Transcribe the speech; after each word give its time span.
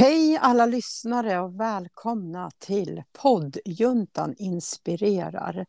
Hej 0.00 0.38
alla 0.40 0.66
lyssnare 0.66 1.40
och 1.40 1.60
välkomna 1.60 2.50
till 2.58 3.02
poddjuntan 3.12 4.34
inspirerar. 4.38 5.66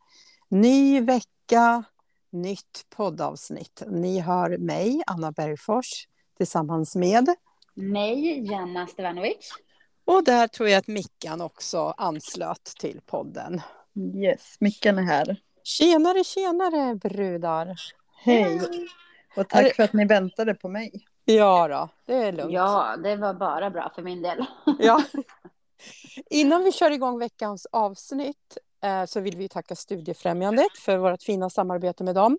Ny 0.49 1.01
vecka, 1.01 1.83
nytt 2.31 2.85
poddavsnitt. 2.95 3.83
Ni 3.87 4.19
hör 4.19 4.57
mig, 4.57 5.01
Anna 5.07 5.31
Bergfors, 5.31 6.07
tillsammans 6.37 6.95
med 6.95 7.35
mig, 7.73 8.51
Janna 8.51 8.87
Stevanovic. 8.87 9.53
Och 10.05 10.23
där 10.23 10.47
tror 10.47 10.69
jag 10.69 10.77
att 10.77 10.87
Mickan 10.87 11.41
också 11.41 11.93
anslöt 11.97 12.63
till 12.79 13.01
podden. 13.05 13.61
Yes, 14.15 14.55
Mickan 14.59 14.97
är 14.97 15.03
här. 15.03 15.37
Tjenare, 15.63 16.23
tjenare 16.23 16.95
brudar. 16.95 17.75
Hej. 18.23 18.61
Och 19.35 19.49
tack 19.49 19.75
för 19.75 19.83
att 19.83 19.93
ni 19.93 20.05
väntade 20.05 20.53
på 20.53 20.69
mig. 20.69 21.05
Ja 21.25 21.67
då, 21.67 21.89
det 22.05 22.13
är 22.13 22.31
lugnt. 22.31 22.53
Ja, 22.53 22.97
det 23.03 23.15
var 23.15 23.33
bara 23.33 23.69
bra 23.69 23.91
för 23.95 24.01
min 24.01 24.21
del. 24.21 24.45
ja. 24.79 25.03
Innan 26.29 26.63
vi 26.63 26.71
kör 26.71 26.91
igång 26.91 27.19
veckans 27.19 27.67
avsnitt 27.71 28.57
eh, 28.83 29.05
så 29.05 29.19
vill 29.19 29.37
vi 29.37 29.49
tacka 29.49 29.75
Studiefrämjandet 29.75 30.77
för 30.77 30.97
vårt 30.97 31.23
fina 31.23 31.49
samarbete 31.49 32.03
med 32.03 32.15
dem. 32.15 32.37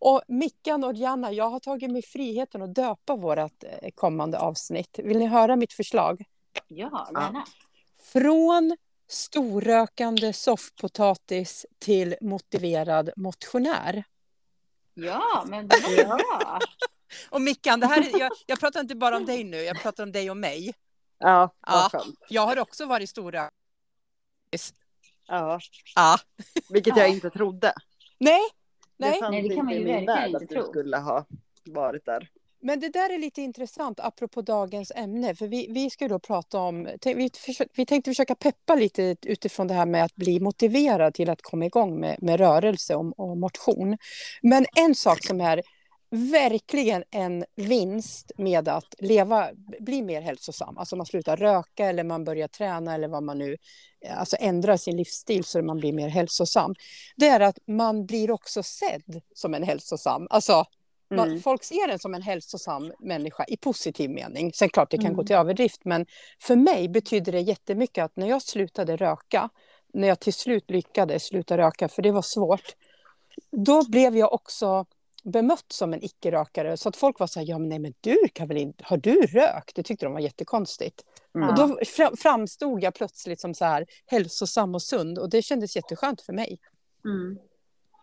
Och 0.00 0.22
Mickan 0.28 0.84
och 0.84 0.94
Janna, 0.94 1.32
jag 1.32 1.50
har 1.50 1.60
tagit 1.60 1.90
mig 1.90 2.02
friheten 2.02 2.62
att 2.62 2.74
döpa 2.74 3.16
vårt 3.16 3.64
eh, 3.64 3.90
kommande 3.94 4.38
avsnitt. 4.38 4.98
Vill 4.98 5.18
ni 5.18 5.26
höra 5.26 5.56
mitt 5.56 5.72
förslag? 5.72 6.24
Ja, 6.68 7.08
gärna. 7.14 7.44
Från 8.12 8.76
storrökande 9.08 10.32
soffpotatis 10.32 11.66
till 11.78 12.16
motiverad 12.20 13.10
motionär. 13.16 14.04
Ja, 14.94 15.44
men 15.46 15.68
det 15.68 16.04
var 16.08 16.16
bra. 16.16 16.58
Och 17.30 17.42
Mickan, 17.42 17.80
det 17.80 17.86
här 17.86 18.14
är, 18.14 18.20
jag, 18.20 18.30
jag 18.46 18.60
pratar 18.60 18.80
inte 18.80 18.94
bara 18.94 19.16
om 19.16 19.26
dig 19.26 19.44
nu, 19.44 19.56
jag 19.56 19.82
pratar 19.82 20.02
om 20.02 20.12
dig 20.12 20.30
och 20.30 20.36
mig. 20.36 20.74
Ja, 21.18 21.54
ja 21.66 21.90
Jag 22.28 22.46
har 22.46 22.58
också 22.58 22.86
varit 22.86 23.10
stora. 23.10 23.50
Ja. 25.28 25.60
ja. 25.94 26.18
Vilket 26.70 26.96
jag 26.96 27.08
inte 27.08 27.30
trodde. 27.30 27.72
Nej. 28.18 28.40
Nej. 28.96 29.20
Det, 29.20 29.30
Nej, 29.30 29.48
det 29.48 29.54
kan 29.54 29.64
man 29.64 29.74
ju 29.74 29.84
verkligen 29.84 30.26
inte 30.26 30.46
tro. 30.46 30.60
att 30.60 30.66
du 30.66 30.70
skulle 30.70 30.96
ha 30.96 31.26
varit 31.64 32.04
där. 32.04 32.30
Men 32.62 32.80
det 32.80 32.88
där 32.88 33.14
är 33.14 33.18
lite 33.18 33.42
intressant 33.42 34.00
apropå 34.00 34.42
dagens 34.42 34.92
ämne. 34.96 35.34
För 35.34 35.46
vi, 35.46 35.66
vi 35.70 35.90
ska 35.90 36.08
då 36.08 36.18
prata 36.18 36.58
om, 36.58 36.88
vi, 37.04 37.30
vi 37.76 37.86
tänkte 37.86 38.10
försöka 38.10 38.34
peppa 38.34 38.74
lite 38.74 39.16
utifrån 39.22 39.66
det 39.66 39.74
här 39.74 39.86
med 39.86 40.04
att 40.04 40.16
bli 40.16 40.40
motiverad 40.40 41.14
till 41.14 41.30
att 41.30 41.42
komma 41.42 41.66
igång 41.66 42.00
med, 42.00 42.22
med 42.22 42.40
rörelse 42.40 42.94
och, 42.94 43.20
och 43.20 43.36
motion. 43.36 43.96
Men 44.42 44.66
en 44.76 44.94
sak 44.94 45.24
som 45.24 45.40
är 45.40 45.62
verkligen 46.10 47.04
en 47.10 47.44
vinst 47.56 48.32
med 48.36 48.68
att 48.68 48.94
leva, 48.98 49.50
bli 49.80 50.02
mer 50.02 50.20
hälsosam. 50.20 50.78
Alltså 50.78 50.96
man 50.96 51.06
slutar 51.06 51.36
röka 51.36 51.86
eller 51.86 52.04
man 52.04 52.24
börjar 52.24 52.48
träna 52.48 52.94
eller 52.94 53.08
vad 53.08 53.22
man 53.22 53.38
nu, 53.38 53.56
alltså 54.10 54.36
ändrar 54.40 54.76
sin 54.76 54.96
livsstil 54.96 55.44
så 55.44 55.58
att 55.58 55.64
man 55.64 55.76
blir 55.76 55.92
mer 55.92 56.08
hälsosam. 56.08 56.74
Det 57.16 57.26
är 57.26 57.40
att 57.40 57.58
man 57.66 58.06
blir 58.06 58.30
också 58.30 58.62
sedd 58.62 59.20
som 59.34 59.54
en 59.54 59.62
hälsosam. 59.62 60.26
Alltså 60.30 60.64
man, 61.14 61.28
mm. 61.28 61.40
folk 61.40 61.64
ser 61.64 61.88
en 61.88 61.98
som 61.98 62.14
en 62.14 62.22
hälsosam 62.22 62.92
människa 63.00 63.44
i 63.48 63.56
positiv 63.56 64.10
mening. 64.10 64.52
Sen 64.52 64.68
klart 64.68 64.90
det 64.90 64.96
kan 64.96 65.06
mm. 65.06 65.16
gå 65.16 65.24
till 65.24 65.36
överdrift 65.36 65.84
men 65.84 66.06
för 66.38 66.56
mig 66.56 66.88
betyder 66.88 67.32
det 67.32 67.40
jättemycket 67.40 68.04
att 68.04 68.16
när 68.16 68.28
jag 68.28 68.42
slutade 68.42 68.96
röka, 68.96 69.48
när 69.94 70.08
jag 70.08 70.20
till 70.20 70.34
slut 70.34 70.70
lyckades 70.70 71.22
sluta 71.26 71.58
röka 71.58 71.88
för 71.88 72.02
det 72.02 72.12
var 72.12 72.22
svårt, 72.22 72.74
då 73.50 73.88
blev 73.88 74.16
jag 74.16 74.32
också 74.32 74.86
bemött 75.24 75.72
som 75.72 75.92
en 75.92 76.04
icke-rökare. 76.04 76.76
Så 76.76 76.88
att 76.88 76.96
folk 76.96 77.18
var 77.18 77.26
så 77.26 77.40
här, 77.40 77.46
ja 77.46 77.58
men 77.58 77.68
nej 77.68 77.78
men 77.78 77.94
du 78.00 78.16
kan 78.32 78.48
väl 78.48 78.56
inte, 78.56 78.84
har 78.86 78.96
du 78.96 79.26
rökt? 79.26 79.74
Det 79.74 79.82
tyckte 79.82 80.06
de 80.06 80.12
var 80.12 80.20
jättekonstigt. 80.20 81.04
Mm. 81.34 81.48
Och 81.48 81.54
då 81.54 81.78
framstod 82.16 82.82
jag 82.82 82.94
plötsligt 82.94 83.40
som 83.40 83.54
så 83.54 83.64
här 83.64 83.86
hälsosam 84.06 84.74
och 84.74 84.82
sund 84.82 85.18
och 85.18 85.30
det 85.30 85.42
kändes 85.42 85.76
jätteskönt 85.76 86.20
för 86.20 86.32
mig. 86.32 86.58
Mm. 87.04 87.38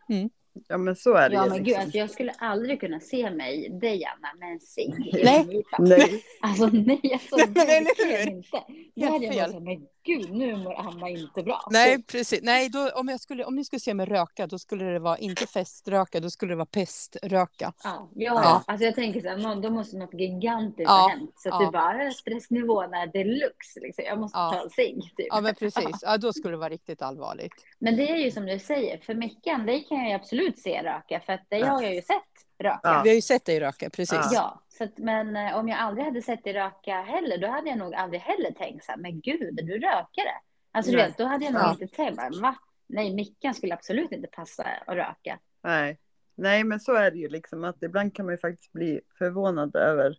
Mm. 0.10 0.30
Ja 0.68 0.78
men 0.78 0.96
så 0.96 1.14
är 1.14 1.30
det 1.30 1.36
Ja 1.36 1.42
men 1.42 1.50
liksom. 1.50 1.64
gud, 1.64 1.76
alltså, 1.76 1.98
jag 1.98 2.10
skulle 2.10 2.32
aldrig 2.32 2.80
kunna 2.80 3.00
se 3.00 3.32
mig, 3.32 3.70
dig 3.70 4.06
Anna, 4.06 4.34
med 4.40 4.52
en 4.52 4.60
cigg 4.60 5.08
i 5.08 5.24
nej. 5.24 5.64
nej. 5.80 6.24
Alltså 6.42 6.68
nej, 6.68 7.02
alltså, 7.14 7.36
hur? 7.36 8.30
inte. 8.30 8.64
Det 8.96 9.06
hade 9.06 9.26
jag 9.26 9.52
sagt, 9.52 9.64
men 9.64 9.88
gud 10.08 10.34
nu 10.34 10.56
mår 10.56 10.74
Anna 10.74 11.10
inte 11.10 11.44
bra. 11.44 11.68
Nej 11.72 12.04
precis, 12.04 12.40
nej 12.44 12.70
då, 12.70 12.90
om, 12.90 13.08
jag 13.08 13.20
skulle, 13.20 13.46
om 13.46 13.56
ni 13.56 13.66
skulle 13.66 13.80
se 13.80 13.94
mig 13.94 14.06
röka 14.06 14.48
då 14.48 14.60
skulle 14.60 14.86
det 14.86 15.00
vara 15.00 15.18
inte 15.18 15.48
feströka, 15.48 16.20
då 16.20 16.30
skulle 16.30 16.52
det 16.52 16.56
vara 16.56 16.66
peströka. 16.66 17.74
Ja, 17.84 18.10
ja, 18.16 18.42
ja. 18.44 18.64
alltså 18.68 18.86
jag 18.86 18.96
tänker 18.96 19.22
så 19.22 19.28
här, 19.28 19.62
då 19.62 19.70
måste 19.70 19.98
något 19.98 20.14
gigantiskt 20.14 20.90
ha 20.90 21.10
hänt. 21.10 21.34
Så 21.36 21.50
att 21.50 21.62
ja. 21.62 21.66
det 21.66 21.72
bara 21.72 22.12
stressnivån 22.12 22.94
är 22.94 23.08
deluxe 23.08 23.80
liksom. 23.80 24.06
Jag 24.06 24.20
måste 24.20 24.38
ja. 24.38 24.52
ta 24.52 24.64
en 24.64 24.70
cigg. 24.70 25.02
Typ. 25.18 25.28
Ja 25.30 25.42
men 25.42 25.56
precis, 25.56 25.96
ja, 26.02 26.18
då 26.18 26.34
skulle 26.34 26.54
det 26.54 26.58
vara 26.58 26.70
riktigt 26.70 27.02
allvarligt. 27.02 27.54
Men 27.80 27.96
det 27.96 28.12
är 28.12 28.18
ju 28.18 28.32
som 28.32 28.46
du 28.46 28.60
säger, 28.60 28.98
för 28.98 29.14
Mickan, 29.14 29.66
det 29.66 29.80
kan 29.80 29.98
jag 29.98 30.08
ju 30.10 30.16
absolut 30.48 30.60
se 30.60 30.84
röka, 30.84 31.20
för 31.26 31.34
att 31.34 31.46
det 31.50 31.62
har 31.62 31.82
jag 31.82 31.96
ju 31.96 32.02
sett 32.02 32.24
röka. 32.60 32.80
Ja. 32.84 33.02
Vi 33.04 33.10
har 33.10 33.16
ju 33.16 33.22
sett 33.22 33.46
dig 33.46 33.60
röka, 33.60 33.90
precis. 33.90 34.30
Ja, 34.32 34.62
så 34.68 34.84
att, 34.84 34.98
men 34.98 35.36
eh, 35.36 35.58
om 35.58 35.68
jag 35.68 35.80
aldrig 35.80 36.06
hade 36.06 36.22
sett 36.22 36.44
dig 36.44 36.54
röka 36.54 37.02
heller, 37.02 37.38
då 37.38 37.48
hade 37.48 37.70
jag 37.70 37.78
nog 37.78 37.96
aldrig 37.96 38.22
heller 38.22 38.52
tänkt 38.52 38.86
så 38.86 38.92
här, 38.92 39.00
men 39.00 39.22
gud, 39.22 39.60
du 39.64 39.74
rökare. 39.74 40.34
Alltså 40.72 40.92
du 40.92 40.98
vet, 40.98 41.18
då 41.18 41.26
hade 41.26 41.46
jag 41.46 41.54
nog 41.54 41.64
ja. 41.64 41.72
inte 41.72 41.88
tänkt, 41.88 42.38
va? 42.42 42.56
Nej, 42.88 43.14
Mickan 43.14 43.54
skulle 43.54 43.74
absolut 43.74 44.12
inte 44.12 44.28
passa 44.28 44.64
att 44.64 44.96
röka. 44.96 45.40
Nej. 45.64 46.00
Nej, 46.36 46.64
men 46.64 46.80
så 46.80 46.94
är 46.94 47.12
det 47.12 47.18
ju 47.18 47.30
liksom 47.30 47.64
att 47.64 47.84
ibland 47.84 48.16
kan 48.16 48.26
man 48.26 48.34
ju 48.34 48.38
faktiskt 48.38 48.72
bli 48.72 49.02
förvånad 49.18 49.76
över 49.76 50.18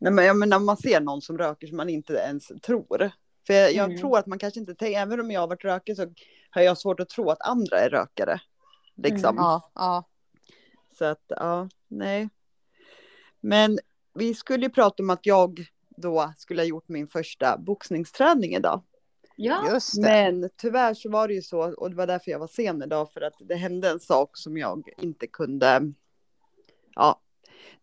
Nej, 0.00 0.12
men 0.12 0.24
jag 0.24 0.36
menar, 0.36 0.58
man 0.58 0.76
ser 0.76 1.00
någon 1.00 1.22
som 1.22 1.38
röker 1.38 1.66
som 1.66 1.76
man 1.76 1.88
inte 1.88 2.12
ens 2.12 2.46
tror. 2.62 3.10
För 3.46 3.54
jag, 3.54 3.72
jag 3.72 3.84
mm. 3.84 3.98
tror 3.98 4.18
att 4.18 4.26
man 4.26 4.38
kanske 4.38 4.60
inte 4.60 4.74
tänker, 4.74 5.00
även 5.00 5.20
om 5.20 5.30
jag 5.30 5.40
har 5.40 5.48
varit 5.48 5.64
rökare 5.64 5.96
så 5.96 6.06
har 6.50 6.62
jag 6.62 6.78
svårt 6.78 7.00
att 7.00 7.08
tro 7.08 7.30
att 7.30 7.46
andra 7.46 7.78
är 7.78 7.90
rökare. 7.90 8.40
Liksom. 8.94 9.38
Mm, 9.38 9.44
ja, 9.44 9.70
ja. 9.74 10.04
Så 10.98 11.04
att, 11.04 11.24
ja, 11.28 11.68
nej. 11.88 12.28
Men 13.40 13.78
vi 14.14 14.34
skulle 14.34 14.66
ju 14.66 14.70
prata 14.70 15.02
om 15.02 15.10
att 15.10 15.26
jag 15.26 15.66
då 15.96 16.32
skulle 16.36 16.62
ha 16.62 16.66
gjort 16.66 16.88
min 16.88 17.08
första 17.08 17.58
boxningsträning 17.58 18.54
idag. 18.54 18.82
Ja, 19.36 19.68
just 19.72 19.94
det. 19.94 20.00
Men 20.02 20.50
tyvärr 20.56 20.94
så 20.94 21.10
var 21.10 21.28
det 21.28 21.34
ju 21.34 21.42
så, 21.42 21.74
och 21.74 21.90
det 21.90 21.96
var 21.96 22.06
därför 22.06 22.30
jag 22.30 22.38
var 22.38 22.46
sen 22.46 22.82
idag, 22.82 23.12
för 23.12 23.20
att 23.20 23.34
det 23.38 23.54
hände 23.54 23.90
en 23.90 24.00
sak 24.00 24.30
som 24.36 24.56
jag 24.56 24.88
inte 24.98 25.26
kunde, 25.26 25.92
ja, 26.94 27.20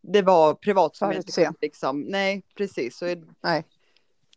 det 0.01 0.21
var 0.21 0.53
privat 0.53 0.95
som 0.95 1.07
jag 1.07 1.17
inte 1.17 1.31
kunde 1.31 1.57
liksom, 1.61 2.01
nej, 2.01 2.43
precis. 2.55 2.97
Så, 2.97 3.05
nej. 3.41 3.65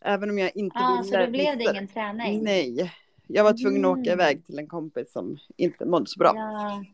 Även 0.00 0.30
om 0.30 0.38
jag 0.38 0.56
inte 0.56 0.78
ah, 0.78 1.02
ville. 1.02 1.18
Så 1.18 1.24
då 1.24 1.30
blev 1.30 1.58
det 1.58 1.64
ingen 1.64 1.88
träning? 1.88 2.44
Nej, 2.44 2.92
jag 3.26 3.44
var 3.44 3.52
tvungen 3.52 3.84
att 3.84 3.90
åka 3.90 4.12
mm. 4.12 4.12
iväg 4.12 4.46
till 4.46 4.58
en 4.58 4.66
kompis 4.66 5.12
som 5.12 5.38
inte 5.56 5.84
mådde 5.84 6.06
så 6.06 6.18
bra. 6.18 6.32
Ja. 6.36 6.84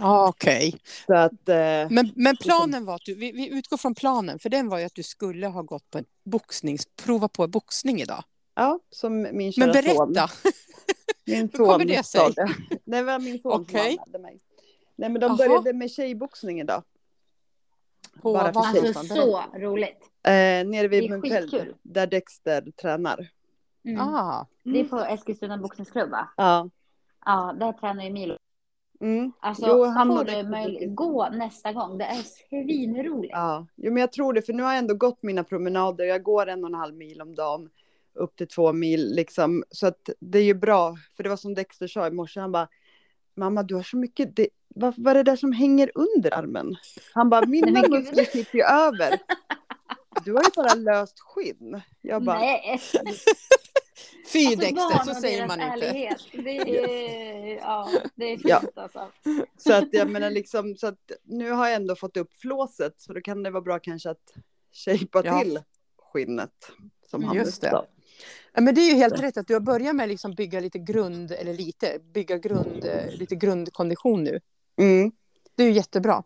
Ah, 0.00 0.28
Okej. 0.28 0.74
Okay. 1.08 1.56
Eh, 1.56 1.86
men, 1.90 2.12
men 2.14 2.36
planen 2.36 2.84
var 2.84 2.94
att 2.94 3.04
du, 3.04 3.14
vi, 3.14 3.32
vi, 3.32 3.48
utgår 3.48 3.76
från 3.76 3.94
planen, 3.94 4.38
för 4.38 4.48
den 4.48 4.68
var 4.68 4.78
ju 4.78 4.84
att 4.84 4.94
du 4.94 5.02
skulle 5.02 5.46
ha 5.46 5.62
gått 5.62 5.90
på 5.90 5.98
en 5.98 6.04
boxnings, 6.24 6.86
prova 7.04 7.28
på 7.28 7.46
boxning 7.46 8.00
idag. 8.00 8.24
Ja, 8.54 8.78
som 8.90 9.28
min 9.32 9.52
kära 9.52 9.66
Men 9.66 9.72
berätta. 9.72 10.28
Son. 10.28 10.52
Min 11.26 11.48
son 11.48 11.60
Hur 11.60 11.72
kommer 11.72 11.84
det 11.84 12.06
sig? 12.06 12.32
Det. 12.36 12.48
det 12.84 13.02
var 13.02 13.18
min 13.18 13.40
son 13.40 13.60
okay. 13.60 13.90
som 13.90 14.00
anmälde 14.00 14.18
mig. 14.18 14.40
Nej, 14.96 15.10
men 15.10 15.20
de 15.20 15.26
Aha. 15.26 15.36
började 15.36 15.72
med 15.72 15.90
tjejboxning 15.90 16.60
idag. 16.60 16.82
På 18.22 18.32
Bara 18.32 18.52
för 18.52 18.60
alltså 18.60 19.04
så 19.14 19.44
roligt. 19.54 19.98
Eh, 20.22 20.32
nere 20.32 20.88
vid 20.88 21.10
Munkfäll, 21.10 21.74
där 21.82 22.06
Dexter 22.06 22.70
tränar. 22.82 23.30
Mm. 23.84 24.00
Ah. 24.00 24.46
Det 24.64 24.80
är 24.80 24.84
på 24.84 24.98
Eskilstuna 24.98 25.58
boxningsklubb 25.58 26.10
va? 26.10 26.28
Ja. 26.36 26.70
Ja, 27.24 27.56
där 27.60 27.72
tränar 27.72 28.04
ju 28.04 28.10
Milo. 28.10 28.36
Mm. 29.00 29.32
Alltså, 29.40 29.66
jo, 29.68 29.84
han 29.84 30.08
får 30.08 30.24
du 30.24 30.48
möjlighet, 30.48 30.94
gå 30.94 31.28
nästa 31.28 31.72
gång. 31.72 31.98
Det 31.98 32.04
är 32.04 32.22
svinroligt. 32.22 33.32
Ja, 33.32 33.66
jo, 33.76 33.92
men 33.92 34.00
jag 34.00 34.12
tror 34.12 34.32
det, 34.32 34.42
för 34.42 34.52
nu 34.52 34.62
har 34.62 34.70
jag 34.70 34.78
ändå 34.78 34.94
gått 34.94 35.22
mina 35.22 35.44
promenader. 35.44 36.04
Jag 36.04 36.22
går 36.22 36.46
en 36.46 36.64
och 36.64 36.70
en 36.70 36.74
halv 36.74 36.94
mil 36.94 37.22
om 37.22 37.34
dagen, 37.34 37.68
upp 38.14 38.36
till 38.36 38.48
två 38.48 38.72
mil 38.72 39.14
liksom. 39.14 39.64
Så 39.70 39.86
att 39.86 40.10
det 40.20 40.38
är 40.38 40.42
ju 40.42 40.54
bra, 40.54 40.96
för 41.16 41.22
det 41.22 41.28
var 41.28 41.36
som 41.36 41.54
Dexter 41.54 41.86
sa 41.86 42.06
i 42.06 42.10
morse, 42.10 42.40
han 42.40 42.52
bara, 42.52 42.68
mamma 43.34 43.62
du 43.62 43.74
har 43.74 43.82
så 43.82 43.96
mycket, 43.96 44.36
det, 44.36 44.48
vad, 44.68 45.06
är 45.06 45.14
det 45.14 45.22
där 45.22 45.36
som 45.36 45.52
hänger 45.52 45.90
under 45.94 46.34
armen? 46.34 46.76
Han 47.14 47.30
bara, 47.30 47.46
mina 47.46 47.88
muskler 47.88 48.24
sitter 48.24 48.56
ju 48.58 48.64
över. 48.64 49.18
Du 50.24 50.32
har 50.32 50.42
ju 50.42 50.50
bara 50.56 50.74
löst 50.74 51.20
skinn. 51.20 51.80
Jag 52.00 52.22
bara... 52.22 52.38
Nej. 52.38 52.80
Fy 54.32 54.46
alltså, 54.46 54.60
Dexter, 54.60 55.14
så 55.14 55.20
säger 55.20 55.46
man 55.46 55.60
inte. 55.60 56.16
Det 56.42 56.58
är, 56.58 57.56
ja, 57.56 57.88
det 58.14 58.24
är 58.24 58.36
fint 58.36 58.44
ja. 58.44 58.62
alltså. 58.74 59.08
Så 59.56 59.72
att 59.72 59.88
jag 59.92 60.10
menar 60.10 60.30
liksom, 60.30 60.76
så 60.76 60.86
att 60.86 61.10
nu 61.24 61.50
har 61.50 61.66
jag 61.66 61.76
ändå 61.76 61.96
fått 61.96 62.16
upp 62.16 62.34
flåset, 62.34 62.94
så 62.96 63.12
då 63.12 63.20
kan 63.20 63.42
det 63.42 63.50
vara 63.50 63.62
bra 63.62 63.78
kanske 63.78 64.10
att 64.10 64.34
shapea 64.72 65.22
ja. 65.24 65.40
till 65.40 65.60
skinnet. 66.12 66.72
Som 67.10 67.24
han 67.24 67.36
Just 67.36 67.60
det. 67.60 67.84
Ja, 68.52 68.60
men 68.60 68.74
det 68.74 68.80
är 68.80 68.90
ju 68.90 68.94
helt 68.94 69.20
rätt 69.20 69.36
att 69.36 69.46
du 69.46 69.54
har 69.54 69.60
börjat 69.60 69.96
med 69.96 70.04
att 70.04 70.10
liksom 70.10 70.34
bygga 70.34 70.60
lite 70.60 70.78
grund, 70.78 71.32
eller 71.32 71.54
lite, 71.54 71.98
bygga 72.14 72.38
grund, 72.38 72.84
lite 73.10 73.36
grundkondition 73.36 74.24
nu. 74.24 74.40
Mm. 74.78 75.12
Det 75.56 75.62
är 75.62 75.66
ju 75.66 75.72
jättebra. 75.72 76.22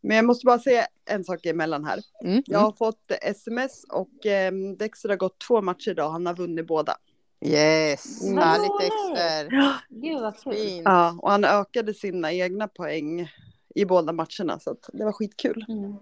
Men 0.00 0.16
jag 0.16 0.24
måste 0.24 0.46
bara 0.46 0.58
säga 0.58 0.86
en 1.04 1.24
sak 1.24 1.46
emellan 1.46 1.84
här. 1.84 2.02
Mm. 2.24 2.42
Jag 2.46 2.58
har 2.58 2.72
fått 2.72 3.12
sms 3.22 3.84
och 3.84 4.26
eh, 4.26 4.52
Dexter 4.78 5.08
har 5.08 5.16
gått 5.16 5.38
två 5.38 5.62
matcher 5.62 5.90
idag. 5.90 6.10
Han 6.10 6.26
har 6.26 6.34
vunnit 6.34 6.66
båda. 6.66 6.96
Yes, 7.40 8.22
Mm. 8.22 8.38
härligt 8.38 8.70
Vad 8.70 8.80
roligt. 8.80 8.92
Dexter. 9.14 9.74
Gud 9.88 10.20
vad 10.20 10.42
kul. 10.42 10.52
Fint. 10.54 10.82
Ja, 10.84 11.18
och 11.22 11.30
han 11.30 11.44
ökade 11.44 11.94
sina 11.94 12.32
egna 12.32 12.68
poäng 12.68 13.28
i 13.74 13.84
båda 13.84 14.12
matcherna. 14.12 14.58
Så 14.60 14.70
att 14.70 14.90
det 14.92 15.04
var 15.04 15.12
skitkul. 15.12 15.64
Mm. 15.68 15.92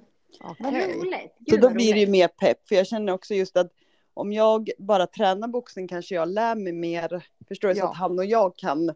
Vad 0.41 0.57
Okej. 0.69 0.95
roligt. 0.99 1.35
Så 1.39 1.45
Gud, 1.45 1.61
då 1.61 1.67
vad 1.67 1.75
blir 1.75 1.93
det 1.95 1.99
ju 2.01 2.07
roligt. 2.07 2.11
mer 2.11 2.29
pepp. 2.29 2.69
För 2.69 2.75
jag 2.75 2.87
känner 2.87 3.13
också 3.13 3.35
just 3.35 3.57
att 3.57 3.71
om 4.15 4.33
jag 4.33 4.71
bara 4.79 5.07
tränar 5.07 5.49
boxning 5.49 5.89
kanske 5.89 6.15
jag 6.15 6.29
lär 6.29 6.55
mig 6.55 6.73
mer. 6.73 7.27
Förstår 7.49 7.69
du? 7.69 7.75
Så 7.75 7.81
Ja. 7.81 7.91
att 7.91 7.97
han 7.97 8.19
och 8.19 8.25
jag 8.25 8.57
kan 8.57 8.93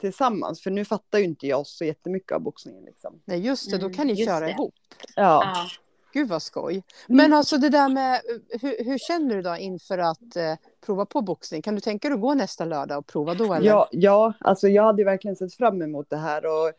tillsammans. 0.00 0.62
För 0.62 0.70
nu 0.70 0.84
fattar 0.84 1.18
ju 1.18 1.24
inte 1.24 1.46
jag 1.46 1.66
så 1.66 1.84
jättemycket 1.84 2.32
av 2.32 2.40
boxningen. 2.40 2.84
Liksom. 2.84 3.22
Nej, 3.24 3.40
just 3.40 3.70
det, 3.70 3.78
då 3.78 3.86
Mm, 3.86 3.96
kan 3.96 4.06
ni 4.06 4.12
just 4.12 4.28
köra 4.30 4.44
det. 4.46 4.50
ihop. 4.52 4.74
Ja. 5.16 5.42
Ja. 5.44 5.66
Gud 6.12 6.28
vad 6.28 6.42
skoj. 6.42 6.72
Mm. 6.72 6.82
Men 7.08 7.32
alltså 7.32 7.58
det 7.58 7.68
där 7.68 7.88
med, 7.88 8.20
hur, 8.62 8.84
hur 8.84 8.98
känner 8.98 9.36
du 9.36 9.42
då 9.42 9.56
inför 9.56 9.98
att 9.98 10.36
eh, 10.36 10.54
prova 10.80 11.06
på 11.06 11.20
boxning? 11.22 11.62
Kan 11.62 11.74
du 11.74 11.80
tänka 11.80 12.08
dig 12.08 12.14
att 12.14 12.20
gå 12.20 12.34
nästa 12.34 12.64
lördag 12.64 12.98
och 12.98 13.06
prova 13.06 13.34
då? 13.34 13.54
Eller? 13.54 13.66
Ja, 13.66 13.88
ja, 13.92 14.32
alltså 14.40 14.68
jag 14.68 14.82
hade 14.82 15.04
verkligen 15.04 15.36
sett 15.36 15.54
fram 15.54 15.82
emot 15.82 16.10
det 16.10 16.16
här. 16.16 16.46
Och 16.46 16.72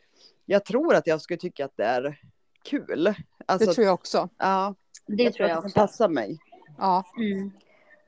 jag 0.45 0.65
tror 0.65 0.95
att 0.95 1.07
jag 1.07 1.21
skulle 1.21 1.37
tycka 1.37 1.65
att 1.65 1.77
det 1.77 1.83
är 1.85 2.19
kul. 2.63 3.13
Alltså, 3.45 3.67
det 3.67 3.73
tror 3.73 3.85
jag 3.85 3.93
också. 3.93 4.29
Ja, 4.37 4.75
Det 5.07 5.31
tror 5.31 5.49
jag 5.49 5.57
att 5.57 5.63
det 5.63 5.67
också. 5.67 5.79
passar 5.79 6.09
mig. 6.09 6.37
Ja, 6.77 7.03
Mm. 7.17 7.51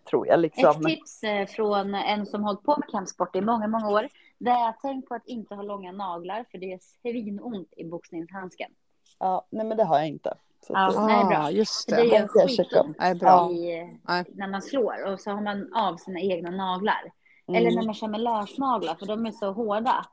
Tror 0.10 0.28
jag 0.28 0.34
Ett 0.36 0.42
liksom. 0.42 0.84
tips 0.84 1.24
eh, 1.24 1.46
från 1.48 1.94
en 1.96 2.26
som 2.26 2.44
hållit 2.44 2.64
på 2.64 2.76
med 2.78 2.90
kampsport 2.90 3.36
i 3.36 3.42
många, 3.42 3.68
många 3.68 3.90
år. 3.90 4.08
Det 4.38 4.50
är 4.50 4.70
att 4.70 4.80
tänk 4.82 5.08
på 5.10 5.16
att 5.16 5.28
inte 5.28 5.56
ha 5.56 5.62
långa 5.64 5.92
naglar 5.92 6.46
för 6.52 6.58
det 6.58 6.74
är 6.74 6.80
svinont 7.02 7.74
i 7.78 7.84
boxningshandsken. 7.84 8.72
Ja, 9.20 9.48
nej 9.50 9.66
men 9.66 9.78
det 9.78 9.84
har 9.84 9.98
jag 9.98 10.08
inte. 10.08 10.34
Så 10.68 10.74
Ja. 10.74 10.88
att, 10.88 10.96
nej, 11.08 11.26
bra. 11.26 11.38
ah, 11.38 11.50
just 11.52 11.90
det 11.90 11.96
det. 11.96 12.04
gör 12.06 12.28
skitont 12.28 12.98
Nej, 13.00 13.16
bra. 13.16 13.52
i, 13.52 13.98
Nej. 14.08 14.26
när 14.36 14.48
man 14.48 14.62
slår 14.62 15.12
och 15.14 15.20
så 15.20 15.32
har 15.32 15.42
man 15.42 15.74
av 15.74 15.98
sina 15.98 16.20
egna 16.20 16.50
naglar. 16.52 17.12
mm. 17.48 17.58
Eller 17.62 17.76
när 17.76 17.86
man 17.86 17.94
kör 17.94 18.08
med 18.08 18.22
lösnaglar 18.22 18.96
för 18.96 19.06
de 19.06 19.26
är 19.26 19.32
så 19.32 19.52
hårda. 19.52 20.06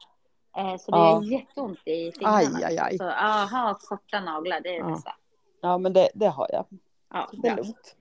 Eh, 0.57 0.77
så 0.77 0.91
det 0.91 0.99
Ja. 0.99 1.23
gör 1.23 1.33
jätteont 1.33 1.79
i 1.87 2.13
fingrarna. 2.13 2.37
Aj, 2.37 2.65
aj, 2.65 2.79
aj. 2.79 2.99
Så 2.99 3.05
aha, 3.11 3.79
korta 3.89 4.21
naglar, 4.21 4.61
det 4.61 4.69
är 4.69 4.73
det 4.73 4.79
Ja. 4.89 4.95
bästa. 4.95 5.13
Ja, 5.63 5.79
men 5.79 5.93
det, 5.93 6.09
det 6.15 6.27
har 6.29 6.47
jag. 6.53 6.65
Ja, 7.13 7.29
Det 7.33 7.49
är 7.49 7.57
lugnt. 7.57 7.97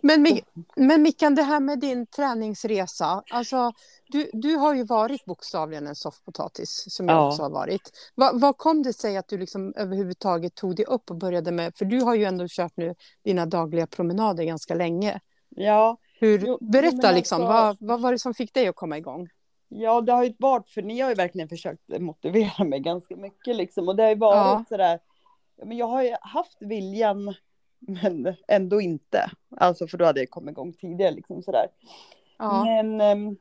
Men, 0.00 0.26
Mi- 0.26 0.42
men 0.76 1.02
Mickan, 1.02 1.34
det 1.34 1.42
här 1.42 1.60
med 1.60 1.78
din 1.80 2.06
träningsresa. 2.06 3.22
Alltså, 3.30 3.72
du, 4.08 4.30
du 4.32 4.56
har 4.56 4.74
ju 4.74 4.84
varit 4.84 5.24
bokstavligen 5.24 5.86
en 5.86 5.94
soffpotatis 5.94 6.84
som 6.88 7.08
jag 7.08 7.16
Ja. 7.16 7.28
också 7.28 7.42
har 7.42 7.50
varit. 7.50 7.90
Va, 8.14 8.30
vad 8.34 8.56
kom 8.56 8.82
det 8.82 8.92
sig 8.92 9.16
att 9.16 9.28
du 9.28 9.38
liksom 9.38 9.74
överhuvudtaget 9.76 10.54
tog 10.54 10.76
dig 10.76 10.84
upp 10.86 11.10
och 11.10 11.16
började 11.16 11.52
med, 11.52 11.76
för 11.76 11.84
du 11.84 12.00
har 12.00 12.14
ju 12.14 12.24
ändå 12.24 12.44
kört 12.48 12.76
nu 12.76 12.94
dina 13.24 13.46
dagliga 13.46 13.86
promenader 13.86 14.44
ganska 14.44 14.74
länge. 14.74 15.20
Ja, 15.48 15.96
Hur, 16.20 16.42
Jo, 16.46 16.58
berätta 16.60 17.12
liksom, 17.12 17.40
alltså- 17.42 17.52
vad, 17.52 17.76
vad 17.80 18.00
var 18.00 18.12
det 18.12 18.18
som 18.18 18.34
fick 18.34 18.54
dig 18.54 18.68
att 18.68 18.76
komma 18.76 18.98
igång? 18.98 19.28
ja, 19.70 20.00
det 20.00 20.12
har 20.12 20.24
ju 20.24 20.34
varit, 20.38 20.68
för 20.68 20.82
ni 20.82 21.00
har 21.00 21.08
ju 21.08 21.14
verkligen 21.14 21.48
försökt 21.48 22.00
motivera 22.00 22.64
mig 22.64 22.80
ganska 22.80 23.16
mycket 23.16 23.56
liksom. 23.56 23.88
Och 23.88 23.96
det 23.96 24.02
har 24.02 24.10
ju 24.10 24.16
varit 24.16 24.36
Ja. 24.36 24.64
sådär, 24.68 24.98
men 25.64 25.76
jag 25.76 25.86
har 25.86 26.02
ju 26.02 26.14
haft 26.20 26.56
viljan, 26.60 27.34
men 27.78 28.34
ändå 28.48 28.80
inte. 28.80 29.30
Alltså 29.56 29.86
för 29.86 29.98
då 29.98 30.04
hade 30.04 30.20
jag 30.20 30.30
kommit 30.30 30.52
igång 30.52 30.72
tidigare 30.72 31.10
liksom 31.10 31.42
sådär. 31.42 31.66
Ja, 32.38 32.64
Men 32.64 33.00
ehm, 33.00 33.36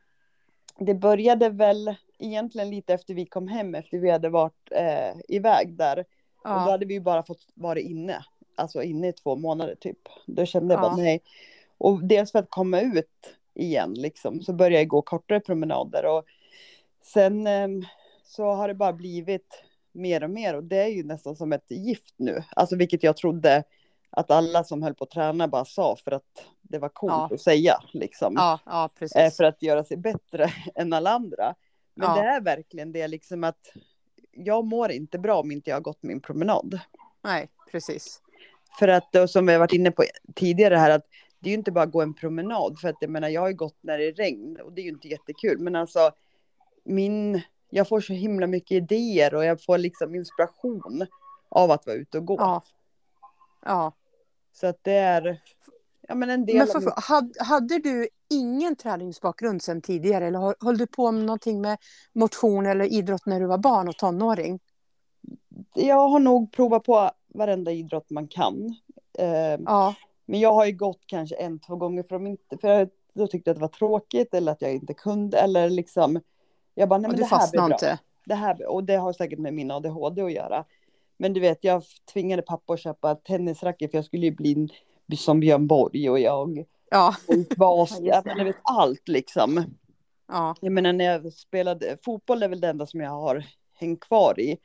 det 0.80 0.94
började 0.94 1.50
väl 1.50 1.96
egentligen 2.20 2.70
lite 2.70 2.94
efter 2.94 3.14
vi 3.14 3.26
kom 3.26 3.48
hem, 3.48 3.76
efter 3.76 3.98
vi 3.98 4.10
hade 4.10 4.30
varit 4.30 4.72
eh, 4.72 5.16
iväg 5.28 5.78
där. 5.78 6.00
Och 6.00 6.06
då 6.44 6.50
ja, 6.50 6.72
hade 6.72 6.86
vi 6.86 6.94
ju 6.94 7.00
bara 7.00 7.24
fått 7.24 7.48
vara 7.54 7.80
inne, 7.80 8.26
alltså 8.56 8.84
inne 8.84 9.08
i 9.08 9.14
två 9.14 9.36
månader 9.36 9.76
typ. 9.76 10.00
Då 10.26 10.46
kände 10.46 10.74
jag 10.74 10.84
Ja. 10.84 10.90
bara 10.90 10.96
nej. 10.96 11.22
Och 11.78 12.04
dels 12.04 12.32
för 12.32 12.40
att 12.40 12.50
komma 12.50 12.82
ut 12.82 13.36
igen 13.54 13.94
liksom, 13.94 14.42
så 14.42 14.54
började 14.54 14.78
jag 14.78 14.88
gå 14.88 15.02
kortare 15.02 15.40
promenader. 15.40 16.06
Och 16.06 16.24
sen 17.02 17.48
ehm, 17.48 17.86
så 18.24 18.44
har 18.52 18.68
det 18.68 18.74
bara 18.74 18.94
blivit 18.94 19.64
mer 19.92 20.24
och 20.24 20.30
mer 20.30 20.56
och 20.56 20.64
det 20.64 20.78
är 20.78 20.88
ju 20.88 21.04
nästan 21.04 21.36
som 21.36 21.54
ett 21.54 21.72
gift 21.72 22.14
nu. 22.18 22.44
Alltså 22.56 22.76
vilket 22.76 23.04
jag 23.04 23.18
trodde 23.18 23.64
att 24.10 24.32
alla 24.32 24.64
som 24.64 24.84
höll 24.84 24.94
på 24.96 25.04
att 25.04 25.10
träna 25.10 25.48
bara 25.48 25.66
sa 25.66 25.96
för 25.96 26.12
att 26.12 26.46
det 26.62 26.80
var 26.80 26.90
coolt 26.90 27.14
Ja. 27.14 27.30
att 27.34 27.42
säga 27.42 27.80
liksom. 27.92 28.34
ja, 28.38 28.60
ja 28.66 28.90
Eh, 29.16 29.32
för 29.32 29.44
att 29.44 29.62
göra 29.62 29.84
sig 29.84 29.98
bättre 29.98 30.52
än 30.76 30.94
alla 30.94 31.10
andra. 31.12 31.56
Men 31.94 32.16
det 32.16 32.22
är 32.22 32.42
verkligen 32.42 32.92
det 32.92 33.08
liksom 33.08 33.44
att 33.44 33.74
jag 34.32 34.66
mår 34.66 34.92
inte 34.92 35.20
bra 35.20 35.40
om 35.40 35.52
inte 35.52 35.70
jag 35.70 35.76
har 35.76 35.82
gått 35.82 36.04
min 36.04 36.22
promenad. 36.22 36.80
Nej, 37.24 37.50
precis. 37.72 38.22
För 38.80 38.88
att, 38.88 39.16
och 39.16 39.30
som 39.30 39.46
vi 39.46 39.52
har 39.52 39.60
varit 39.60 39.74
inne 39.74 39.92
på 39.92 40.04
tidigare 40.36 40.76
här, 40.76 40.90
att 40.90 41.06
det 41.40 41.50
är 41.50 41.52
ju 41.52 41.58
inte 41.58 41.72
bara 41.72 41.84
att 41.84 41.92
gå 41.92 42.02
en 42.02 42.14
promenad. 42.14 42.80
För 42.80 42.90
att 42.90 42.96
jag 43.00 43.10
menar, 43.10 43.30
jag 43.30 43.42
har 43.42 43.48
ju 43.48 43.56
gått 43.56 43.78
när 43.82 43.98
det 43.98 44.08
är 44.08 44.14
regn 44.14 44.58
och 44.64 44.74
det 44.74 44.82
är 44.82 44.84
ju 44.84 44.90
inte 44.90 45.08
jättekul. 45.08 45.60
Men 45.60 45.76
alltså, 45.76 46.12
min, 46.84 47.42
jag 47.70 47.88
får 47.88 48.02
så 48.02 48.14
himla 48.14 48.48
mycket 48.48 48.72
idéer 48.72 49.34
och 49.36 49.46
jag 49.46 49.64
får 49.64 49.78
liksom 49.78 50.16
inspiration 50.16 51.08
av 51.50 51.72
att 51.72 51.86
vara 51.86 51.96
ute 51.96 52.18
och 52.18 52.26
gå. 52.26 52.36
Ja. 52.40 52.64
Ja. 53.68 53.94
Så 54.54 54.68
att 54.68 54.80
det 54.84 54.94
är, 54.94 55.42
ja 56.08 56.16
men 56.16 56.30
en 56.30 56.46
del 56.46 56.56
Men 56.58 56.68
av 56.68 56.72
för, 56.72 56.80
mitt- 56.80 57.00
hade, 57.04 57.44
hade 57.44 57.80
du 57.80 58.08
ingen 58.30 58.76
träningsbakgrund 58.76 59.62
sedan 59.62 59.82
tidigare 59.82 60.28
eller 60.28 60.66
höll, 60.66 60.78
du 60.78 60.88
på 60.88 61.12
med 61.12 61.26
någonting 61.26 61.62
med 61.62 61.78
motion 62.14 62.66
eller 62.66 62.86
idrott 62.86 63.26
när 63.26 63.40
du 63.40 63.46
var 63.46 63.58
barn 63.58 63.88
och 63.88 63.98
tonåring? 63.98 64.60
Jag 65.74 66.08
har 66.10 66.20
nog 66.20 66.52
provat 66.52 66.84
på 66.84 67.12
varenda 67.28 67.72
idrott 67.72 68.10
man 68.10 68.28
kan. 68.28 68.76
Eh, 69.20 69.28
Ja, 69.66 69.96
Men 70.26 70.40
jag 70.40 70.54
har 70.54 70.66
ju 70.66 70.72
gått 70.72 71.02
kanske 71.06 71.36
en, 71.36 71.60
två 71.60 71.76
gånger 71.76 72.04
för, 72.04 72.10
de 72.16 72.28
inte, 72.28 72.58
för 72.58 72.68
jag 72.68 72.90
då 73.14 73.28
tyckte 73.28 73.52
att 73.52 73.58
det 73.58 73.62
var 73.62 73.68
tråkigt 73.68 74.34
eller 74.34 74.52
att 74.52 74.62
jag 74.62 74.74
inte 74.74 74.94
kunde 74.94 75.38
eller 75.40 75.70
liksom. 75.70 76.20
Jag 76.76 76.90
bara, 76.90 77.00
nej 77.00 77.10
men 77.12 77.20
det 77.20 77.26
här 77.26 77.52
blir 77.52 77.62
bra. 77.62 77.72
inte. 77.76 78.00
Det 78.26 78.36
här, 78.36 78.66
och 78.68 78.84
det 78.84 78.96
har 78.96 79.14
säkert 79.14 79.40
med 79.40 79.54
min 79.54 79.72
ADHD 79.72 80.22
att 80.22 80.32
göra. 80.32 80.66
Men 81.18 81.34
du 81.34 81.40
vet, 81.40 81.64
jag 81.64 81.84
tvingade 82.14 82.42
pappa 82.42 82.74
att 82.74 82.80
köpa 82.80 83.16
tennisracket 83.16 83.92
för 83.92 83.98
jag 83.98 84.06
skulle 84.06 84.26
ju 84.26 84.32
bli 84.32 84.68
som 85.18 85.40
Björn 85.40 85.68
Borg 85.68 86.10
och 86.10 86.20
jag. 86.20 86.66
Ja, 86.92 87.16
Och 87.28 87.58
bas, 87.58 87.98
Ja, 88.02 88.22
jag 88.26 88.46
vet 88.46 88.56
allt 88.64 89.08
liksom. 89.08 89.64
ja, 90.28 90.56
Jag 90.62 90.72
menar 90.72 90.94
när 90.94 91.06
jag 91.06 91.34
spelade 91.34 91.98
fotboll 92.06 92.44
är 92.44 92.48
väl 92.50 92.62
det 92.62 92.68
enda 92.70 92.86
som 92.86 93.00
jag 93.02 93.10
har 93.12 93.46
hängt 93.74 94.00
kvar 94.00 94.40
i. 94.40 94.58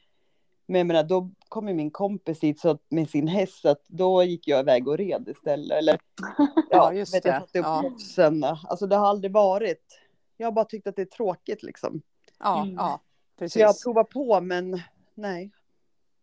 Men 0.66 0.78
jag 0.78 0.86
menar 0.86 1.02
då 1.02 1.30
kom 1.48 1.68
ju 1.68 1.74
min 1.74 1.90
kompis 1.90 2.42
hit 2.42 2.60
så 2.60 2.68
att, 2.70 2.80
med 2.88 3.10
sin 3.10 3.28
häst 3.28 3.60
så 3.60 3.68
att 3.68 3.82
då 3.86 4.22
gick 4.22 4.48
jag 4.48 4.60
iväg 4.60 4.88
och 4.88 4.98
red 4.98 5.28
istället. 5.28 5.78
Eller 5.78 5.98
Ja, 6.70 6.92
just 6.92 7.14
vet, 7.14 7.22
det. 7.22 7.28
Jag 7.28 7.40
satte 7.40 7.58
upp 7.58 7.64
Ja. 7.66 7.82
tofsen. 7.82 8.44
Alltså 8.44 8.86
det 8.86 8.96
har 8.96 9.06
aldrig 9.06 9.32
varit. 9.32 10.00
Jag 10.36 10.46
har 10.46 10.52
bara 10.52 10.64
tyckt 10.64 10.86
att 10.86 10.96
det 10.96 11.02
är 11.02 11.06
tråkigt 11.06 11.62
liksom. 11.62 12.02
ja, 12.38 12.62
Mm. 12.62 12.74
ja 12.74 13.00
Så 13.48 13.58
jag 13.58 13.66
har 13.66 13.72
precis. 13.72 13.84
provat 13.84 14.08
på 14.08 14.40
men 14.40 14.80
nej. 15.14 15.50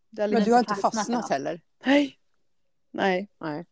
Det 0.09 0.21
Men 0.21 0.29
liksom, 0.29 0.45
du 0.45 0.51
har 0.51 0.59
inte 0.59 0.75
fastnat 0.75 1.29
heller? 1.29 1.61
nej. 1.85 2.15
Nej, 2.91 3.29
Nej. 3.39 3.65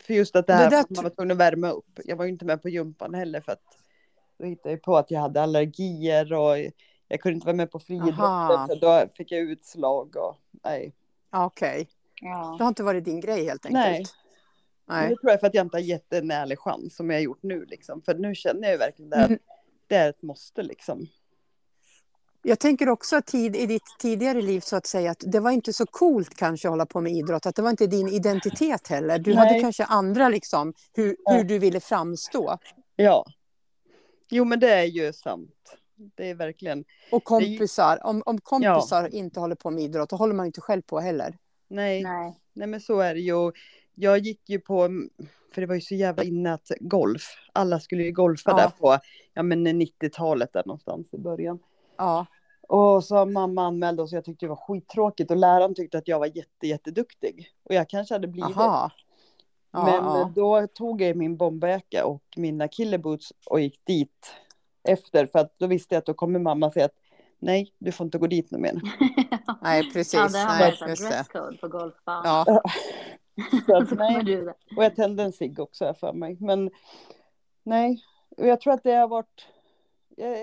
för 0.00 0.14
just 0.14 0.36
att 0.36 0.46
det 0.46 0.52
Det 0.52 0.56
här 0.56 0.80
att 0.80 0.90
man 0.90 1.04
var 1.04 1.10
tvungen 1.10 1.30
att 1.30 1.38
värma 1.38 1.70
upp. 1.70 2.00
Jag 2.04 2.16
var 2.16 2.24
ju 2.24 2.30
inte 2.30 2.44
med 2.44 2.62
på 2.62 2.68
gympan 2.68 3.14
heller 3.14 3.40
för 3.40 3.52
att 3.52 3.62
då 4.38 4.44
hittade 4.44 4.70
jag 4.70 4.82
på 4.82 4.96
att 4.96 5.10
jag 5.10 5.20
hade 5.20 5.42
allergier 5.42 6.32
och 6.32 6.58
jag 7.08 7.20
kunde 7.20 7.34
inte 7.34 7.46
vara 7.46 7.56
med 7.56 7.70
på 7.70 7.78
friidrotten 7.78 8.66
för 8.66 8.80
då 8.80 9.08
fick 9.16 9.32
jag 9.32 9.40
utslag 9.40 10.16
och 10.16 10.36
nej. 10.64 10.94
Okej, 11.30 11.88
Ja. 12.20 12.54
det 12.58 12.64
har 12.64 12.68
inte 12.68 12.82
varit 12.82 13.04
din 13.04 13.20
grej 13.20 13.44
helt 13.44 13.70
Nej. 13.70 13.88
enkelt? 13.88 14.14
Men 14.86 14.96
Nej. 15.00 15.08
Det 15.08 15.16
tror 15.16 15.30
jag 15.30 15.40
för 15.40 15.46
att 15.46 15.54
jag 15.54 15.66
inte 15.66 15.76
har 15.76 15.82
gett 15.82 16.12
en 16.12 16.30
ärlig 16.30 16.58
chans 16.58 16.96
som 16.96 17.10
jag 17.10 17.16
har 17.16 17.22
gjort 17.22 17.42
nu 17.42 17.64
liksom. 17.64 18.02
För 18.02 18.14
nu 18.14 18.34
känner 18.34 18.62
jag 18.62 18.72
ju 18.72 18.78
verkligen 18.78 19.10
det. 19.10 19.16
Mm. 19.16 19.38
Det 19.86 19.96
är 19.96 20.08
ett 20.10 20.22
måste 20.22 20.62
liksom. 20.62 21.06
Jag 22.48 22.58
tänker 22.58 22.88
också 22.88 23.16
att 23.16 23.26
tid, 23.26 23.56
i 23.56 23.66
ditt 23.66 23.82
tidigare 23.98 24.42
liv 24.42 24.60
så 24.60 24.76
att 24.76 24.86
säga 24.86 25.10
att 25.10 25.24
det 25.26 25.40
var 25.40 25.50
inte 25.50 25.72
så 25.72 25.86
coolt 25.86 26.34
kanske 26.36 26.68
att 26.68 26.72
hålla 26.72 26.86
på 26.86 27.00
med 27.00 27.12
idrott, 27.12 27.46
att 27.46 27.56
det 27.56 27.62
var 27.62 27.70
inte 27.70 27.86
din 27.86 28.08
identitet 28.08 28.88
heller. 28.88 29.18
Du 29.18 29.34
Nej. 29.34 29.38
hade 29.48 29.60
kanske 29.60 29.84
andra 29.84 30.28
liksom, 30.28 30.74
hur, 30.94 31.16
Ja. 31.24 31.32
hur 31.32 31.44
du 31.44 31.58
ville 31.58 31.80
framstå. 31.80 32.58
Ja. 32.96 33.26
Jo 34.30 34.44
men 34.44 34.60
det 34.60 34.72
är 34.72 34.84
ju 34.84 35.12
sant. 35.12 35.76
Det 36.16 36.30
är 36.30 36.34
verkligen. 36.34 36.84
Och 37.12 37.24
kompisar, 37.24 38.06
om, 38.06 38.22
om 38.26 38.40
kompisar 38.40 39.02
Ja. 39.02 39.08
inte 39.08 39.40
håller 39.40 39.54
på 39.56 39.70
med 39.70 39.84
idrott, 39.84 40.10
då 40.10 40.16
håller 40.16 40.34
man 40.34 40.46
inte 40.46 40.60
själv 40.60 40.82
på 40.82 41.00
heller. 41.00 41.36
Nej. 41.68 42.02
Nej, 42.02 42.34
Nej. 42.54 42.68
men 42.68 42.80
så 42.80 43.00
är 43.00 43.14
det 43.14 43.20
ju. 43.20 43.52
Jag 43.94 44.18
gick 44.18 44.48
ju 44.48 44.58
på. 44.60 44.88
För 45.54 45.60
det 45.60 45.66
var 45.66 45.74
ju 45.74 45.80
så 45.80 45.94
jävla 45.94 46.22
inne 46.24 46.52
att 46.54 46.70
golf. 46.80 47.22
Alla 47.52 47.80
skulle 47.80 48.02
ju 48.02 48.12
golfa 48.12 48.50
Ja. 48.50 48.56
där 48.56 48.68
på. 48.68 48.98
Ja 49.34 49.42
men 49.42 49.66
90-talet 49.66 50.52
där 50.52 50.62
någonstans 50.66 51.06
i 51.14 51.18
början. 51.18 51.58
Ja, 51.98 52.26
Och 52.68 53.04
så 53.04 53.26
mamma 53.26 53.66
anmälde 53.66 54.02
oss. 54.02 54.12
Jag 54.12 54.24
tyckte 54.24 54.46
det 54.46 54.50
var 54.50 54.56
skittråkigt. 54.56 55.30
Och 55.30 55.36
läraren 55.36 55.74
tyckte 55.74 55.98
att 55.98 56.08
jag 56.08 56.18
var 56.18 56.26
jätte 56.26 56.66
jätteduktig. 56.66 57.48
Och 57.64 57.74
jag 57.74 57.88
kanske 57.88 58.14
hade 58.14 58.28
blivit. 58.28 58.56
aha. 58.56 58.90
Ja, 59.70 59.84
Men 59.84 59.94
ja. 59.94 60.32
då 60.34 60.66
tog 60.66 61.02
jag 61.02 61.16
min 61.16 61.36
bomberjacka 61.36 62.06
och 62.06 62.22
mina 62.36 62.68
killeboots 62.68 63.32
och 63.46 63.60
gick 63.60 63.80
dit 63.84 64.34
efter 64.88 65.26
för 65.26 65.38
att 65.38 65.58
då 65.58 65.66
visste 65.66 65.94
jag 65.94 65.98
att 65.98 66.06
då 66.06 66.14
kommer 66.14 66.38
mamma 66.38 66.70
säga 66.72 66.86
att 66.86 66.98
nej, 67.38 67.72
du 67.78 67.92
får 67.92 68.04
inte 68.04 68.18
gå 68.18 68.26
dit 68.26 68.50
nu 68.50 68.58
mer. 68.58 68.80
Nej, 69.62 69.90
precis. 69.92 70.14
Ja, 70.14 70.28
det 70.28 70.38
har 70.38 70.86
det. 70.86 70.94
dresscode 71.08 71.56
på 71.56 71.68
golfbanan. 71.68 72.44
Ja, 72.48 72.62
Så 73.66 73.76
att, 73.76 73.90
nej. 73.98 74.46
Och 74.76 74.84
jag 74.84 74.96
tände 74.96 75.22
en 75.22 75.32
cigg 75.32 75.60
också 75.60 75.94
för 75.94 76.12
mig. 76.12 76.36
Men 76.40 76.70
nej, 77.62 78.02
och 78.36 78.46
jag 78.46 78.60
tror 78.60 78.72
att 78.72 78.82
det 78.82 78.92
har 78.92 79.08
varit 79.08 79.46
eh, 79.48 79.55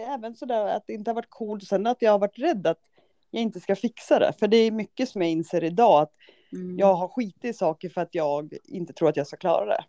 även 0.07 0.35
sådär 0.35 0.65
att 0.65 0.87
det 0.87 0.93
inte 0.93 1.09
har 1.11 1.15
varit 1.15 1.29
coolt. 1.29 1.67
Sen 1.67 1.87
att 1.87 2.01
jag 2.01 2.11
har 2.11 2.19
varit 2.19 2.39
rädd 2.39 2.67
att 2.67 2.79
jag 3.31 3.41
inte 3.41 3.59
ska 3.59 3.75
fixa 3.75 4.19
det. 4.19 4.33
För 4.39 4.47
det 4.47 4.57
är 4.57 4.71
mycket 4.71 5.09
som 5.09 5.21
jag 5.21 5.31
inser 5.31 5.63
idag 5.63 6.01
att 6.01 6.13
Mm. 6.53 6.79
jag 6.79 6.93
har 6.93 7.07
skitit 7.07 7.45
i 7.45 7.53
saker 7.53 7.89
för 7.89 8.01
att 8.01 8.15
jag 8.15 8.53
inte 8.63 8.93
tror 8.93 9.09
att 9.09 9.17
jag 9.17 9.27
ska 9.27 9.37
klara 9.37 9.65
det. 9.65 9.85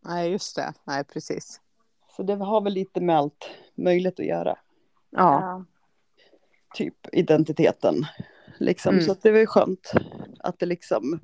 nej, 0.00 0.30
just 0.30 0.56
det. 0.56 0.72
Nej, 0.84 1.04
precis. 1.04 1.60
Så 2.16 2.22
det 2.22 2.34
har 2.34 2.60
väl 2.60 2.72
lite 2.72 3.00
med 3.00 3.16
allt 3.16 3.50
möjligt 3.74 4.20
att 4.20 4.26
göra. 4.26 4.58
Ja. 5.10 5.64
Typ 6.74 6.94
identiteten. 7.12 8.06
Liksom. 8.58 8.94
Mm. 8.94 9.04
Så 9.04 9.12
att 9.12 9.22
det 9.22 9.30
var 9.30 9.38
ju 9.38 9.46
skönt 9.46 9.92
att 10.38 10.58
det 10.58 10.66
liksom. 10.66 11.20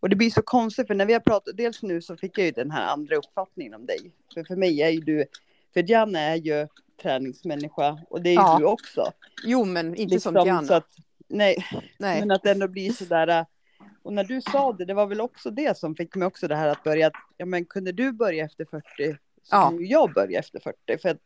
Och 0.00 0.08
det 0.08 0.16
blir 0.16 0.30
så 0.30 0.42
konstigt 0.42 0.86
för 0.86 0.94
när 0.94 1.06
vi 1.06 1.12
har 1.12 1.20
pratat, 1.20 1.56
dels 1.56 1.82
nu 1.82 2.02
så 2.02 2.16
fick 2.16 2.38
jag 2.38 2.44
ju 2.46 2.52
den 2.52 2.70
här 2.70 2.86
andra 2.92 3.16
uppfattningen 3.16 3.74
om 3.74 3.86
dig. 3.86 4.12
För 4.34 4.44
för 4.44 4.56
mig 4.56 4.82
är 4.82 4.88
ju 4.90 5.00
du, 5.00 5.24
för 5.74 5.90
Janne 5.90 6.20
är 6.20 6.36
ju 6.36 6.68
träningsmänniska 7.02 7.98
och 8.10 8.22
det 8.22 8.28
är 8.28 8.32
ju 8.32 8.38
Ja. 8.40 8.56
du 8.58 8.64
också. 8.64 9.12
jo, 9.44 9.64
men 9.64 9.94
inte 9.94 10.14
Liksom, 10.14 10.34
som 10.34 10.44
Diana. 10.44 10.66
så 10.66 10.74
att, 10.74 10.88
nej, 11.28 11.56
Nej. 11.98 12.20
men 12.20 12.30
att 12.30 12.42
det 12.42 12.50
ändå 12.50 12.68
blir 12.68 12.92
sådär. 12.92 13.46
Och 14.02 14.12
när 14.12 14.24
du 14.24 14.40
sa 14.40 14.72
det, 14.72 14.84
det 14.84 14.94
var 14.94 15.06
väl 15.06 15.20
också 15.20 15.50
det 15.50 15.78
som 15.78 15.94
fick 15.96 16.14
mig 16.14 16.26
också 16.26 16.48
det 16.48 16.56
här 16.56 16.68
att 16.68 16.82
börja, 16.82 17.06
att, 17.06 17.12
ja 17.36 17.46
men 17.46 17.64
kunde 17.64 17.92
du 17.92 18.12
börja 18.12 18.44
efter 18.44 18.64
40 18.64 18.84
så 19.42 19.56
Ja. 19.56 19.62
kan 19.70 19.86
jag 19.86 20.12
börja 20.12 20.38
efter 20.38 20.60
40. 20.60 20.98
För, 20.98 21.08
att, 21.08 21.18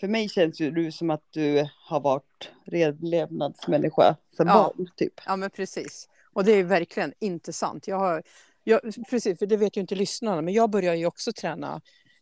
för 0.00 0.08
mig 0.08 0.28
känns 0.28 0.60
ju 0.60 0.70
du 0.70 0.92
som 0.92 1.10
att 1.10 1.22
du 1.30 1.68
har 1.88 2.00
varit 2.00 2.50
redlevnadsmänniska 2.64 4.16
som 4.36 4.46
Ja. 4.46 4.72
barn, 4.76 4.88
typ. 4.96 5.12
Ja, 5.26 5.36
men 5.36 5.50
precis. 5.50 6.08
Och 6.32 6.44
det 6.44 6.52
är 6.52 6.64
verkligen 6.64 7.12
inte 7.18 7.52
sant. 7.52 7.88
Jag 7.88 7.98
har, 7.98 8.22
jag, 8.64 8.80
precis, 9.10 9.38
för 9.38 9.46
det 9.46 9.56
vet 9.56 9.76
ju 9.76 9.80
inte 9.80 9.94
lyssnarna, 9.94 10.42
men 10.42 10.54
jag 10.54 10.70
började 10.70 10.96
ju 10.96 11.06
också 11.06 11.32
träna 11.32 11.80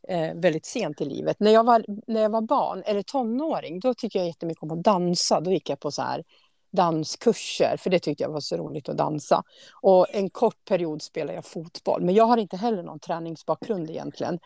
eh, 0.09 0.35
väldigt 0.35 0.66
sent 0.66 1.00
i 1.00 1.04
livet. 1.04 1.40
När 1.40 1.50
jag, 1.50 1.64
var, 1.64 1.85
när 2.07 2.23
jag 2.23 2.30
var 2.30 2.40
barn, 2.40 2.83
eller 2.87 3.02
tonåring, 3.02 3.80
då 3.80 3.95
tyckte 3.95 4.19
jag 4.19 4.26
jättemycket 4.26 4.62
om 4.62 4.71
att 4.71 4.83
dansa. 4.85 5.40
Då 5.40 5.50
gick 5.52 5.71
jag 5.71 5.80
på 5.80 5.90
så 5.90 6.02
här 6.02 6.25
danskurser, 6.73 7.76
för 7.78 7.90
det 7.90 7.99
tyckte 7.99 8.25
jag 8.25 8.30
var 8.30 8.40
så 8.40 8.57
roligt 8.57 8.88
att 8.88 8.97
dansa. 8.97 9.42
Och 9.83 10.07
en 10.14 10.30
kort 10.30 10.64
period 10.64 11.02
spelade 11.02 11.35
jag 11.35 11.45
fotboll, 11.45 12.02
men 12.02 12.14
jag 12.14 12.25
har 12.25 12.37
inte 12.37 12.57
heller 12.57 12.83
någon 12.83 13.00
träningsbakgrund 13.00 13.90
egentligen. 13.90 14.38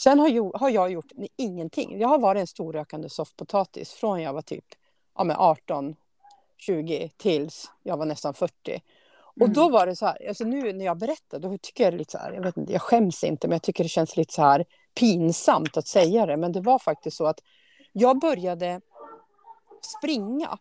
Sen 0.00 0.18
har, 0.18 0.28
jo, 0.28 0.52
har 0.54 0.70
jag 0.70 0.92
gjort 0.92 1.12
ingenting. 1.36 2.00
Jag 2.00 2.08
har 2.08 2.18
varit 2.18 2.40
en 2.40 2.46
storrökande 2.46 3.08
soffpotatis 3.08 3.92
från 3.92 4.22
jag 4.22 4.32
var 4.32 4.42
typ 4.42 4.64
ja, 5.18 5.24
men 5.24 5.36
18, 5.36 5.96
20 6.58 7.10
tills 7.16 7.70
jag 7.82 7.96
var 7.96 8.06
nästan 8.06 8.34
40. 8.34 8.82
Och 9.36 9.42
Mm. 9.42 9.52
då 9.52 9.68
var 9.68 9.86
det 9.86 9.96
så 9.96 10.06
här, 10.06 10.28
alltså 10.28 10.44
nu 10.44 10.72
när 10.72 10.84
jag 10.84 10.98
berättar, 10.98 11.38
då 11.38 11.58
tycker 11.58 11.84
jag 11.84 11.94
lite 11.94 12.10
så 12.12 12.18
här, 12.18 12.32
jag 12.32 12.42
vet 12.42 12.56
inte, 12.56 12.72
jag 12.72 12.82
skäms 12.82 13.24
inte, 13.24 13.48
men 13.48 13.54
jag 13.54 13.62
tycker 13.62 13.84
det 13.84 13.88
känns 13.88 14.16
lite 14.16 14.34
så 14.34 14.42
här 14.42 14.64
pinsamt 14.94 15.76
att 15.76 15.86
säga 15.86 16.26
det. 16.26 16.36
Men 16.36 16.52
det 16.52 16.60
var 16.60 16.78
faktiskt 16.78 17.16
så 17.16 17.26
att 17.26 17.40
jag 17.92 18.18
började 18.20 18.80
springa. 19.98 20.58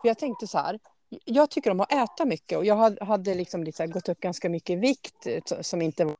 För 0.00 0.08
jag 0.08 0.18
tänkte 0.18 0.46
så 0.46 0.58
här, 0.58 0.78
jag 1.24 1.50
tycker 1.50 1.70
om 1.70 1.80
att 1.80 1.92
äta 1.92 2.24
mycket 2.24 2.58
och 2.58 2.64
jag 2.64 3.04
hade- 3.04 3.34
liksom 3.34 3.64
lite 3.64 3.86
gått 3.86 4.08
upp 4.08 4.20
ganska 4.20 4.48
mycket 4.48 4.70
i 4.70 4.76
vikt, 4.76 5.26
eh, 5.26 5.60
som 5.60 5.82
inte 5.82 6.04
var 6.04 6.16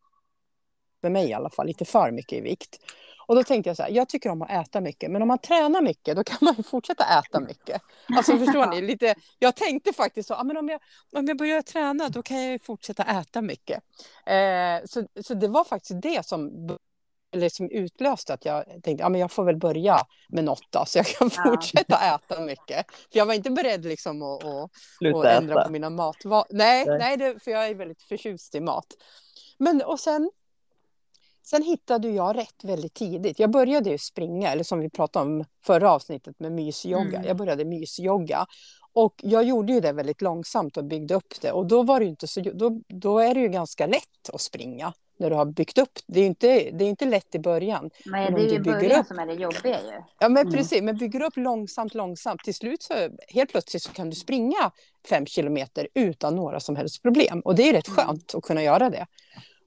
för 1.00 1.10
mig 1.10 1.28
i 1.28 1.32
alla 1.32 1.50
fall, 1.50 1.66
lite 1.66 1.84
för 1.84 2.10
mycket 2.10 2.38
i 2.38 2.40
vikt. 2.40 2.78
Och 3.26 3.34
då 3.34 3.44
tänkte 3.44 3.70
jag 3.70 3.76
så 3.76 3.82
här, 3.82 3.90
jag 3.90 4.08
tycker 4.08 4.30
om 4.30 4.42
att 4.42 4.50
äta 4.50 4.80
mycket, 4.80 5.10
men 5.10 5.22
om 5.22 5.28
man 5.28 5.38
tränar 5.38 5.82
mycket 5.82 6.16
då 6.16 6.24
kan 6.24 6.38
man 6.40 6.54
ju 6.56 6.62
fortsätta 6.62 7.04
äta 7.18 7.40
mycket. 7.40 7.82
Alltså 8.16 8.38
förstår 8.38 8.66
ni? 8.66 8.80
Lite, 8.82 9.14
jag 9.38 9.56
tänkte 9.56 9.92
faktiskt 9.92 10.28
så, 10.28 10.34
ja, 10.34 10.44
men 10.44 10.56
om, 10.56 10.68
jag, 10.68 10.80
om 11.12 11.26
jag 11.26 11.38
börjar 11.38 11.62
träna 11.62 12.08
då 12.08 12.22
kan 12.22 12.42
jag 12.42 12.52
ju 12.52 12.58
fortsätta 12.58 13.04
äta 13.04 13.42
mycket. 13.42 13.82
Eh, 14.26 14.84
så, 14.84 15.06
så 15.24 15.34
det 15.34 15.48
var 15.48 15.64
faktiskt 15.64 16.02
det 16.02 16.26
som, 16.26 16.68
eller 17.32 17.48
som 17.48 17.70
utlöste 17.70 18.34
att 18.34 18.44
jag 18.44 18.64
tänkte, 18.66 19.02
ja 19.02 19.08
men 19.08 19.20
jag 19.20 19.30
får 19.30 19.44
väl 19.44 19.56
börja 19.56 19.98
med 20.28 20.44
något 20.44 20.62
då, 20.70 20.84
så 20.86 20.98
jag 20.98 21.06
kan 21.06 21.30
Ja. 21.36 21.42
fortsätta 21.50 22.14
äta 22.14 22.40
mycket. 22.40 22.86
För 23.12 23.18
jag 23.18 23.26
var 23.26 23.34
inte 23.34 23.50
beredd 23.50 23.84
liksom 23.84 24.22
att, 24.22 24.44
att 24.44 24.70
Sluta 24.98 25.32
ändra 25.32 25.54
äta. 25.54 25.64
på 25.64 25.72
mina 25.72 25.90
matvanor. 25.90 26.44
Nej, 26.50 26.84
Nej. 26.86 26.98
nej. 26.98 27.16
det, 27.16 27.42
för 27.44 27.50
jag 27.50 27.66
är 27.68 27.74
väldigt 27.74 28.02
förtjust 28.02 28.54
i 28.54 28.60
mat. 28.60 28.86
Men 29.58 29.82
och 29.82 30.00
sen, 30.00 30.30
sen 31.42 31.62
hittade 31.62 32.08
jag 32.08 32.36
rätt 32.36 32.64
väldigt 32.64 32.94
tidigt. 32.94 33.38
Jag 33.38 33.50
började 33.50 33.90
ju 33.90 33.98
springa, 33.98 34.52
eller 34.52 34.64
som 34.64 34.80
vi 34.80 34.90
pratade 34.90 35.26
om 35.26 35.44
förra 35.66 35.92
avsnittet 35.92 36.40
med 36.40 36.52
mysjogga. 36.52 37.16
Mm. 37.18 37.24
Jag 37.28 37.36
började 37.36 37.64
mysjogga. 37.64 38.46
Och 38.94 39.14
jag 39.22 39.44
gjorde 39.44 39.72
ju 39.72 39.80
det 39.80 39.92
väldigt 39.92 40.20
långsamt 40.22 40.76
och 40.76 40.84
byggde 40.84 41.14
upp 41.14 41.40
det. 41.40 41.52
Och 41.52 41.66
då 41.66 41.82
var 41.82 42.00
det 42.00 42.06
inte 42.06 42.26
så, 42.26 42.40
då, 42.40 42.80
då 42.88 43.18
är 43.18 43.34
det 43.34 43.40
ju 43.40 43.48
ganska 43.48 43.86
lätt 43.86 44.30
att 44.32 44.40
springa. 44.40 44.92
När 45.22 45.30
du 45.30 45.36
har 45.36 45.44
byggt 45.44 45.78
upp. 45.78 45.98
Det 46.06 46.20
är 46.20 46.26
inte, 46.26 46.46
det 46.70 46.84
är 46.84 46.88
inte 46.88 47.04
lätt 47.04 47.34
i 47.34 47.38
början. 47.38 47.90
Men 48.04 48.24
Men 48.24 48.34
det 48.34 48.40
är 48.40 48.52
ju 48.52 48.58
början 48.62 49.00
upp- 49.00 49.06
som 49.06 49.18
är 49.18 49.26
det 49.26 49.34
jobbiga 49.34 49.80
ju. 49.82 50.02
Ja 50.18 50.28
men 50.28 50.36
Mm. 50.36 50.52
precis, 50.52 50.82
men 50.82 50.96
bygger 50.96 51.22
upp 51.22 51.36
långsamt, 51.36 51.94
långsamt. 51.94 52.44
Till 52.44 52.54
slut 52.54 52.82
så 52.82 52.94
helt 53.28 53.50
plötsligt 53.50 53.82
så 53.82 53.92
kan 53.92 54.10
du 54.10 54.16
springa 54.16 54.70
fem 55.08 55.26
kilometer 55.26 55.88
utan 55.94 56.36
några 56.36 56.60
som 56.60 56.76
helst 56.76 57.02
problem. 57.02 57.40
Och 57.44 57.54
det 57.54 57.68
är 57.68 57.72
rätt 57.72 57.88
Mm. 57.88 57.96
skönt 57.96 58.34
att 58.34 58.42
kunna 58.42 58.62
göra 58.62 58.90
det. 58.90 59.06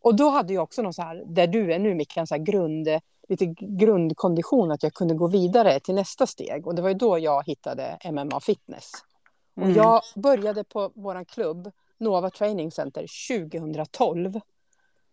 Och 0.02 0.16
då 0.16 0.30
hade 0.30 0.54
jag 0.54 0.64
också 0.64 0.82
någon 0.82 0.94
så 0.94 1.02
här, 1.02 1.24
där 1.26 1.48
du 1.48 1.74
är 1.74 1.80
nu 1.80 1.96
Micke, 1.96 2.18
en 2.18 2.28
så 2.28 2.36
här 2.36 2.44
grund, 2.44 2.88
lite 3.30 3.46
grundkondition 3.60 4.72
att 4.72 4.84
jag 4.84 4.94
kunde 4.94 5.14
gå 5.14 5.28
vidare 5.28 5.80
till 5.80 5.96
nästa 5.96 6.28
steg. 6.28 6.68
Och 6.68 6.76
det 6.76 6.82
var 6.82 6.90
ju 6.90 6.96
då 6.96 7.20
jag 7.20 7.44
hittade 7.46 7.98
MMA 8.12 8.40
Fitness. 8.40 8.92
Och 9.56 9.64
Mm. 9.64 9.76
jag 9.76 10.02
började 10.16 10.64
på 10.64 10.92
våran 10.96 11.26
klubb, 11.26 11.72
Nova 11.98 12.30
Training 12.30 12.72
Center, 12.72 13.06
2012. 13.30 14.40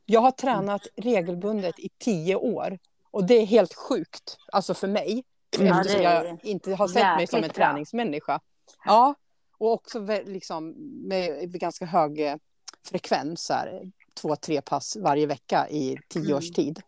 Jag 0.06 0.20
har 0.20 0.30
tränat 0.30 0.86
regelbundet 0.96 1.78
i 1.78 1.88
tio 1.98 2.36
år. 2.36 2.78
Och 3.10 3.24
det 3.26 3.34
är 3.34 3.46
helt 3.46 3.74
sjukt, 3.74 4.36
alltså 4.52 4.74
för 4.74 4.88
mig. 4.88 5.24
Mm. 5.58 5.72
Eftersom 5.78 6.02
jag 6.02 6.38
inte 6.42 6.74
har 6.74 6.88
sett 6.88 7.02
mig 7.16 7.26
som 7.26 7.44
en 7.44 7.50
träningsmänniska. 7.50 8.40
Ja, 8.84 9.14
och 9.58 9.72
också 9.72 10.00
liksom 10.24 10.68
med 11.08 11.52
ganska 11.60 11.84
hög 11.86 12.20
eh, 12.20 12.36
frekvens, 12.84 13.48
här, 13.50 13.82
två, 14.14 14.36
tre 14.36 14.60
pass 14.62 14.96
varje 15.00 15.26
vecka 15.26 15.68
i 15.68 15.98
tio 16.08 16.24
Mm. 16.24 16.36
års 16.36 16.50
tid. 16.50 16.82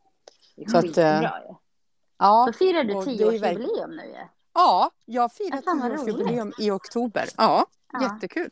Det 0.56 0.62
är 0.62 0.68
Så 0.68 0.78
att, 0.78 0.99
eh. 0.99 1.23
Ja, 2.18 2.44
Då 2.47 2.52
firar 2.52 2.85
du 2.85 2.92
tioårsjubileum 3.04 3.90
nu 3.97 4.02
ju. 4.06 4.26
ja 4.54 4.90
jag 5.04 5.33
firar 5.33 5.61
tioårsjubileum 5.61 6.52
i 6.59 6.71
oktober. 6.71 7.28
Ja, 7.37 7.66
Ja. 7.92 8.02
jättekul. 8.02 8.50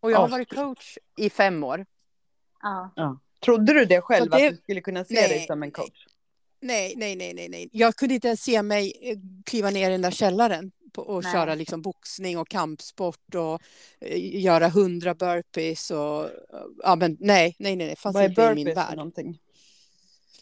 Och 0.00 0.10
jag 0.10 0.18
har 0.18 0.28
varit 0.28 0.54
coach 0.54 0.98
i 1.16 1.30
fem 1.30 1.64
år. 1.64 1.86
Ja. 2.62 3.18
Trodde 3.44 3.72
du 3.72 3.84
det 3.84 4.00
själv, 4.00 4.30
det- 4.30 4.46
att 4.46 4.52
du 4.52 4.56
skulle 4.62 4.80
kunna 4.80 5.04
se 5.04 5.14
Nej. 5.14 5.28
dig 5.28 5.46
som 5.46 5.62
en 5.62 5.70
coach? 5.70 6.06
Nej, 6.60 6.94
nej, 6.96 7.16
nej, 7.16 7.34
nej, 7.34 7.48
nej. 7.48 7.68
Jag 7.72 7.96
kunde 7.96 8.14
inte 8.14 8.28
ens 8.28 8.40
se 8.42 8.62
mig 8.62 8.92
eh, 9.02 9.18
kliva 9.46 9.70
ner 9.70 9.88
i 9.88 9.92
den 9.92 10.02
där 10.02 10.10
källaren 10.10 10.70
och 10.96 11.22
Nej. 11.24 11.32
köra 11.32 11.54
liksom 11.54 11.82
boxning 11.82 12.38
och 12.38 12.48
kampsport 12.48 13.34
och 13.34 13.60
eh, 14.00 14.40
göra 14.42 14.68
hundra 14.68 15.14
burpees 15.14 15.90
och 15.90 16.30
ja, 16.82 16.96
men 16.96 17.16
nej, 17.20 17.56
nej, 17.58 17.76
nej, 17.76 17.88
det 17.88 17.96
fanns 17.96 18.14
Vad 18.14 18.24
inte 18.24 18.42
i 18.42 18.54
min 18.54 18.74
värld. 18.74 18.96
någonting? 18.96 19.38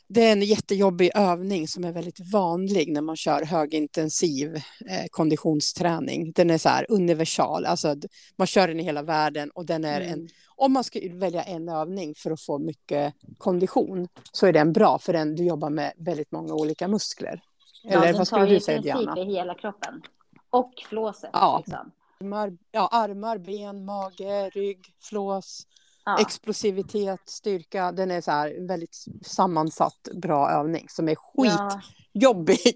Det 0.09 0.25
är 0.25 0.33
en 0.33 0.43
jättejobbig 0.43 1.11
övning 1.15 1.69
som 1.69 1.85
är 1.85 1.93
väldigt 1.93 2.33
vanlig 2.33 2.93
när 2.93 3.01
man 3.01 3.17
kör 3.17 3.43
högintensiv 3.45 4.55
eh, 4.57 5.07
konditionsträning. 5.11 6.33
Den 6.33 6.51
är 6.51 6.59
så 6.59 6.69
här 6.69 6.87
universal, 6.89 7.65
alltså 7.65 7.95
man 8.37 8.47
kör 8.47 8.69
den 8.69 8.81
i 8.81 8.83
hela 8.83 9.03
världen 9.03 9.51
och 9.51 9.67
den 9.67 9.85
är 9.85 10.01
en 10.01 10.07
Mm. 10.13 10.29
om 10.57 10.73
man 10.73 10.85
ska 10.85 11.01
välja 11.13 11.43
en 11.43 11.69
övning 11.69 12.15
för 12.15 12.31
att 12.31 12.41
få 12.41 12.59
mycket 12.59 13.15
kondition 13.39 14.09
så 14.33 14.47
är 14.47 14.53
den 14.53 14.73
bra 14.73 14.99
för 14.99 15.13
den 15.13 15.35
du 15.37 15.45
jobbar 15.45 15.71
med 15.71 15.93
väldigt 15.97 16.33
många 16.33 16.55
olika 16.55 16.89
muskler. 16.89 17.41
Ja, 17.83 17.91
Eller 17.91 18.07
den 18.07 18.13
vad 18.13 18.17
tar 18.17 18.25
skulle 18.25 18.47
du 18.47 18.57
i 18.57 18.61
säga 18.61 18.83
princip 18.83 19.15
Diana? 19.15 19.21
i 19.21 19.35
hela 19.35 19.55
kroppen. 19.55 20.03
Och 20.51 20.73
flåset. 20.89 21.31
Ja. 21.33 21.63
Liksom. 21.67 21.93
Armar, 22.21 22.57
ja, 22.71 22.89
armar, 22.93 23.39
ben, 23.39 23.85
mage, 23.85 24.51
rygg, 24.51 24.79
flås, 25.03 25.67
Ja. 26.07 26.19
explosivitet, 26.21 27.21
styrka. 27.25 27.93
Den 27.93 28.11
är 28.11 28.21
så 28.21 28.31
här 28.31 28.67
väldigt 28.69 29.05
sammansatt 29.23 30.09
bra 30.15 30.51
övning 30.51 30.87
som 30.89 31.09
är 31.09 31.15
skitjobbig. 31.15 32.75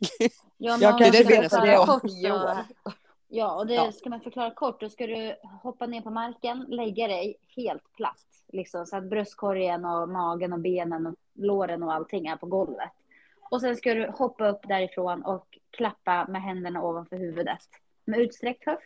Ja, 0.57 0.77
Jag 0.81 0.99
kan 0.99 1.11
det 1.11 1.25
förklara 1.25 1.65
det 1.67 1.79
om 1.79 2.01
tio 2.01 2.33
år. 2.33 2.59
Ja, 3.29 3.55
och 3.55 3.67
det 3.67 3.75
Ja. 3.75 3.93
ska 3.93 4.11
man 4.11 4.21
förklara 4.21 4.55
kort, 4.55 4.81
då 4.81 4.89
ska 4.89 5.07
du 5.07 5.35
hoppa 5.63 5.87
ner 5.87 6.01
på 6.01 6.11
marken, 6.11 6.67
lägga 6.69 7.07
dig 7.07 7.37
helt 7.57 7.93
platt, 7.93 8.27
liksom, 8.53 8.87
så 8.87 8.97
att 8.97 9.05
bröstkorgen 9.05 9.85
och 9.85 10.09
magen 10.09 10.53
och 10.53 10.61
benen 10.61 11.07
och 11.07 11.15
låren 11.35 11.83
och 11.83 11.93
allting 11.93 12.27
är 12.27 12.37
på 12.37 12.47
golvet. 12.47 12.91
Och 13.51 13.61
sen 13.61 13.77
ska 13.77 13.95
du 13.95 14.11
hoppa 14.11 14.49
upp 14.49 14.61
därifrån 14.69 15.23
och 15.25 15.59
klappa 15.71 16.27
med 16.29 16.43
händerna 16.43 16.83
ovanför 16.83 17.17
huvudet 17.17 17.59
med 18.05 18.21
utsträckt 18.21 18.67
höft. 18.67 18.83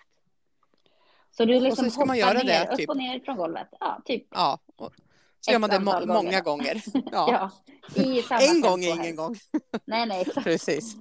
Så 1.37 1.45
du 1.45 1.61
liksom 1.61 1.85
så 1.85 1.91
ska 1.91 2.05
man 2.05 2.19
göra 2.19 2.33
ner, 2.39 2.45
det, 2.45 2.69
upp 2.73 2.79
typ. 2.79 2.89
och 2.91 2.97
ner 2.97 3.21
från 3.21 3.37
golvet. 3.37 3.69
Ja, 3.81 4.03
typ. 4.05 4.27
Ja, 4.31 4.59
och 4.77 4.93
så 5.41 5.53
gör 5.53 5.59
man 5.59 5.71
det 5.71 5.81
må- 5.81 6.07
många 6.07 6.41
gånger. 6.41 6.83
Ja. 7.13 7.51
Ja. 7.95 8.03
I 8.03 8.23
samma 8.23 8.41
En 8.41 8.61
gång 8.61 8.85
är 8.85 8.95
ingen 8.95 9.17
gång. 9.17 9.37
Nej, 9.85 10.07
nej, 10.07 10.21
exakt. 10.21 10.45
Precis. 10.45 10.97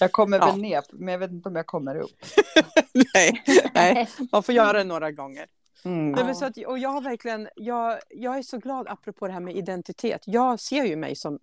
Jag 0.00 0.12
kommer 0.12 0.38
Ja. 0.38 0.46
väl 0.46 0.60
ner, 0.60 0.82
men 0.92 1.12
jag 1.12 1.18
vet 1.18 1.30
inte 1.30 1.48
om 1.48 1.56
jag 1.56 1.66
kommer 1.66 1.96
upp. 1.96 2.10
nej, 3.14 3.42
nej, 3.74 4.08
man 4.32 4.42
får 4.42 4.54
göra 4.54 4.72
det 4.78 4.84
några 4.84 5.10
gånger. 5.12 5.46
Mm. 5.84 6.12
Nej, 6.12 6.34
så 6.34 6.44
att, 6.44 6.56
och 6.66 6.78
jag 6.78 6.88
har 6.90 7.00
verkligen, 7.00 7.48
jag, 7.56 7.98
jag 8.08 8.38
är 8.38 8.42
så 8.42 8.58
glad 8.58 8.88
apropå 8.88 9.26
det 9.26 9.32
här 9.32 9.40
med 9.40 9.56
identitet. 9.56 10.22
Jag 10.26 10.60
ser 10.60 10.84
ju 10.84 10.96
mig 10.96 11.16
som, 11.16 11.38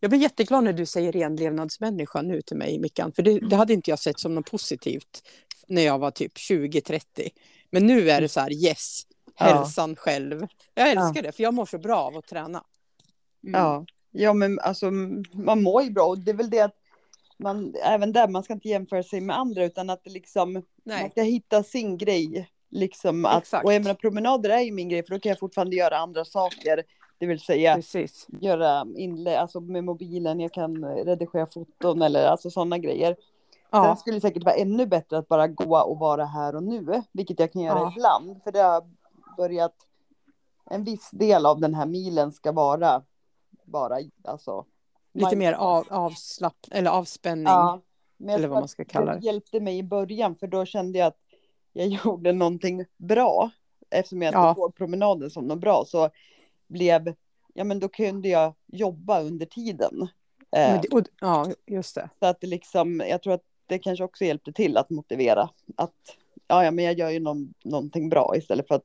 jag 0.00 0.10
blir 0.10 0.20
jätteglad 0.20 0.64
när 0.64 0.72
du 0.72 0.86
säger 0.86 1.12
renlevnadsmänniska 1.12 2.22
nu 2.22 2.42
till 2.42 2.56
mig 2.56 2.78
Mickan, 2.78 3.12
för 3.12 3.22
det, 3.22 3.38
det 3.40 3.56
hade 3.56 3.72
inte 3.72 3.90
jag 3.90 3.98
sett 3.98 4.20
som 4.20 4.34
något 4.34 4.50
positivt 4.50 5.22
när 5.68 5.82
jag 5.82 5.98
var 5.98 6.10
typ 6.10 6.36
20-30. 6.36 7.00
Men 7.70 7.86
nu 7.86 8.10
är 8.10 8.20
det 8.20 8.28
så 8.28 8.40
här, 8.40 8.52
yes, 8.52 9.02
Ja. 9.38 9.44
hälsan 9.46 9.96
själv. 9.96 10.46
Jag 10.74 10.90
älskar 10.90 11.22
det, 11.22 11.32
för 11.32 11.42
jag 11.42 11.54
mår 11.54 11.66
så 11.66 11.78
bra 11.78 11.96
av 11.96 12.16
att 12.16 12.26
träna. 12.26 12.64
Mm. 13.44 13.60
Ja. 13.60 13.84
ja, 14.10 14.32
men 14.32 14.58
alltså 14.58 14.90
man 15.32 15.62
mår 15.62 15.82
ju 15.82 15.90
bra 15.90 16.06
och 16.06 16.18
det 16.18 16.30
är 16.30 16.34
väl 16.34 16.50
det 16.50 16.60
att 16.60 16.74
man, 17.38 17.74
även 17.84 18.12
där, 18.12 18.28
man 18.28 18.42
ska 18.42 18.52
inte 18.52 18.68
jämföra 18.68 19.02
sig 19.02 19.20
med 19.20 19.38
andra 19.38 19.64
utan 19.64 19.90
att 19.90 20.02
liksom, 20.04 20.52
man 20.52 20.62
Nej, 20.84 21.10
ska 21.10 21.22
hitta 21.22 21.62
sin 21.62 21.98
grej. 21.98 22.50
Liksom 22.70 23.24
att, 23.24 23.42
Exakt. 23.42 23.64
och 23.64 23.72
jag 23.72 23.82
menar 23.82 23.94
promenader 23.94 24.50
är 24.50 24.60
ju 24.60 24.72
min 24.72 24.88
grej 24.88 25.02
för 25.02 25.14
då 25.14 25.20
kan 25.20 25.30
jag 25.30 25.38
fortfarande 25.38 25.76
göra 25.76 25.98
andra 25.98 26.24
saker. 26.24 26.82
Det 27.18 27.26
vill 27.26 27.40
säga 27.40 27.74
precis. 27.74 28.26
göra 28.40 28.86
inlä, 28.96 29.38
alltså 29.40 29.60
med 29.60 29.84
mobilen, 29.84 30.40
jag 30.40 30.52
kan 30.52 30.84
redigera 30.84 31.46
foton 31.46 32.02
eller 32.02 32.26
alltså 32.26 32.50
sådana 32.50 32.78
grejer. 32.78 33.16
Sen 33.70 33.84
Ja, 33.84 33.96
skulle 33.96 34.16
det 34.16 34.20
säkert 34.20 34.44
vara 34.44 34.54
ännu 34.54 34.86
bättre 34.86 35.18
att 35.18 35.28
bara 35.28 35.48
gå 35.48 35.78
och 35.82 35.98
vara 35.98 36.24
här 36.24 36.56
och 36.56 36.62
nu, 36.62 37.02
vilket 37.12 37.40
jag 37.40 37.52
kan 37.52 37.62
göra 37.62 37.78
Ja. 37.78 37.92
ibland. 37.96 38.42
För 38.42 38.52
det 38.52 38.58
har 38.62 38.82
börjat, 39.36 39.74
en 40.70 40.84
viss 40.84 41.10
del 41.10 41.46
av 41.46 41.60
den 41.60 41.74
här 41.74 41.86
milen 41.86 42.32
ska 42.32 42.52
vara 42.52 43.02
bara, 43.64 43.96
alltså. 44.24 44.64
lite 45.12 45.36
mer 45.36 45.52
av, 45.52 45.86
avslapp, 45.90 46.56
eller 46.70 46.90
avspänning. 46.90 47.44
Ja, 47.46 47.80
men 48.16 48.34
eller 48.34 48.48
vad 48.48 48.58
man 48.58 48.68
ska 48.68 48.84
kalla 48.84 49.12
det 49.14 49.18
det. 49.20 49.26
hjälpte 49.26 49.60
mig 49.60 49.78
i 49.78 49.82
början, 49.82 50.36
för 50.36 50.46
då 50.46 50.64
kände 50.64 50.98
jag 50.98 51.06
att 51.06 51.18
jag 51.72 51.86
gjorde 52.04 52.32
någonting 52.32 52.84
bra. 52.96 53.50
Eftersom 53.90 54.22
jag 54.22 54.34
Ja. 54.34 54.54
får 54.54 54.70
promenaden 54.70 55.30
som 55.30 55.44
något 55.46 55.58
bra 55.58 55.84
så 55.86 56.10
blev, 56.66 57.14
ja 57.54 57.64
men 57.64 57.80
då 57.80 57.88
kunde 57.88 58.28
jag 58.28 58.54
jobba 58.66 59.20
under 59.20 59.46
tiden. 59.46 60.08
Eh, 60.56 60.80
det, 60.80 60.88
och, 60.88 61.02
ja, 61.20 61.46
just 61.66 61.94
det. 61.94 62.10
Så 62.18 62.26
att 62.26 62.40
det 62.40 62.46
liksom, 62.46 63.02
jag 63.08 63.22
tror 63.22 63.32
att 63.34 63.44
det 63.68 63.78
kanske 63.78 64.04
också 64.04 64.24
hjälpte 64.24 64.52
till 64.52 64.76
att 64.76 64.90
motivera. 64.90 65.50
Att 65.76 66.16
ja, 66.46 66.64
ja 66.64 66.70
men 66.70 66.84
jag 66.84 66.98
gör 66.98 67.10
ju 67.10 67.20
någon, 67.20 67.54
någonting 67.64 68.08
bra 68.08 68.34
istället 68.36 68.68
för 68.68 68.74
att 68.74 68.84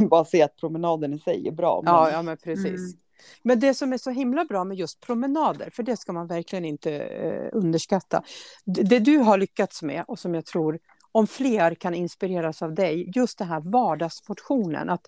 bara 0.10 0.24
se 0.24 0.42
att 0.42 0.56
promenaden 0.56 1.14
i 1.14 1.18
sig 1.18 1.48
är 1.48 1.52
bra. 1.52 1.80
Men, 1.84 1.94
Ja, 1.94 2.10
ja 2.10 2.22
men 2.22 2.36
precis. 2.36 2.66
Mm. 2.66 2.98
Men 3.42 3.60
det 3.60 3.74
som 3.74 3.92
är 3.92 3.98
så 3.98 4.10
himla 4.10 4.44
bra 4.44 4.64
med 4.64 4.76
just 4.76 5.00
promenader, 5.00 5.70
för 5.72 5.82
det 5.82 5.96
ska 5.96 6.12
man 6.12 6.26
verkligen 6.26 6.64
inte 6.64 6.92
eh, 6.98 7.48
underskatta. 7.52 8.22
Det, 8.64 8.82
det 8.82 8.98
du 8.98 9.18
har 9.18 9.38
lyckats 9.38 9.82
med 9.82 10.04
och 10.08 10.18
som 10.18 10.34
jag 10.34 10.44
tror, 10.44 10.78
om 11.12 11.26
fler 11.26 11.74
kan 11.74 11.94
inspireras 11.94 12.62
av 12.62 12.74
dig, 12.74 13.12
just 13.14 13.38
det 13.38 13.44
här 13.44 13.60
vardagsmotionen. 13.60 14.90
Att, 14.90 15.06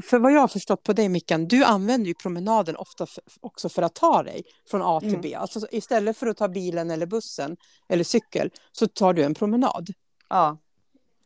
för 0.00 0.18
vad 0.18 0.32
jag 0.32 0.40
har 0.40 0.48
förstått 0.48 0.82
på 0.82 0.92
dig 0.92 1.08
Mickan, 1.08 1.48
du 1.48 1.64
använder 1.64 2.08
ju 2.08 2.14
promenaden 2.14 2.76
ofta 2.76 3.04
f- 3.04 3.18
också 3.40 3.68
för 3.68 3.82
att 3.82 3.94
ta 3.94 4.22
dig 4.22 4.42
från 4.70 4.82
A 4.82 5.00
till 5.00 5.08
Mm. 5.08 5.20
B. 5.20 5.34
Alltså 5.34 5.66
istället 5.70 6.16
för 6.16 6.26
att 6.26 6.36
ta 6.36 6.48
bilen 6.48 6.90
eller 6.90 7.06
bussen 7.06 7.56
eller 7.88 8.04
cykel 8.04 8.50
så 8.72 8.86
tar 8.86 9.12
du 9.14 9.22
en 9.22 9.34
promenad. 9.34 9.88
ja, 10.28 10.58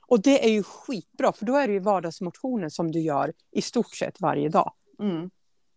Och 0.06 0.22
det 0.22 0.44
är 0.44 0.50
ju 0.50 0.62
skitbra, 0.62 1.32
för 1.32 1.44
då 1.46 1.56
är 1.56 1.66
det 1.66 1.72
ju 1.72 1.80
vardagsmotionen 1.80 2.70
som 2.70 2.92
du 2.92 3.00
gör 3.00 3.32
i 3.52 3.62
stort 3.62 3.94
sett 3.94 4.20
varje 4.20 4.48
dag. 4.48 4.72
mm, 5.00 5.30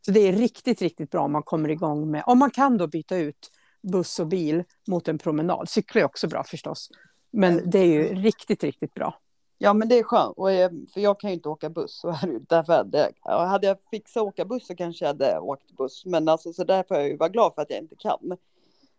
Så 0.05 0.11
det 0.11 0.19
är 0.19 0.33
riktigt, 0.33 0.81
riktigt 0.81 1.11
bra 1.11 1.21
om 1.21 1.31
man 1.31 1.43
kommer 1.43 1.69
igång 1.69 2.11
med, 2.11 2.23
om 2.25 2.39
man 2.39 2.51
kan 2.51 2.77
då 2.77 2.87
byta 2.87 3.17
ut 3.17 3.51
buss 3.81 4.19
och 4.19 4.27
bil 4.27 4.63
mot 4.87 5.07
en 5.07 5.17
promenad. 5.17 5.69
Cykla 5.69 6.01
är 6.01 6.05
också 6.05 6.27
bra 6.27 6.43
förstås. 6.43 6.89
Men 7.31 7.69
det 7.69 7.79
är 7.79 7.85
ju 7.85 8.15
riktigt, 8.15 8.63
riktigt 8.63 8.93
bra. 8.93 9.19
Ja 9.61 9.73
men 9.73 9.87
det 9.89 9.99
är 9.99 10.03
skönt. 10.03 10.37
Och, 10.37 10.51
jag- 10.51 10.85
för 10.93 11.01
jag 11.01 11.19
kan 11.19 11.29
ju 11.29 11.33
inte 11.33 11.49
åka 11.49 11.69
buss. 11.69 11.99
Så 11.99 12.07
är 12.09 12.19
det, 12.27 12.31
ju. 12.33 12.39
därför 12.39 12.73
att 12.73 12.91
det, 12.91 13.11
hade 13.23 13.67
jag 13.67 13.77
fixat 13.91 14.23
åka 14.23 14.45
buss 14.45 14.67
så 14.67 14.75
kanske 14.75 15.05
jag 15.05 15.09
hade 15.09 15.39
åkt 15.39 15.71
buss. 15.77 16.05
Men 16.05 16.27
alltså, 16.29 16.53
så 16.53 16.63
därför 16.63 16.95
är 16.95 16.99
jag 16.99 17.09
ju 17.09 17.17
vara 17.17 17.29
glad 17.29 17.53
för 17.55 17.61
att 17.61 17.69
jag 17.69 17.79
inte 17.79 17.95
kan 17.95 18.37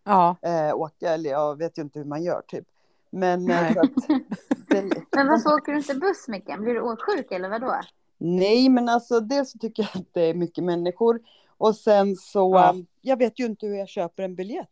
Ja, 0.03 0.35
eh, 0.41 0.75
åka. 0.75 1.09
Eller 1.13 1.29
jag 1.29 1.57
vet 1.57 1.77
ju 1.77 1.81
inte 1.81 1.99
hur 1.99 2.05
man 2.05 2.23
gör 2.23 2.41
typ. 2.47 2.65
Men 3.09 3.45
Nej. 3.45 3.67
eh, 3.67 3.73
så 3.73 3.79
att, 3.79 4.07
det, 4.67 4.81
Men 5.11 5.27
varför 5.27 5.53
åker 5.53 5.71
du 5.71 5.77
inte 5.77 5.95
buss 5.95 6.27
Mickan? 6.27 6.61
Blir 6.61 6.73
du 6.73 6.81
åksjuk 6.81 7.31
eller 7.31 7.49
vadå? 7.49 7.75
Nej, 8.17 8.69
men 8.69 8.89
alltså 8.89 9.19
dels 9.19 9.51
så 9.51 9.57
tycker 9.57 9.83
jag 9.93 10.01
att 10.01 10.07
det 10.13 10.21
är 10.21 10.33
mycket 10.33 10.63
människor. 10.63 11.19
Och 11.57 11.75
sen 11.75 12.15
så, 12.15 12.51
Ja. 12.55 12.75
jag 13.01 13.17
vet 13.17 13.39
ju 13.39 13.45
inte 13.45 13.65
hur 13.67 13.75
jag 13.75 13.87
köper 13.89 14.23
en 14.23 14.35
biljett. 14.35 14.67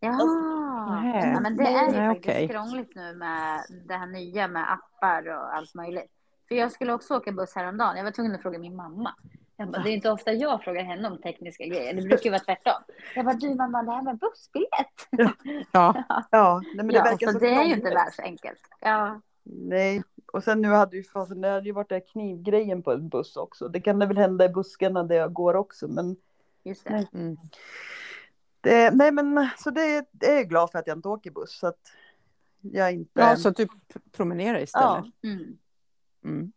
Ja, 0.00 0.18
Nej. 0.90 1.32
ja 1.34 1.40
men 1.40 1.56
det 1.56 1.64
är 1.64 1.86
ju 1.86 1.98
Nej, 1.98 2.08
faktiskt 2.08 2.28
okej. 2.28 2.48
krångligt 2.48 2.94
nu 2.94 3.14
med 3.14 3.64
det 3.86 3.94
här 3.94 4.06
nya 4.06 4.48
med 4.48 4.72
appar 4.72 5.28
och 5.28 5.56
allt 5.56 5.74
möjligt. 5.74 6.10
För 6.48 6.54
jag 6.54 6.72
skulle 6.72 6.92
också 6.92 7.16
åka 7.16 7.32
buss 7.32 7.54
häromdagen. 7.54 7.96
Jag 7.96 8.04
var 8.04 8.10
tvungen 8.10 8.34
att 8.34 8.42
fråga 8.42 8.58
min 8.58 8.76
mamma. 8.76 9.14
Jag 9.56 9.70
bara, 9.70 9.82
det 9.82 9.90
är 9.90 9.94
inte 9.94 10.10
ofta 10.10 10.32
jag 10.32 10.62
frågar 10.62 10.82
henne 10.82 11.08
om 11.08 11.18
tekniska 11.18 11.64
grejer. 11.64 11.94
Det 11.94 12.02
brukar 12.02 12.24
ju 12.24 12.30
vara 12.30 12.40
tvärtom. 12.40 12.82
Jag 13.14 13.24
bara, 13.24 13.34
du 13.34 13.54
mamma, 13.54 13.82
det 13.82 13.92
här 13.92 14.02
med 14.02 14.18
bussbiljett. 14.18 15.30
ja, 15.72 16.04
Ja, 16.30 16.60
nej, 16.64 16.76
men 16.76 16.88
det 16.88 16.94
ja, 16.94 17.02
verkar 17.02 17.26
så 17.26 17.32
så 17.32 17.38
det 17.38 17.48
är 17.54 17.64
ju 17.64 17.74
inte 17.74 17.90
värst 17.90 18.20
enkelt. 18.20 18.60
Ja, 18.80 19.20
Nej, 19.48 20.02
och 20.32 20.44
sen 20.44 20.62
nu 20.62 20.68
hade 20.68 20.96
ju 20.96 21.04
fasen, 21.04 21.40
det 21.40 21.48
hade 21.48 21.66
ju 21.66 21.72
varit 21.72 21.88
den 21.88 22.00
knivgrejen 22.00 22.82
på 22.82 22.92
en 22.92 23.08
buss 23.08 23.36
också. 23.36 23.68
Det 23.68 23.80
kan 23.80 23.98
det 23.98 24.06
väl 24.06 24.18
hända 24.18 24.44
i 24.44 24.48
buskarna 24.48 25.02
där 25.02 25.16
jag 25.16 25.32
går 25.32 25.56
också, 25.56 25.88
men 25.88 26.16
just 26.64 26.84
det. 26.84 27.06
Mm. 27.14 27.36
Det, 28.66 28.90
nej 28.90 29.12
men 29.12 29.48
så 29.58 29.70
det, 29.70 30.08
det 30.12 30.26
är 30.26 30.36
jag 30.36 30.48
glad 30.48 30.70
för 30.70 30.78
att 30.78 30.86
jag 30.86 30.98
inte 30.98 31.08
åker 31.08 31.30
buss. 31.30 31.58
Så 31.58 31.66
att 31.66 31.80
jag 32.60 32.92
inte... 32.92 33.20
ja 33.20 33.36
så 33.36 33.48
att 33.48 33.56
du 33.56 33.68
promenerar 34.12 34.58
istället. 34.58 35.04
Ja. 35.20 35.28
Mm. 35.28 35.58
Mm. 36.24 36.52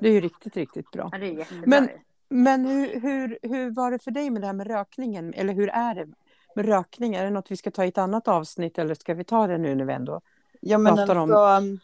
Det 0.00 0.08
är 0.08 0.12
ju 0.12 0.20
riktigt, 0.20 0.56
riktigt 0.56 0.90
bra. 0.90 1.08
Ja, 1.12 1.18
det 1.18 1.26
är 1.26 1.32
jättebra. 1.32 1.64
Men-. 1.66 1.88
Men 2.30 2.64
hur, 2.66 3.00
hur, 3.00 3.38
hur 3.42 3.70
var 3.70 3.90
det 3.90 3.98
för 3.98 4.10
dig 4.10 4.30
med 4.30 4.42
det 4.42 4.46
här 4.46 4.54
med 4.54 4.66
rökningen? 4.66 5.34
Eller 5.34 5.54
hur 5.54 5.68
är 5.68 5.94
det 5.94 6.08
med 6.54 6.66
rökning? 6.66 7.14
Är 7.14 7.24
det 7.24 7.30
något 7.30 7.50
vi 7.50 7.56
ska 7.56 7.70
ta 7.70 7.84
i 7.84 7.88
ett 7.88 7.98
annat 7.98 8.28
avsnitt 8.28 8.78
eller 8.78 8.94
ska 8.94 9.14
vi 9.14 9.24
ta 9.24 9.46
det 9.46 9.58
nu 9.58 9.74
när 9.74 9.84
vi 9.84 9.92
ändå... 9.92 10.20
Ja 10.60 10.78
men 10.78 10.96
pratar 10.96 11.16
om- 11.16 11.32
alltså, 11.32 11.66
um, 11.68 11.78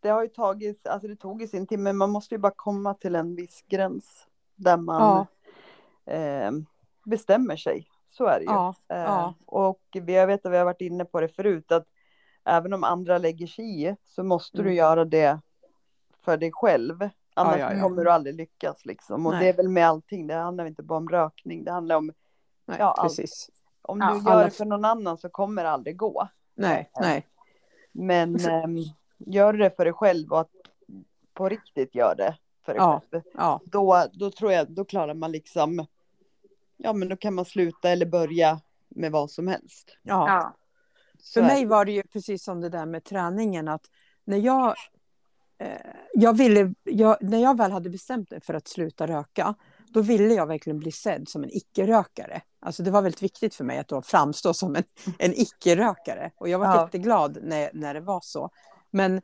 det 0.00 0.08
har 0.08 0.22
ju 0.22 0.28
tagit, 0.28 0.86
alltså 0.86 1.08
det 1.08 1.16
tog 1.16 1.40
ju 1.42 1.48
sin 1.48 1.66
tid, 1.66 1.78
men 1.78 1.96
man 1.96 2.10
måste 2.10 2.34
ju 2.34 2.38
bara 2.38 2.52
komma 2.56 2.94
till 2.94 3.14
en 3.14 3.36
viss 3.36 3.64
gräns 3.68 4.26
där 4.54 4.76
man 4.76 5.26
Ja, 6.06 6.12
eh, 6.12 6.50
bestämmer 7.04 7.56
sig. 7.56 7.88
Så 8.16 8.26
är 8.26 8.38
det 8.38 8.44
ju. 8.44 8.50
ja, 8.50 8.74
Eh, 8.88 8.98
ja. 8.98 9.34
Och 9.46 9.80
vi, 9.92 10.14
jag 10.14 10.26
vet 10.26 10.46
att 10.46 10.52
vi 10.52 10.56
har 10.56 10.64
varit 10.64 10.80
inne 10.80 11.04
på 11.04 11.20
det 11.20 11.28
förut, 11.28 11.72
att 11.72 11.86
även 12.44 12.72
om 12.72 12.84
andra 12.84 13.18
lägger 13.18 13.46
sig 13.46 13.82
i 13.84 13.96
så 14.04 14.22
måste 14.24 14.58
Mm. 14.58 14.68
du 14.70 14.74
göra 14.76 15.04
det 15.04 15.38
för 16.24 16.36
dig 16.36 16.50
själv. 16.52 17.08
Annars 17.34 17.58
ja, 17.58 17.80
kommer 17.82 18.04
du 18.04 18.10
aldrig 18.10 18.34
lyckas 18.34 18.84
liksom. 18.84 19.26
Och 19.26 19.32
Nej. 19.32 19.40
det 19.44 19.48
är 19.48 19.56
väl 19.56 19.68
med 19.68 19.86
allting, 19.88 20.26
det 20.26 20.34
handlar 20.34 20.66
inte 20.66 20.82
bara 20.82 20.96
om 20.98 21.08
rökning, 21.08 21.64
det 21.64 21.70
handlar 21.72 21.96
om, 21.96 22.12
Nej, 22.66 22.76
Ja, 22.80 22.92
allt. 22.92 23.02
precis. 23.16 23.50
om 23.82 23.98
du 23.98 24.04
gör 24.06 24.30
alla- 24.30 24.44
det 24.44 24.50
för 24.50 24.64
någon 24.64 24.84
annan 24.84 25.18
så 25.18 25.28
kommer 25.28 25.64
det 25.64 25.70
aldrig 25.70 25.96
gå. 25.96 26.28
Nej, 26.54 26.90
nej. 27.00 27.26
Men 27.92 28.36
äm, 28.40 28.76
gör 29.18 29.52
det 29.52 29.70
för 29.76 29.84
dig 29.84 29.92
själv 29.94 30.32
och 30.32 30.40
att 30.40 30.50
på 31.34 31.48
riktigt 31.48 31.94
gör 31.94 32.14
det 32.14 32.36
för 32.64 32.72
dig 32.72 32.82
Ja. 32.82 33.00
själv. 33.10 33.22
Ja, 33.34 33.60
Då, 33.64 34.04
då 34.12 34.30
tror 34.30 34.52
jag, 34.52 34.70
då 34.70 34.84
klarar 34.84 35.14
man 35.14 35.32
liksom, 35.32 35.86
ja 36.76 36.92
men 36.92 37.08
då 37.08 37.16
kan 37.16 37.34
man 37.34 37.44
sluta 37.44 37.90
eller 37.90 38.06
börja 38.06 38.60
med 38.88 39.12
vad 39.12 39.30
som 39.30 39.48
helst. 39.48 39.96
ja. 40.02 40.28
Ja. 40.28 40.56
För 41.34 41.42
mig 41.42 41.66
var 41.66 41.84
det 41.84 41.92
ju 41.92 42.02
precis 42.02 42.44
som 42.44 42.60
det 42.60 42.68
där 42.68 42.86
med 42.86 43.04
träningen 43.04 43.68
att 43.68 43.86
när 44.24 44.36
jag, 44.38 44.74
eh, 45.58 45.68
jag 46.14 46.36
ville, 46.36 46.74
jag, 46.84 47.16
när 47.20 47.38
jag 47.42 47.56
väl 47.56 47.70
hade 47.72 47.90
bestämt 47.90 48.30
mig 48.30 48.40
för 48.40 48.54
att 48.54 48.68
sluta 48.68 49.06
röka, 49.06 49.54
då 49.88 50.00
ville 50.00 50.34
jag 50.34 50.46
verkligen 50.46 50.78
bli 50.78 50.92
sedd 50.92 51.28
som 51.28 51.44
en 51.44 51.50
icke-rökare. 51.52 52.42
Alltså 52.60 52.82
det 52.82 52.90
var 52.90 53.02
väldigt 53.02 53.22
viktigt 53.22 53.54
för 53.54 53.64
mig 53.64 53.78
att 53.78 53.88
då 53.88 54.02
framstå 54.02 54.54
som 54.54 54.76
en, 54.76 54.84
en 55.18 55.32
icke-rökare. 55.34 56.30
Och 56.36 56.48
jag 56.48 56.58
var 56.58 56.66
Ja. 56.66 56.82
jätteglad 56.84 57.38
när, 57.42 57.70
när 57.74 57.94
det 57.94 58.00
var 58.00 58.20
så. 58.22 58.50
Men, 58.90 59.22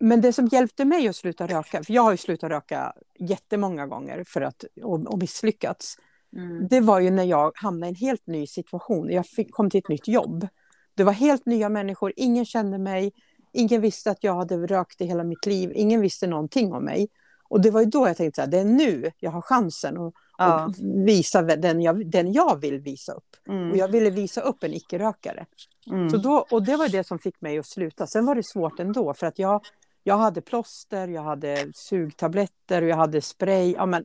men 0.00 0.20
det 0.20 0.32
som 0.32 0.46
hjälpte 0.46 0.84
mig 0.84 1.08
att 1.08 1.16
sluta 1.16 1.46
röka, 1.46 1.84
för 1.84 1.92
jag 1.92 2.02
har 2.02 2.10
ju 2.10 2.16
slutat 2.16 2.50
röka 2.50 2.92
jättemånga 3.18 3.86
gånger 3.86 4.24
för 4.26 4.40
att, 4.40 4.64
och, 4.82 5.06
och 5.06 5.18
misslyckats. 5.18 5.96
Mm. 6.36 6.68
Det 6.68 6.80
var 6.80 7.00
ju 7.00 7.10
när 7.10 7.24
jag 7.24 7.52
hamnade 7.54 7.86
i 7.86 7.88
en 7.88 7.94
helt 7.94 8.26
ny 8.26 8.46
situation. 8.46 9.10
Jag 9.10 9.26
fick, 9.26 9.52
kom 9.52 9.70
till 9.70 9.78
ett 9.78 9.88
nytt 9.88 10.08
jobb. 10.08 10.48
Det 10.94 11.04
var 11.04 11.12
helt 11.12 11.46
nya 11.46 11.68
människor, 11.68 12.12
ingen 12.16 12.44
kände 12.44 12.78
mig. 12.78 13.12
Ingen 13.52 13.80
visste 13.80 14.10
att 14.10 14.24
jag 14.24 14.34
hade 14.34 14.66
rökt 14.66 15.00
i 15.00 15.06
hela 15.06 15.24
mitt 15.24 15.46
liv. 15.46 15.72
Ingen 15.74 16.00
visste 16.00 16.26
någonting 16.26 16.72
om 16.72 16.84
mig. 16.84 17.08
Och 17.48 17.60
det 17.60 17.70
var 17.70 17.80
ju 17.80 17.86
då 17.86 18.08
jag 18.08 18.16
tänkte 18.16 18.42
att 18.42 18.50
det 18.50 18.58
är 18.58 18.64
nu 18.64 19.10
jag 19.18 19.30
har 19.30 19.42
chansen 19.42 19.96
att 20.06 20.12
Ja. 20.38 20.72
visa 21.06 21.42
den 21.42 21.82
jag, 21.82 22.10
den 22.10 22.32
jag 22.32 22.60
vill 22.60 22.78
visa 22.80 23.12
upp. 23.12 23.36
Mm. 23.48 23.70
Och 23.70 23.76
jag 23.76 23.88
ville 23.88 24.10
visa 24.10 24.40
upp 24.40 24.64
en 24.64 24.74
icke-rökare. 24.74 25.46
Mm. 25.90 26.10
Så 26.10 26.16
då, 26.16 26.46
och 26.50 26.62
det 26.62 26.76
var 26.76 26.88
det 26.88 27.04
som 27.04 27.18
fick 27.18 27.40
mig 27.40 27.58
att 27.58 27.66
sluta. 27.66 28.06
Sen 28.06 28.26
var 28.26 28.34
det 28.34 28.42
svårt 28.46 28.80
ändå 28.80 29.14
för 29.14 29.26
att 29.26 29.38
jag, 29.38 29.64
jag 30.02 30.16
hade 30.16 30.40
plåster, 30.40 31.08
jag 31.08 31.22
hade 31.22 31.66
sugtabletter 31.74 32.82
och 32.82 32.88
jag 32.88 32.96
hade 32.96 33.20
spray. 33.20 33.72
Ja, 33.72 33.86
men 33.86 34.04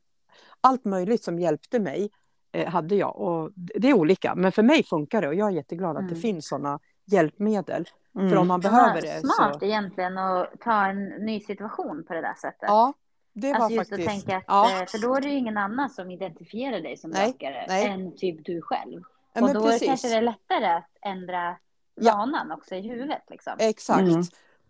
allt 0.61 0.85
möjligt 0.85 1.23
som 1.23 1.39
hjälpte 1.39 1.79
mig. 1.79 2.09
eh, 2.53 2.67
hade 2.69 2.95
jag. 2.95 3.17
Och 3.17 3.51
det 3.55 3.89
är 3.89 3.93
olika, 3.93 4.35
men 4.35 4.51
för 4.51 4.63
mig 4.63 4.83
funkar 4.83 5.21
det 5.21 5.27
och 5.27 5.35
jag 5.35 5.47
är 5.47 5.51
jätteglad 5.51 5.89
att 5.97 6.03
det 6.07 6.13
Mm. 6.13 6.21
finns 6.21 6.47
sådana 6.47 6.79
hjälpmedel. 7.05 7.89
Mm. 8.15 8.29
För 8.29 8.37
om 8.37 8.47
man 8.47 8.61
Ja, 8.63 8.69
behöver 8.69 9.01
det 9.01 9.19
Smart 9.19 9.59
så... 9.59 9.65
egentligen 9.65 10.17
att 10.17 10.59
ta 10.59 10.85
en 10.85 11.05
ny 11.05 11.39
situation 11.39 12.03
på 12.07 12.13
det 12.13 12.21
där 12.21 12.33
sättet. 12.33 12.61
Ja, 12.61 12.93
det 13.33 13.53
var 13.53 13.59
alltså 13.59 13.75
just 13.75 13.89
faktiskt... 13.89 14.07
att 14.09 14.13
tänka 14.15 14.37
att, 14.37 14.43
ja, 14.47 14.79
eh, 14.81 14.85
för 14.87 14.97
då 15.01 15.15
är 15.15 15.21
det 15.21 15.27
ju 15.29 15.37
ingen 15.37 15.57
annan 15.57 15.89
som 15.89 16.11
identifierar 16.11 16.79
dig 16.81 16.97
som 16.97 17.11
Nej, 17.11 17.27
rökare 17.27 17.65
nej. 17.67 17.87
än 17.87 18.15
typ 18.17 18.45
du 18.45 18.61
själv. 18.61 19.01
ja, 19.33 19.41
och 19.41 19.53
då 19.53 19.63
precis. 19.63 19.87
kanske 19.87 20.07
det 20.09 20.15
är 20.15 20.21
lättare 20.21 20.65
att 20.65 20.89
ändra 21.01 21.55
Ja. 21.95 22.15
vanan 22.15 22.51
också 22.51 22.75
i 22.75 22.81
huvudet 22.81 23.21
liksom. 23.29 23.53
Exakt. 23.59 23.99
Mm. 24.01 24.21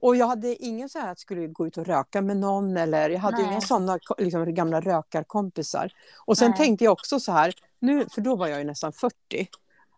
Och 0.01 0.15
jag 0.15 0.27
hade 0.27 0.55
ingen 0.63 0.89
så 0.89 0.99
här 0.99 1.05
att 1.05 1.09
jag 1.09 1.19
skulle 1.19 1.47
gå 1.47 1.67
ut 1.67 1.77
och 1.77 1.85
röka 1.85 2.21
med 2.21 2.37
någon 2.37 2.77
eller 2.77 3.09
jag 3.09 3.19
hade 3.19 3.37
Nej. 3.37 3.45
inga 3.51 3.61
sådana 3.61 3.99
liksom, 4.17 4.53
gamla 4.53 4.81
rökarkompisar. 4.81 5.91
Och 6.25 6.37
sen 6.37 6.49
Nej. 6.49 6.57
tänkte 6.57 6.83
jag 6.85 6.91
också 6.91 7.19
så 7.19 7.31
här, 7.31 7.53
nu, 7.79 8.05
för 8.11 8.21
då 8.21 8.35
var 8.35 8.47
jag 8.47 8.59
ju 8.59 8.65
nästan 8.65 8.93
40. 8.93 9.13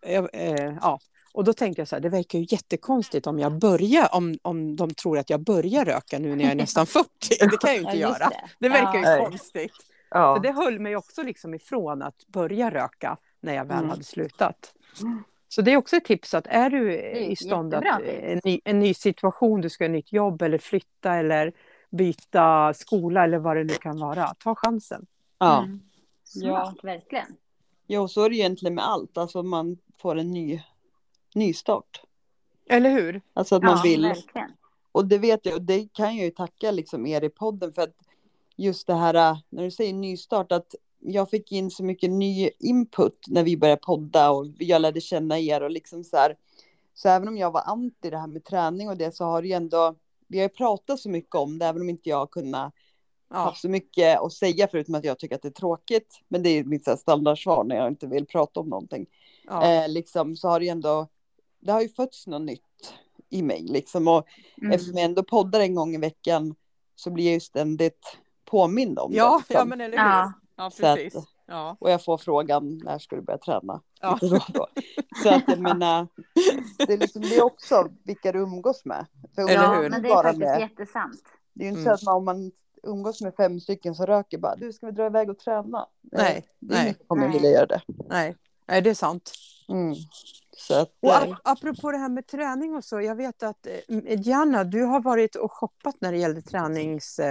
Jag, 0.05 0.29
eh, 0.33 0.73
ja. 0.81 0.99
Och 1.33 1.43
då 1.43 1.53
tänkte 1.53 1.81
jag 1.81 1.87
så 1.87 1.95
här, 1.95 2.01
det 2.01 2.09
verkar 2.09 2.39
ju 2.39 2.45
jättekonstigt 2.49 3.27
om 3.27 3.39
jag 3.39 3.59
börjar, 3.59 4.15
om, 4.15 4.37
om 4.41 4.75
de 4.75 4.93
tror 4.93 5.17
att 5.17 5.29
jag 5.29 5.39
börjar 5.43 5.85
röka 5.85 6.19
nu 6.19 6.35
när 6.35 6.43
jag 6.43 6.51
är 6.51 6.55
nästan 6.55 6.85
40. 6.87 7.07
Det 7.29 7.57
kan 7.57 7.69
jag 7.69 7.73
ju 7.73 7.79
inte 7.79 7.97
Ja, 7.97 8.09
göra. 8.09 8.29
det. 8.29 8.49
Det 8.59 8.69
verkar 8.69 8.93
ju 8.99 9.05
Ja. 9.05 9.25
konstigt. 9.29 9.71
Ja. 10.09 10.35
Så 10.35 10.41
det 10.41 10.51
höll 10.51 10.79
mig 10.79 10.95
också 10.95 11.23
liksom 11.23 11.53
ifrån 11.53 12.01
att 12.01 12.27
börja 12.27 12.69
röka 12.71 13.17
när 13.41 13.53
jag 13.53 13.65
väl 13.65 13.77
Mm. 13.77 13.89
hade 13.89 14.03
slutat. 14.03 14.73
Så 15.55 15.61
det 15.61 15.71
är 15.73 15.77
också 15.77 15.95
ett 15.95 16.05
tips 16.05 16.33
att 16.33 16.47
är 16.47 16.69
du 16.69 16.93
är 16.93 17.15
i 17.15 17.35
stånd 17.35 17.73
att 17.73 17.83
tips. 17.83 18.09
en 18.21 18.41
ny, 18.43 18.59
en 18.63 18.79
ny 18.79 18.93
situation, 18.93 19.61
du 19.61 19.69
ska 19.69 19.83
ha 19.83 19.85
ett 19.85 19.91
nytt 19.91 20.13
jobb 20.13 20.41
eller 20.41 20.57
flytta 20.57 21.15
eller 21.15 21.53
byta 21.89 22.73
skola 22.73 23.23
eller 23.23 23.37
vad 23.37 23.57
det 23.57 23.63
nu 23.63 23.73
kan 23.73 23.99
vara, 23.99 24.33
ta 24.39 24.55
chansen. 24.55 25.05
ja. 25.37 25.63
Mm. 25.63 25.81
Smart, 26.23 26.83
verkligen. 26.83 27.25
Jo, 27.87 28.07
så 28.07 28.23
är 28.23 28.29
det 28.29 28.35
egentligen 28.35 28.75
med 28.75 28.87
allt. 28.87 29.17
Alltså 29.17 29.43
man 29.43 29.77
får 29.97 30.15
en 30.15 30.31
ny 30.31 30.61
nystart. 31.35 32.01
Eller 32.69 32.89
hur? 32.89 33.21
Alltså 33.33 33.55
att 33.55 33.63
man 33.63 33.77
ja, 33.77 33.83
vill. 33.83 34.01
verkligen. 34.01 34.51
Och 34.91 35.05
det 35.05 35.17
vet 35.17 35.45
jag, 35.45 35.55
och 35.55 35.61
det 35.61 35.93
kan 35.93 36.17
jag 36.17 36.25
ju 36.25 36.31
tacka 36.31 36.71
liksom 36.71 37.05
er 37.05 37.23
i 37.23 37.29
podden 37.29 37.73
för 37.73 37.81
att 37.81 37.95
just 38.55 38.87
det 38.87 38.93
här 38.93 39.13
äh, 39.13 39.37
när 39.49 39.63
du 39.63 39.71
säger 39.71 39.93
nystart 39.93 40.51
att 40.51 40.75
jag 41.05 41.29
fick 41.29 41.51
in 41.51 41.71
så 41.71 41.83
mycket 41.83 42.09
ny 42.11 42.49
input 42.59 43.25
när 43.27 43.43
vi 43.43 43.57
började 43.57 43.81
podda 43.81 44.31
och 44.31 44.45
jag 44.59 44.81
lärde 44.81 45.01
känna 45.01 45.39
er 45.39 45.61
och 45.61 45.71
liksom 45.71 46.03
så 46.03 46.17
här. 46.17 46.35
Så 46.93 47.09
även 47.09 47.27
om 47.27 47.37
jag 47.37 47.51
var 47.51 47.61
anti 47.65 48.09
det 48.09 48.17
här 48.17 48.27
med 48.27 48.43
träning 48.43 48.89
och 48.89 48.97
det 48.97 49.15
så 49.15 49.25
har 49.25 49.41
det 49.41 49.47
ju 49.47 49.53
ändå, 49.53 49.95
vi 50.27 50.37
har 50.37 50.43
ju 50.43 50.49
pratat 50.49 50.99
så 50.99 51.09
mycket 51.09 51.35
om 51.35 51.59
det 51.59 51.65
även 51.65 51.81
om 51.81 51.89
inte 51.89 52.09
jag 52.09 52.17
har 52.17 52.27
kunnat 52.27 52.73
Ja, 53.29 53.39
haft 53.39 53.61
så 53.61 53.69
mycket 53.69 54.19
att 54.21 54.33
säga 54.33 54.67
förutom 54.71 54.95
att 54.95 55.03
jag 55.05 55.19
tycker 55.19 55.35
att 55.35 55.41
det 55.41 55.47
är 55.47 55.51
tråkigt. 55.51 56.19
Men 56.27 56.43
det 56.43 56.49
är 56.49 56.63
mitt 56.63 56.99
standardsvar 56.99 57.63
när 57.63 57.75
jag 57.75 57.87
inte 57.87 58.07
vill 58.07 58.25
prata 58.25 58.59
om 58.59 58.69
någonting. 58.69 59.05
ja, 59.47 59.65
Eh, 59.83 59.89
liksom 59.89 60.35
så 60.35 60.47
har 60.47 60.59
det 60.59 60.65
ju 60.65 60.71
ändå, 60.71 61.07
det 61.59 61.71
har 61.71 61.81
ju 61.81 61.89
fötts 61.89 62.27
något 62.27 62.41
nytt 62.41 62.93
i 63.29 63.41
mig 63.41 63.61
liksom 63.61 64.07
och 64.07 64.27
Mm. 64.61 64.71
eftersom 64.71 64.97
jag 64.97 65.05
ändå 65.05 65.23
poddar 65.23 65.59
en 65.59 65.75
gång 65.75 65.95
i 65.95 65.97
veckan 65.97 66.55
så 66.95 67.11
blir 67.11 67.25
jag 67.25 67.33
ju 67.33 67.39
ständigt 67.39 68.17
påmind 68.45 68.99
om 68.99 69.11
ja, 69.13 69.31
det. 69.31 69.37
liksom. 69.37 69.55
ja 69.55 69.65
men 69.65 69.81
eller 69.81 69.97
hur? 69.97 70.03
Ja. 70.05 70.33
Ja, 70.55 70.69
Så 70.69 70.85
att- 70.87 70.95
precis. 70.95 71.23
Ja. 71.45 71.77
Och 71.79 71.91
jag 71.91 72.03
får 72.05 72.17
frågan 72.17 72.77
när 72.83 72.99
ska 72.99 73.15
du 73.15 73.21
börja 73.21 73.37
träna? 73.37 73.81
Ja. 74.01 74.19
Så 75.23 75.29
att 75.29 75.43
jag 75.47 75.59
menar, 75.59 76.07
det 76.87 76.93
är, 76.93 76.97
liksom, 76.97 77.21
det 77.21 77.35
är 77.37 77.43
också 77.43 77.87
vilka 78.03 78.31
du 78.31 78.39
umgås 78.39 78.85
med. 78.85 79.05
För 79.35 79.41
Eller 79.49 79.75
hur? 79.81 79.89
men 79.89 80.01
det 80.01 80.07
är 80.07 80.13
bara 80.13 80.23
faktiskt 80.23 80.39
med- 80.39 80.59
jättesant. 80.59 81.21
Det 81.53 81.63
är 81.63 81.65
ju 81.65 81.69
inte 81.69 81.81
Mm. 81.81 81.97
så 81.97 82.01
att 82.01 82.03
man, 82.05 82.15
om 82.17 82.25
man 82.25 82.51
umgås 82.83 83.21
med 83.21 83.35
fem 83.35 83.59
stycken 83.59 83.95
som 83.95 84.05
röker 84.05 84.37
bara, 84.37 84.55
du 84.55 84.73
ska 84.73 84.85
vi 84.85 84.91
dra 84.91 85.05
iväg 85.05 85.29
och 85.29 85.39
träna? 85.39 85.87
Nej, 86.01 86.37
Eh, 86.37 86.43
det 86.59 86.73
är 86.75 86.77
nej. 86.77 86.83
ingen 86.83 86.95
kommer 87.07 87.23
Nej. 87.27 87.33
vilja 87.33 87.49
göra 87.51 87.65
det. 87.65 87.81
Nej. 88.09 88.35
Nej, 88.67 88.81
det 88.81 88.89
är 88.89 88.93
sant. 88.93 89.31
Mm. 89.69 89.95
Så 90.57 90.81
att, 90.81 90.91
Och 91.01 91.09
eh, 91.09 91.21
ap- 91.23 91.37
apropå 91.43 91.91
det 91.91 91.97
här 91.97 92.09
med 92.09 92.27
träning 92.27 92.75
och 92.75 92.83
så, 92.83 93.01
jag 93.01 93.15
vet 93.15 93.43
att 93.43 93.67
eh, 93.67 94.21
Gianna, 94.21 94.63
du 94.63 94.83
har 94.83 94.99
varit 95.01 95.35
och 95.35 95.51
shoppat 95.51 95.95
när 95.99 96.11
det 96.11 96.17
gällde 96.17 96.41
träningstopp, 96.41 97.25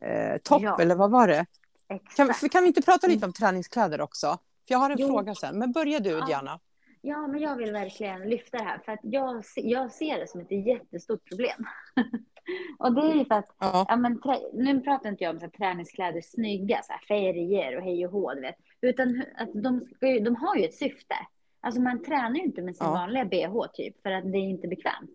eh, 0.00 0.36
topp, 0.42 0.62
Ja. 0.62 0.78
eller 0.80 0.94
vad 0.94 1.10
var 1.10 1.28
det? 1.28 1.46
Kan, 1.88 1.96
Exakt. 2.06 2.36
för 2.40 2.48
kan 2.48 2.62
vi 2.62 2.68
inte 2.68 2.82
prata 2.82 3.06
lite 3.06 3.26
om 3.26 3.32
träningskläder 3.32 4.00
också? 4.00 4.26
För 4.66 4.74
jag 4.74 4.78
har 4.78 4.90
en 4.90 4.96
Jo. 4.98 5.08
fråga 5.08 5.34
sen, 5.34 5.58
men 5.58 5.72
börja 5.72 6.00
du 6.00 6.10
Ja. 6.10 6.28
Gianna. 6.28 6.60
Ja, 7.00 7.26
men 7.26 7.40
jag 7.40 7.56
vill 7.56 7.72
verkligen 7.72 8.20
lyfta 8.28 8.58
det 8.58 8.64
här 8.64 8.78
för 8.84 8.92
att 8.92 9.00
jag, 9.02 9.44
jag 9.56 9.92
ser 9.92 10.18
det 10.18 10.28
som 10.30 10.40
ett 10.40 10.66
jättestort 10.66 11.28
problem. 11.28 11.66
och 12.78 12.92
det 12.94 13.00
är 13.00 13.14
ju 13.14 13.24
för 13.24 13.34
att, 13.34 13.54
Ja. 13.58 13.86
ja, 13.88 13.96
men, 13.96 14.20
nu 14.52 14.80
pratar 14.80 15.08
inte 15.08 15.24
jag 15.24 15.34
om 15.34 15.40
så 15.40 15.46
här, 15.46 15.50
träningskläder 15.52 16.20
snygga, 16.20 16.80
så 16.82 16.92
här, 16.92 17.00
färger 17.08 17.76
och 17.76 17.82
hej 17.82 18.06
och 18.06 18.12
hå, 18.12 18.34
vet. 18.40 18.56
Utan 18.80 19.22
att 19.36 19.48
de, 19.54 19.80
ska 19.80 20.08
ju, 20.08 20.20
de 20.20 20.36
har 20.36 20.56
ju 20.56 20.64
ett 20.64 20.74
syfte. 20.74 21.14
Alltså 21.60 21.80
man 21.80 22.02
tränar 22.04 22.34
ju 22.36 22.42
inte 22.42 22.62
med 22.62 22.76
sin 22.76 22.86
Ja. 22.86 22.92
vanliga 22.92 23.24
bh 23.24 23.66
typ, 23.74 24.02
för 24.02 24.10
att 24.10 24.32
det 24.32 24.38
är 24.38 24.48
inte 24.48 24.68
bekvämt. 24.68 25.10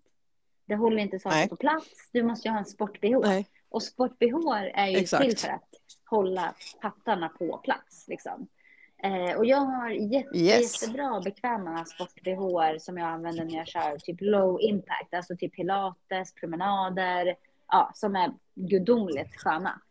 Det 0.65 0.75
håller 0.75 0.97
inte 0.97 1.19
saker 1.19 1.47
på 1.47 1.55
plats. 1.55 2.09
Du 2.13 2.23
måste 2.23 2.47
ju 2.47 2.51
ha 2.51 2.59
en 2.59 2.65
sport-bh. 2.65 3.43
Och 3.69 3.83
sport-bh 3.83 4.71
är 4.73 4.87
ju 4.87 4.97
Exakt. 4.97 5.23
till 5.23 5.37
för 5.37 5.47
att 5.49 5.70
hålla 6.11 6.53
pattarna 6.81 7.29
på 7.29 7.57
plats. 7.57 8.07
Liksom. 8.07 8.47
Eh, 9.03 9.37
och 9.37 9.45
jag 9.45 9.57
har 9.57 9.89
jätte, 9.89 10.37
Yes. 10.37 10.81
jättebra 10.83 11.21
bekväma 11.21 11.85
sport-bh 11.85 12.77
som 12.79 12.97
jag 12.97 13.07
använder 13.07 13.45
när 13.45 13.55
jag 13.57 13.67
kör 13.67 13.97
typ 13.97 14.17
low 14.21 14.61
impact, 14.61 15.13
alltså 15.13 15.35
typ 15.35 15.55
pilates, 15.55 16.33
promenader, 16.33 17.35
ja, 17.67 17.91
som 17.93 18.15
är 18.15 18.31
gudomligt 18.55 19.35
sköna. 19.35 19.81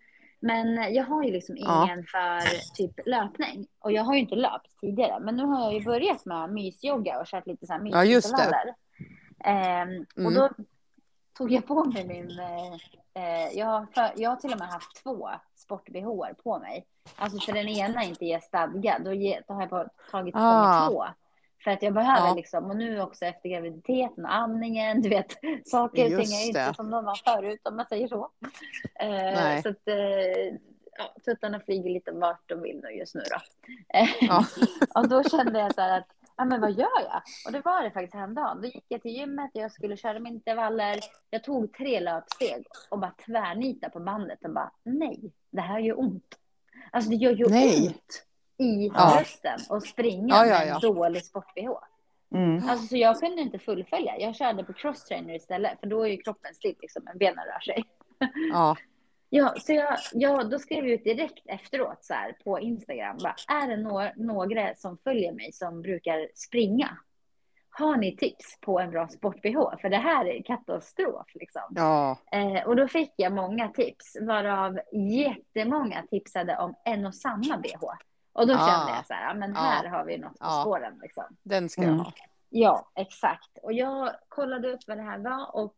Men 0.41 0.95
jag 0.95 1.05
har 1.05 1.25
ju 1.25 1.33
liksom 1.33 1.57
Ja. 1.59 1.85
ingen 1.85 2.05
för 2.05 2.75
typ 2.75 3.07
löpning. 3.07 3.67
Och 3.79 3.93
jag 3.93 4.03
har 4.03 4.15
ju 4.15 4.21
inte 4.21 4.35
löpt 4.35 4.81
tidigare. 4.81 5.21
Men 5.21 5.37
nu 5.37 5.45
har 5.45 5.61
jag 5.65 5.75
ju 5.75 5.85
börjat 5.85 6.25
med 6.27 6.53
mysyoga 6.53 7.21
och 7.21 7.27
kört 7.27 7.47
lite 7.47 7.67
så 7.67 7.73
här 7.73 7.81
Ja, 7.85 8.05
just 8.05 8.37
det. 8.37 8.75
Ehm, 9.45 10.07
Och 10.17 10.19
Mm. 10.33 10.35
då 10.35 10.51
tog 11.39 11.53
jag 11.53 11.67
på 11.67 11.85
mig 11.85 12.07
min... 12.07 12.39
Eh, 12.39 12.73
eh, 13.15 13.59
jag, 13.59 13.67
har 13.67 13.87
för, 13.95 14.13
jag 14.17 14.31
har 14.31 14.37
till 14.37 14.53
och 14.53 14.59
med 14.59 14.69
haft 14.69 15.03
två 15.03 15.29
sport-bh 15.57 16.33
på 16.43 16.59
mig. 16.59 16.87
Alltså 17.17 17.39
för 17.41 17.53
den 17.53 17.69
ena 17.69 18.05
inte 18.05 18.25
ger 18.25 18.41
stadga. 18.41 18.99
Då, 18.99 19.13
ge, 19.13 19.41
då 19.49 19.55
har 19.55 19.61
jag 19.61 19.71
bara 19.71 19.89
tagit 20.11 20.35
på 20.35 20.41
Ah. 20.41 20.81
mig 20.81 20.89
två. 20.89 21.05
För 21.65 21.71
att 21.71 21.83
jag 21.83 21.95
behöver 21.95 22.29
Ja. 22.29 22.35
liksom, 22.35 22.65
och 22.71 22.77
nu 22.77 23.01
också 23.01 23.25
efter 23.25 23.49
graviditeten 23.49 24.25
och 24.25 24.35
amningen, 24.35 25.03
du 25.03 25.09
vet, 25.09 25.37
saker 25.69 26.05
och 26.05 26.25
ting 26.25 26.33
är 26.37 26.47
inte 26.47 26.75
som 26.75 26.91
de 26.91 27.05
var 27.05 27.15
förut 27.15 27.61
om 27.65 27.77
man 27.77 27.87
säger 27.87 28.09
så. 28.09 28.31
Eh, 29.01 29.63
så 29.63 29.69
att 29.69 29.89
eh, 29.89 30.55
ja, 30.99 31.15
tuttarna 31.25 31.61
flyger 31.61 31.91
lite 31.91 32.13
vart 32.13 32.49
de 32.49 32.63
vill 32.63 32.81
nu 32.83 32.91
just 32.91 33.15
nu 33.15 33.23
då. 33.31 33.37
Ja. 34.21 34.45
och 34.95 35.09
då 35.09 35.23
kände 35.23 35.59
jag 35.61 35.75
så 35.75 35.81
här 35.81 35.99
att, 35.99 36.09
ja 36.41 36.45
men 36.45 36.61
vad 36.61 36.71
gör 36.73 37.01
jag? 37.01 37.23
Och 37.47 37.53
det 37.53 37.61
var 37.65 37.83
det 37.83 37.91
faktiskt 37.91 38.15
häromdagen. 38.15 38.61
Då 38.61 38.67
gick 38.67 38.85
jag 38.89 39.03
till 39.03 39.11
gymmet 39.17 39.51
och 39.55 39.61
jag 39.61 39.73
skulle 39.73 39.97
köra 39.97 40.19
med 40.19 40.33
intervaller. 40.33 41.01
Jag 41.31 41.45
tog 41.45 41.73
tre 41.73 42.01
löpsteg 42.01 42.67
och 42.89 42.99
bara 42.99 43.13
tvärnitade 43.27 43.93
på 43.93 44.01
bandet 44.01 44.45
och 44.45 44.51
bara, 44.51 44.71
nej, 44.83 45.21
det 45.51 45.61
här 45.61 45.79
gör 45.79 46.01
ont. 46.01 46.35
Alltså 46.91 47.11
det 47.11 47.17
gör 47.17 47.33
ju 47.33 47.49
Nej. 47.49 47.87
ont 47.87 48.27
i 48.59 48.91
Ja. 48.95 49.13
brösten 49.17 49.59
och 49.69 49.83
springa 49.83 50.35
Ja, 50.35 50.47
ja, 50.47 50.59
med 50.59 50.69
en 50.75 50.81
dålig 50.81 51.25
sport-bh. 51.25 51.79
mm. 52.35 52.69
Alltså, 52.69 52.87
så 52.87 52.97
jag 52.97 53.21
kunde 53.21 53.43
inte 53.43 53.59
fullfölja. 53.59 54.19
Jag 54.19 54.35
körde 54.37 54.65
på 54.65 54.73
crosstrainer 54.73 55.35
istället, 55.35 55.81
för 55.81 55.87
då 55.87 56.03
är 56.03 56.09
ju 56.09 56.17
kroppen 56.17 56.55
still 56.55 56.77
liksom, 56.81 57.03
men 57.05 57.19
benen 57.19 57.45
rör 57.45 57.61
sig. 57.61 57.85
Ja. 58.53 58.77
Ja, 59.33 59.55
så 59.59 59.73
jag, 59.73 59.99
jag, 60.13 60.51
då 60.51 60.59
skrev 60.59 60.85
jag 60.85 60.95
ut 60.95 61.05
direkt 61.05 61.47
efteråt 61.47 62.05
så 62.05 62.15
här, 62.15 62.37
på 62.45 62.61
Instagram. 62.61 63.17
Bara, 63.23 63.35
är 63.49 63.69
det 63.69 63.77
några, 63.77 64.13
några 64.17 64.75
som 64.75 64.99
följer 65.05 65.33
mig 65.33 65.53
som 65.53 65.83
brukar 65.83 66.29
springa? 66.35 66.89
Har 67.71 67.97
ni 67.97 68.17
tips 68.17 68.59
på 68.61 68.81
en 68.81 68.91
bra 68.91 69.09
sport-bh? 69.09 69.77
För 69.81 69.89
det 69.89 69.97
här 69.97 70.25
är 70.27 70.43
katastrof. 70.43 71.27
Liksom. 71.35 71.63
ja. 71.71 72.17
Eh, 72.33 72.67
och 72.69 72.77
då 72.77 72.89
fick 72.89 73.13
jag 73.17 73.33
många 73.33 73.69
tips, 73.69 74.17
varav 74.21 74.79
jättemånga 74.93 76.03
tipsade 76.11 76.59
om 76.59 76.75
en 76.85 77.07
och 77.07 77.15
samma 77.15 77.57
bh. 77.57 77.85
Och 78.33 78.47
då 78.47 78.55
Ah. 78.55 78.69
kände 78.69 78.93
jag 78.97 79.07
så 79.07 79.15
här, 79.15 79.35
men 79.35 79.51
Ja. 79.55 79.61
här 79.61 79.89
har 79.89 80.05
vi 80.05 80.19
något 80.19 80.39
på 80.39 80.47
Ja. 80.47 80.61
spåren. 80.63 80.99
Liksom. 81.03 81.25
Den 81.43 81.69
ska 81.69 81.83
jag 81.83 81.89
Mm. 81.89 82.01
ha. 82.01 82.13
Ja, 82.49 82.91
exakt. 82.95 83.59
Och 83.63 83.73
jag 83.73 84.11
kollade 84.29 84.73
upp 84.73 84.81
vad 84.87 84.97
det 84.99 85.03
här 85.03 85.19
var 85.19 85.57
och 85.57 85.75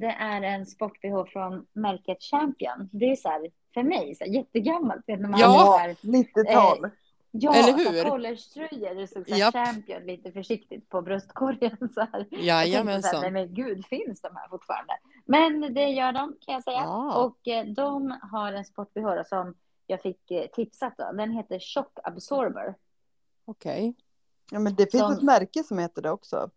det 0.00 0.16
är 0.20 0.42
en 0.42 0.66
sport-bh 0.66 1.24
från 1.24 1.66
märket 1.72 2.22
Champion. 2.22 2.88
Det 2.92 3.04
är 3.10 3.16
så 3.16 3.28
här, 3.28 3.50
för 3.74 3.82
mig, 3.82 4.14
så 4.14 4.24
här, 4.24 4.30
jättegammalt. 4.30 5.02
Vet, 5.06 5.20
när 5.20 5.28
man 5.28 5.40
Ja. 5.40 5.46
har, 5.46 5.88
90-tal. 5.88 6.90
ja, 7.30 7.54
Eller 7.54 7.72
så 7.84 7.90
hur? 7.90 8.04
collegetröjor. 8.10 8.94
Det 8.94 9.06
stod 9.06 9.28
så 9.28 9.34
här. 9.34 9.52
Champion 9.52 10.02
lite 10.02 10.32
försiktigt 10.32 10.88
på 10.88 11.02
bröstkorgen. 11.02 11.76
Så 11.94 12.00
här. 12.00 12.08
Jag 12.12 12.30
tänkte 12.30 12.36
så 12.36 12.42
här, 12.52 12.64
Jajamensan. 12.66 13.20
nej 13.20 13.30
men 13.30 13.54
gud, 13.54 13.86
finns 13.86 14.20
de 14.20 14.36
här 14.36 14.48
fortfarande? 14.48 14.92
Men 15.24 15.74
det 15.74 15.88
gör 15.88 16.12
de 16.12 16.36
kan 16.40 16.54
jag 16.54 16.64
säga. 16.64 16.76
Ja. 16.78 17.14
Och 17.24 17.48
eh, 17.48 17.64
de 17.66 18.18
har 18.32 18.52
en 18.52 18.64
sport-bh 18.64 19.14
då 19.16 19.24
som 19.24 19.54
jag 19.86 20.02
fick 20.02 20.30
eh, 20.30 20.46
tipsat 20.46 20.94
då. 20.98 21.12
Den 21.12 21.30
heter 21.30 21.58
Shock 21.58 21.98
Absorber. 22.04 22.74
Okej. 23.44 23.94
Ja, 24.50 24.58
men 24.58 24.74
det 24.74 24.90
finns 24.90 25.02
Som- 25.02 25.12
ett 25.12 25.22
märke 25.22 25.62
som 25.64 25.78
heter 25.78 26.02
det 26.02 26.10
också. 26.10 26.50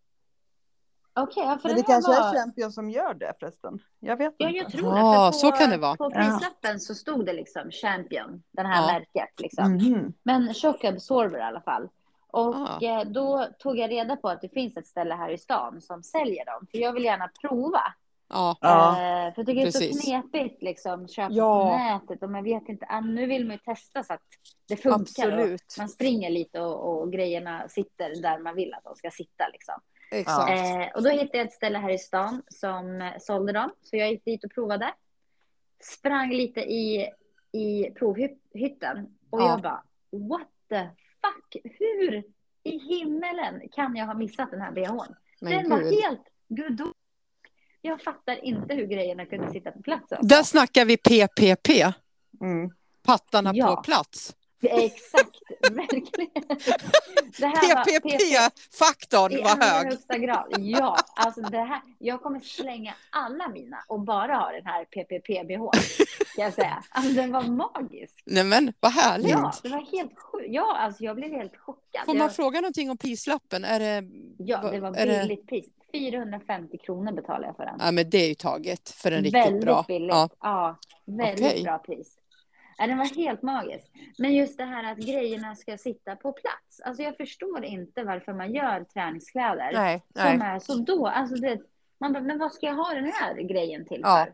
Okej, 1.14 1.44
ja, 1.44 1.58
för 1.62 1.70
Men 1.70 1.78
det 1.78 1.82
här 1.88 1.94
kanske 1.94 2.12
var... 2.12 2.28
är 2.30 2.34
Champion 2.40 2.72
som 2.72 2.90
gör 2.90 3.14
det 3.14 3.34
förresten. 3.40 3.80
Jag 4.00 4.18
vet 4.18 4.34
Ja, 4.38 4.48
inte. 4.48 4.58
jag 4.60 4.72
tror 4.72 4.92
det. 4.94 5.00
Ja, 5.00 5.32
för 5.34 5.40
så 5.40 5.52
kan 5.52 5.70
det 5.70 5.78
vara. 5.78 5.96
På 5.96 6.12
prislappen 6.12 6.80
så 6.80 6.96
stod 6.96 7.26
det 7.26 7.34
liksom 7.34 7.72
Champion, 7.72 8.44
den 8.52 8.66
här 8.66 8.82
Ja. 8.88 8.94
märket. 8.94 9.40
Liksom. 9.40 9.74
Mhm. 9.74 10.14
Men 10.24 10.54
Shock 10.54 10.84
Absorber 10.84 11.40
i 11.40 11.42
alla 11.42 11.62
fall. 11.62 11.90
Och 12.28 12.84
eh, 12.84 13.04
då 13.06 13.48
tog 13.60 13.78
jag 13.78 13.92
reda 13.92 14.16
på 14.16 14.30
att 14.30 14.42
det 14.42 14.50
finns 14.50 14.78
ett 14.78 14.88
ställe 14.88 15.14
här 15.16 15.30
i 15.30 15.38
stan 15.38 15.82
som 15.82 16.04
säljer 16.04 16.46
dem. 16.46 16.68
För 16.72 16.78
jag 16.78 16.94
vill 16.94 17.04
gärna 17.06 17.30
prova. 17.42 17.82
Ja. 18.30 18.58
Ja. 18.62 18.90
Eh, 18.92 19.34
för 19.34 19.40
jag 19.42 19.46
tycker 19.46 19.54
det 19.54 19.62
är 19.62 19.66
precis. 19.66 20.06
så 20.06 20.12
knepigt 20.12 20.62
liksom. 20.62 21.08
Köpa 21.08 21.34
Ja. 21.34 21.70
på 21.70 21.78
nätet 21.78 22.24
och 22.24 22.30
man 22.30 22.44
vet 22.44 22.70
inte. 22.70 22.86
Ah, 22.90 23.00
nu 23.02 23.26
vill 23.26 23.46
man 23.48 23.52
ju 23.56 23.74
testa 23.74 24.04
så 24.04 24.14
att 24.14 24.22
det 24.68 24.76
funkar. 24.76 25.02
Absolut. 25.02 25.76
man 25.78 25.90
springer 25.90 26.30
lite 26.30 26.62
och, 26.62 27.02
och 27.02 27.12
grejerna 27.12 27.68
sitter 27.70 28.22
där 28.22 28.40
man 28.40 28.56
vill 28.56 28.74
att 28.74 28.84
de 28.84 28.96
ska 28.96 29.12
sitta 29.12 29.48
liksom. 29.54 29.76
Exakt. 30.12 30.50
Eh, 30.52 30.96
och 30.96 31.04
då 31.04 31.10
hittade 31.10 31.38
jag 31.38 31.48
ett 31.48 31.54
ställe 31.54 31.78
här 31.78 31.90
i 31.90 31.98
stan 31.98 32.42
som 32.48 33.02
eh, 33.02 33.12
sålde 33.20 33.54
dem. 33.54 33.72
Så 33.82 33.98
jag 33.98 34.12
gick 34.12 34.26
dit 34.26 34.44
och 34.44 34.52
provade. 34.52 34.94
Sprang 35.84 36.30
lite 36.30 36.60
i, 36.62 37.10
i 37.52 37.92
provhytten. 37.92 39.08
Och 39.30 39.42
Ja. 39.42 39.48
jag 39.50 39.62
bara, 39.62 39.84
what 40.12 40.48
the 40.70 40.88
fuck? 41.22 41.62
Hur 41.80 42.24
i 42.64 42.78
himmelen 42.78 43.62
kan 43.72 43.96
jag 43.96 44.06
ha 44.06 44.14
missat 44.14 44.52
den 44.52 44.62
här 44.62 44.72
bhn? 44.72 45.16
Men 45.42 45.52
den 45.52 45.70
var 45.70 45.80
gud. 45.80 45.94
helt 46.04 46.22
gudomlig. 46.48 46.96
Jag 47.82 48.02
fattar 48.02 48.46
inte 48.46 48.74
hur 48.76 48.86
grejerna 48.86 49.26
kunde 49.26 49.52
sitta 49.52 49.72
på 49.72 49.82
plats. 49.82 50.12
alltså. 50.12 50.28
Där 50.28 50.44
snackar 50.44 50.86
vi 50.86 50.98
PPP. 50.98 51.70
Mm. 52.42 52.70
Pattarna 53.04 53.52
Ja. 53.54 53.76
på 53.76 53.82
plats. 53.82 54.36
Exakt, 54.62 55.38
verkligen. 55.72 56.44
Var 57.42 57.84
PPP-faktorn 57.86 59.32
I 59.32 59.42
var 59.42 59.50
allra 59.52 59.66
hög. 59.66 59.86
högsta 59.88 60.18
grad. 60.18 60.54
Ja, 60.60 60.98
alltså 61.16 61.42
det 61.42 61.58
här. 61.58 61.82
Jag 62.00 62.22
kommer 62.22 62.40
slänga 62.40 62.94
alla 63.10 63.48
mina 63.48 63.78
och 63.88 64.00
bara 64.00 64.36
ha 64.36 64.52
den 64.52 64.66
här 64.66 64.86
PPP-bh. 64.86 65.72
Kan 66.36 66.44
jag 66.46 66.54
säga. 66.54 66.84
Alltså 66.90 67.14
den 67.14 67.32
var 67.32 67.44
magisk. 67.44 68.24
Nej 68.26 68.44
men 68.44 68.74
vad 68.80 68.92
härligt. 68.92 69.30
Ja, 69.32 69.54
det 69.64 69.70
var 69.70 69.92
helt. 69.98 70.12
Ja, 70.48 70.78
alltså 70.78 71.04
jag 71.04 71.16
blev 71.16 71.32
helt 71.32 71.58
chockad. 71.58 72.06
Får 72.06 72.14
man 72.14 72.22
jag, 72.22 72.36
fråga 72.36 72.62
någonting 72.62 72.90
om 72.92 72.98
prislappen? 72.98 73.64
Är 73.64 73.80
det... 73.80 74.04
ja, 74.38 74.70
det 74.72 74.80
var 74.80 74.96
är 74.98 75.08
det- 75.08 75.22
billigt 75.22 75.48
pris. 75.48 75.66
450 75.94 76.78
kronor 76.78 77.12
betalade 77.12 77.46
jag 77.46 77.56
för 77.56 77.66
den. 77.66 77.76
Ja 77.80 77.92
men 77.92 78.10
det 78.10 78.18
är 78.18 78.28
ju 78.28 78.36
taget 78.36 78.90
för 78.90 79.12
en 79.12 79.24
riktigt 79.24 79.34
väldigt 79.46 79.66
bra. 79.66 79.86
billigt. 79.88 80.10
Ja. 80.12 80.30
Ja, 80.42 80.76
väldigt 81.06 81.46
Okej. 81.46 81.64
bra 81.64 81.78
pris. 81.78 82.18
Ja, 82.82 82.88
den 82.88 82.98
var 82.98 83.06
helt 83.16 83.42
magisk. 83.42 83.92
Men 84.18 84.34
just 84.34 84.58
det 84.58 84.64
här 84.66 84.92
att 84.92 84.98
grejerna 84.98 85.56
ska 85.56 85.78
sitta 85.78 86.16
på 86.16 86.32
plats. 86.32 86.80
Alltså 86.86 87.04
jag 87.04 87.18
förstår 87.18 87.64
inte 87.66 88.04
varför 88.04 88.34
man 88.34 88.54
gör 88.54 88.84
träningskläder 88.84 89.72
Nej, 89.74 90.04
som 90.16 90.38
nej. 90.40 90.48
är 90.48 90.60
så 90.60 90.76
då. 90.76 91.08
Alltså 91.08 91.36
det, 91.36 91.60
man 92.00 92.14
bara, 92.14 92.24
men 92.24 92.40
vad 92.40 92.54
ska 92.54 92.66
jag 92.66 92.76
ha 92.76 92.94
den 92.94 93.12
här 93.14 93.36
grejen 93.42 93.86
till 93.86 94.00
Ja. 94.04 94.26
för? 94.26 94.34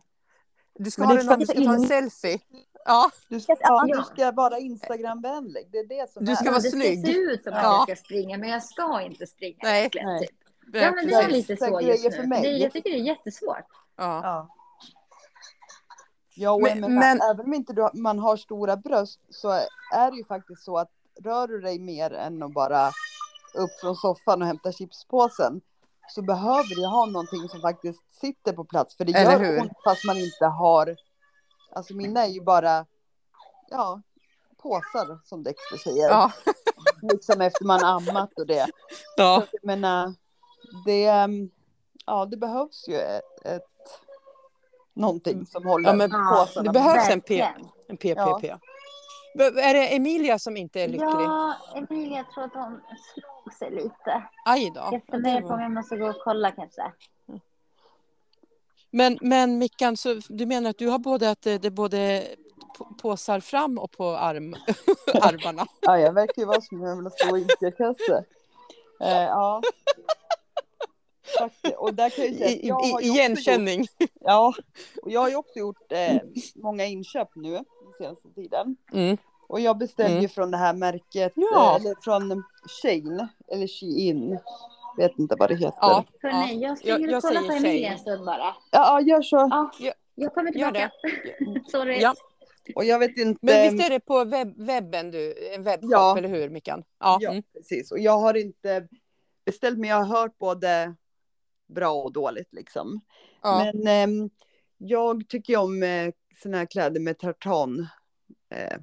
Du 0.83 0.91
ska 0.91 1.01
Men 1.01 1.07
ha 1.09 1.15
det 1.15 1.21
den 1.23 1.33
om 1.33 1.39
du 1.39 1.45
ska 1.45 1.53
ska 1.55 1.63
ta 1.63 1.73
en 1.73 1.79
in- 1.81 1.87
selfie. 1.87 2.39
Ja, 2.85 3.09
Du, 3.29 3.39
ska, 3.39 3.55
ja, 3.59 3.85
du 3.87 4.01
ska 4.03 4.31
vara 4.31 4.57
Instagramvänlig. 4.59 5.67
Det 5.71 5.77
är 5.77 5.87
det 5.87 6.11
som 6.11 6.25
Du 6.25 6.31
är. 6.31 6.35
ska 6.35 6.45
Ja, 6.45 6.51
vara 6.51 6.61
det 6.61 6.69
snygg. 6.71 6.99
ska 6.99 7.07
se 7.13 7.17
ut 7.19 7.43
som 7.43 7.53
att 7.53 7.63
Ja. 7.63 7.85
jag 7.87 7.97
ska 7.97 8.05
springa, 8.05 8.37
men 8.37 8.49
jag 8.49 8.63
ska 8.63 9.01
inte 9.01 9.27
springa 9.27 9.57
Nej. 9.63 9.79
egentligen. 9.79 10.07
Nej. 10.07 10.27
Typ. 10.27 10.37
Ja, 10.73 10.91
men 10.95 11.07
det 11.07 11.13
är 11.13 11.29
lite 11.29 11.57
Så 11.57 11.81
just 11.81 12.15
för 12.15 12.21
nu. 12.23 12.27
mig. 12.29 12.41
Det, 12.41 12.49
jag 12.49 12.71
tycker 12.73 12.89
det 12.91 12.97
är 12.97 13.01
jättesvårt. 13.03 13.65
ja. 13.97 14.53
Ja. 16.37 16.51
Och 16.51 16.61
Men- 16.61 16.79
men, 16.79 16.95
men- 16.95 17.21
även 17.21 17.45
om 17.45 17.53
inte 17.53 17.73
du, 17.73 17.89
man 17.93 18.19
har 18.19 18.37
stora 18.37 18.77
bröst 18.77 19.19
så 19.29 19.49
är 19.93 20.11
det 20.11 20.17
ju 20.17 20.25
faktiskt 20.25 20.63
så 20.63 20.77
att 20.77 20.89
rör 21.23 21.47
du 21.47 21.61
dig 21.61 21.79
mer 21.79 22.13
än 22.13 22.43
att 22.43 22.53
bara 22.53 22.87
upp 23.53 23.71
från 23.81 23.95
soffan 23.95 24.41
och 24.41 24.47
hämta 24.47 24.71
chipspåsen 24.71 25.61
så 26.09 26.21
behöver 26.21 26.75
du 26.75 26.85
ha 26.85 27.05
någonting 27.05 27.49
som 27.49 27.61
faktiskt 27.61 28.13
sitter 28.21 28.53
på 28.53 28.63
plats. 28.65 28.97
För 28.97 29.05
det 29.05 29.11
gör 29.11 29.39
hur? 29.39 29.61
ont 29.61 29.71
fast 29.83 30.05
man 30.05 30.17
inte 30.17 30.45
har, 30.45 30.95
alltså 31.71 31.93
mina 31.93 32.25
är 32.25 32.29
ju 32.29 32.41
bara, 32.41 32.85
ja, 33.69 34.01
påsar 34.57 35.19
som 35.25 35.43
Dexter 35.43 35.77
säger. 35.77 36.09
Ja. 36.09 36.31
Liksom 37.01 37.41
efter 37.41 37.65
man 37.65 37.83
ammat 37.83 38.39
och 38.39 38.47
det. 38.47 38.67
ja. 39.17 39.41
Så 39.41 39.57
jag 39.61 39.65
menar, 39.65 40.13
det, 40.85 41.05
ehm, 41.05 41.49
ja, 42.05 42.25
det 42.25 42.37
behövs 42.37 42.87
ju 42.87 42.95
ett, 42.95 43.45
ett 43.45 43.63
någonting 44.97 45.45
som 45.45 45.65
håller 45.65 45.89
Ja, 45.89 45.95
men 45.95 46.09
påsarna. 46.11 46.63
det 46.71 46.79
behövs 46.79 47.09
en 47.09 47.21
P-. 47.21 47.47
En 47.87 47.97
PPP. 47.97 48.55
Men 49.35 49.57
Är 49.57 49.73
det 49.73 49.95
Emilia 49.95 50.39
som 50.39 50.57
inte 50.57 50.81
är 50.81 50.87
lycklig? 50.87 51.07
Ja, 51.07 51.53
Emilia, 51.75 52.17
jag 52.17 52.31
tror 52.33 52.43
att 52.43 52.53
hon 52.53 52.81
slog 53.13 53.53
sig 53.53 53.71
lite. 53.71 54.23
Aj 54.45 54.71
då. 54.75 54.79
Jag 54.81 54.93
Ja, 54.93 54.99
funderar 55.11 55.41
på 55.41 55.47
om 55.47 55.59
jag 55.61 55.71
måste 55.71 55.97
gå 55.97 56.07
och 56.09 56.15
kolla 56.23 56.51
kanske. 56.51 56.91
Men, 58.91 59.17
men 59.21 59.57
Mickan, 59.57 59.97
så 59.97 60.21
du 60.29 60.45
menar 60.45 60.69
att 60.69 60.77
du 60.77 60.87
har 60.89 60.99
både 60.99 61.29
att 61.29 61.41
det, 61.41 61.57
det 61.57 61.67
är 61.67 61.71
både 61.71 62.27
på- 62.77 62.85
påsar 63.01 63.39
fram 63.39 63.77
och 63.77 63.91
på 63.91 64.05
arm, 64.17 64.53
armarna? 65.21 65.65
Ja, 65.81 65.99
jag 65.99 66.13
verkar 66.13 66.41
ju 66.41 66.45
vara 66.45 66.61
som 66.61 66.81
en 66.83 66.87
jävla 66.95 67.09
stor 67.09 67.37
Ica-kasse. 67.37 68.23
Eh, 69.01 69.23
ja. 69.23 69.61
Och 71.77 71.93
där 71.93 72.09
kan 72.09 72.25
jag 72.25 72.35
säga 72.35 72.47
att 72.57 72.63
jag 72.63 72.75
har 72.75 73.01
igenkänning. 73.01 73.79
Gjort, 73.79 74.09
ja, 74.19 74.53
och 75.03 75.11
jag 75.11 75.21
har 75.21 75.29
ju 75.29 75.35
också 75.35 75.59
gjort 75.59 75.91
eh, 75.91 76.15
många 76.55 76.85
inköp 76.85 77.29
nu 77.35 77.51
den 77.51 77.63
senaste 77.97 78.29
tiden. 78.35 78.75
Mm. 78.93 79.17
Och 79.47 79.59
jag 79.59 79.77
beställde 79.77 80.11
Mm. 80.11 80.21
ju 80.21 80.27
från 80.27 80.51
det 80.51 80.57
här 80.57 80.73
märket, 80.73 81.33
Ja. 81.35 81.75
eh, 81.79 81.81
eller 81.85 81.95
från 82.03 82.43
Shein, 82.81 83.27
eller 83.47 83.67
Shein. 83.67 84.39
Vet 84.97 85.19
inte 85.19 85.35
vad 85.39 85.49
det 85.49 85.55
heter. 85.55 85.77
Ja. 85.81 86.03
Hörrni, 86.21 86.53
jag 86.61 86.69
Jag- 86.71 86.77
springer 86.77 87.15
och 87.17 87.21
kollar 87.23 87.41
på 87.41 87.53
Emilia 87.53 87.91
en 87.91 87.99
stund 87.99 88.25
bara. 88.25 88.55
ja, 88.71 89.01
gör 89.01 89.21
så. 89.21 89.35
Ja, 89.35 89.71
Ja, 89.79 89.93
jag 90.15 90.33
kommer 90.33 90.51
Gör 90.57 90.71
tillbaka. 90.71 90.91
det. 91.63 91.71
Sorry. 91.71 91.99
Ja. 92.01 92.13
Och 92.75 92.85
jag 92.85 92.99
vet 92.99 93.17
inte. 93.17 93.39
Men 93.41 93.71
visst 93.75 93.85
är 93.85 93.89
det 93.89 93.99
på 93.99 94.23
webb, 94.25 94.53
webben 94.57 95.11
du, 95.11 95.49
en 95.55 95.63
webbshop, 95.63 95.91
Ja. 95.91 96.17
eller 96.17 96.29
hur 96.29 96.49
Mickan? 96.49 96.83
Ja. 96.99 97.17
Ja, 97.21 97.29
Mm. 97.29 97.43
precis. 97.53 97.91
Och 97.91 97.99
jag 97.99 98.17
har 98.19 98.33
inte 98.37 98.87
beställt, 99.45 99.77
men 99.79 99.89
jag 99.89 99.97
har 100.03 100.19
hört 100.21 100.37
både 100.37 100.95
bra 101.67 101.93
och 101.93 102.13
dåligt 102.13 102.53
liksom. 102.53 103.01
ja. 103.41 103.71
Men 103.73 103.87
ehm, 103.87 104.29
jag 104.77 105.27
tycker 105.29 105.53
ju 105.53 105.59
om 105.59 105.83
eh, 105.83 106.11
såna 106.43 106.57
här 106.57 106.65
kläder 106.65 106.99
med 106.99 107.17
tartan 107.19 107.87
eh, 108.49 108.77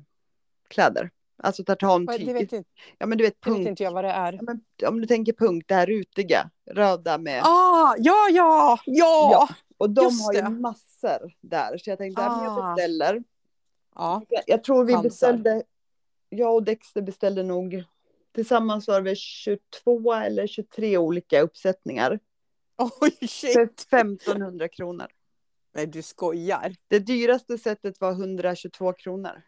kläder. 0.68 1.10
Alltså 1.36 1.64
tartan 1.64 2.06
Det 2.06 2.32
vet, 2.32 2.52
inte, 2.52 2.64
Ja 2.98 3.06
men 3.06 3.18
du 3.18 3.24
vet 3.24 3.42
det 3.42 3.50
vet 3.50 3.66
inte 3.68 3.82
jag 3.82 3.92
vad 3.92 4.04
det 4.04 4.10
är. 4.10 4.32
Ja, 4.32 4.38
men, 4.42 4.60
om 4.88 5.00
du 5.00 5.06
tänker 5.06 5.32
punkt, 5.32 5.64
det 5.68 5.74
här 5.74 5.86
rutiga, 5.86 6.50
röda 6.70 7.18
med. 7.18 7.42
Ah, 7.44 7.94
ja, 7.98 8.28
ja, 8.30 8.78
ja! 8.84 9.30
Ja. 9.32 9.48
och 9.78 9.90
de 9.90 10.04
just 10.04 10.24
har 10.26 10.32
ju 10.34 10.40
det. 10.40 10.50
massor 10.50 11.32
där. 11.40 11.78
Så 11.78 11.90
jag 11.90 11.98
tänkte, 11.98 12.22
ja, 12.22 12.36
men 12.36 12.44
jag 12.44 12.58
Ah. 12.58 12.74
beställer. 12.74 13.24
ja. 13.94 14.22
Jag, 14.28 14.42
jag 14.46 14.64
tror 14.64 14.84
vi 14.84 14.92
Chansar. 14.92 15.08
beställde, 15.08 15.62
jag 16.28 16.54
och 16.54 16.62
Dexter 16.62 17.02
beställde 17.02 17.42
nog 17.42 17.84
tillsammans 18.34 18.88
var 18.88 18.94
det 18.94 19.04
väl 19.04 19.16
22 19.16 20.12
eller 20.12 20.46
23 20.46 20.98
olika 20.98 21.40
uppsättningar. 21.40 22.20
Oj, 22.78 23.28
shit! 23.28 23.52
För 23.52 23.62
1500 23.62 24.68
kronor. 24.68 25.06
Nej, 25.74 25.86
du 25.86 26.02
skojar. 26.02 26.74
Det 26.88 26.98
dyraste 26.98 27.58
sättet 27.58 28.00
var 28.00 28.12
122 28.12 28.92
kronor. 28.92 29.42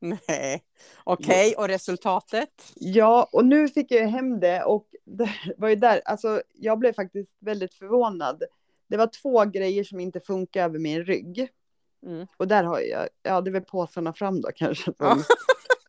Nej. 0.00 0.64
Okej, 1.04 1.54
och 1.58 1.68
resultatet? 1.68 2.72
Ja, 2.74 3.28
och 3.32 3.44
nu 3.44 3.68
fick 3.68 3.90
jag 3.90 4.08
hem 4.08 4.40
det 4.40 4.64
och 4.64 4.86
det 5.04 5.30
var 5.56 5.68
ju 5.68 5.76
där, 5.76 6.02
alltså 6.04 6.42
jag 6.54 6.78
blev 6.78 6.92
faktiskt 6.92 7.32
väldigt 7.40 7.74
förvånad. 7.74 8.42
Det 8.88 8.96
var 8.96 9.06
två 9.06 9.44
grejer 9.44 9.84
som 9.84 10.00
inte 10.00 10.20
funkar 10.20 10.64
över 10.64 10.78
min 10.78 11.04
rygg. 11.04 11.48
Mm. 12.06 12.26
Och 12.36 12.48
där 12.48 12.64
har 12.64 12.80
jag, 12.80 13.08
ja 13.22 13.40
det 13.40 13.50
är 13.50 13.52
väl 13.52 13.62
påsarna 13.64 14.12
fram 14.12 14.40
då 14.40 14.48
kanske 14.54 14.84
som 14.84 14.94
Ja. 14.98 15.16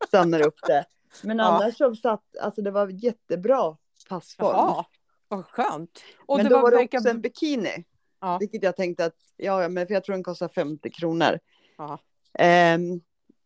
stannar 0.08 0.47
upp 0.47 0.60
det. 0.67 0.86
Men 1.23 1.38
Ja. 1.38 1.43
annars 1.43 1.78
så 1.78 1.95
satt, 1.95 2.38
alltså 2.41 2.62
det 2.62 2.71
var 2.71 2.88
jättebra 2.88 3.78
passform. 4.10 4.50
Jaha, 4.56 4.86
vad 5.28 5.46
skönt. 5.46 6.04
Och 6.26 6.38
men 6.38 6.44
det 6.46 6.50
då 6.50 6.56
var, 6.56 6.63
var 6.63 6.72
det 6.72 6.78
verkar... 6.78 6.98
också 6.98 7.10
en 7.10 7.22
bikini. 7.22 7.86
Ja. 8.22 8.38
Vilket 8.38 8.63
jag 8.63 8.76
tänkte 8.76 9.06
att, 9.06 9.16
ja, 9.38 9.70
men 9.70 9.88
för 9.88 9.94
jag 9.94 10.04
tror 10.04 10.13
den 10.13 10.24
kostar 10.24 10.48
50 10.48 10.90
kronor. 10.90 11.40
Ja. 11.78 12.00
Ehm, 12.34 13.02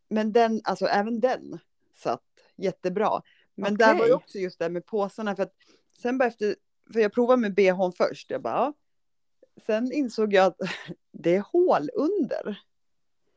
men 0.09 0.31
den, 0.31 0.61
alltså 0.63 0.85
även 0.85 1.19
den 1.19 1.59
satt 1.95 2.23
jättebra. 2.55 3.21
Men 3.55 3.77
där 3.77 3.97
var 3.97 4.07
ju 4.07 4.13
också 4.13 4.37
just 4.37 4.59
det 4.59 4.69
med 4.69 4.85
påsarna. 4.85 5.35
För 5.35 5.43
att 5.43 5.53
sen 6.01 6.17
bara 6.17 6.27
efter, 6.27 6.55
för 6.93 6.99
jag 6.99 7.13
provade 7.13 7.41
med 7.41 7.53
bhn 7.53 7.91
först. 7.97 8.31
Jag 8.31 8.41
bara, 8.41 8.53
ja. 8.53 8.73
Sen 9.65 9.91
insåg 9.91 10.33
jag 10.33 10.45
att 10.45 10.57
det 11.11 11.35
är 11.35 11.43
hål 11.51 11.89
under. 11.93 12.59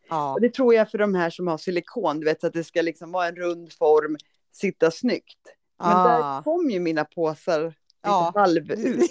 Ja. 0.09 0.33
Och 0.33 0.41
det 0.41 0.55
tror 0.55 0.75
jag 0.75 0.91
för 0.91 0.99
de 0.99 1.15
här 1.15 1.31
som 1.31 1.47
har 1.47 1.59
silikon, 1.59 2.21
du 2.21 2.25
vet 2.25 2.41
så 2.41 2.47
att 2.47 2.53
det 2.53 2.65
ska 2.65 2.83
liksom 2.83 3.13
vara 3.13 3.29
en 3.29 3.37
rund 3.37 3.73
form, 3.73 4.17
sitta 4.53 4.91
snyggt. 4.91 5.39
Men 5.79 5.91
där 6.05 6.21
Ah. 6.23 6.43
kom 6.43 6.71
ju 6.71 6.81
mina 6.81 7.05
påsar 7.05 7.75
Ja. 8.05 8.33
halv 8.35 8.71
ut. 8.71 9.11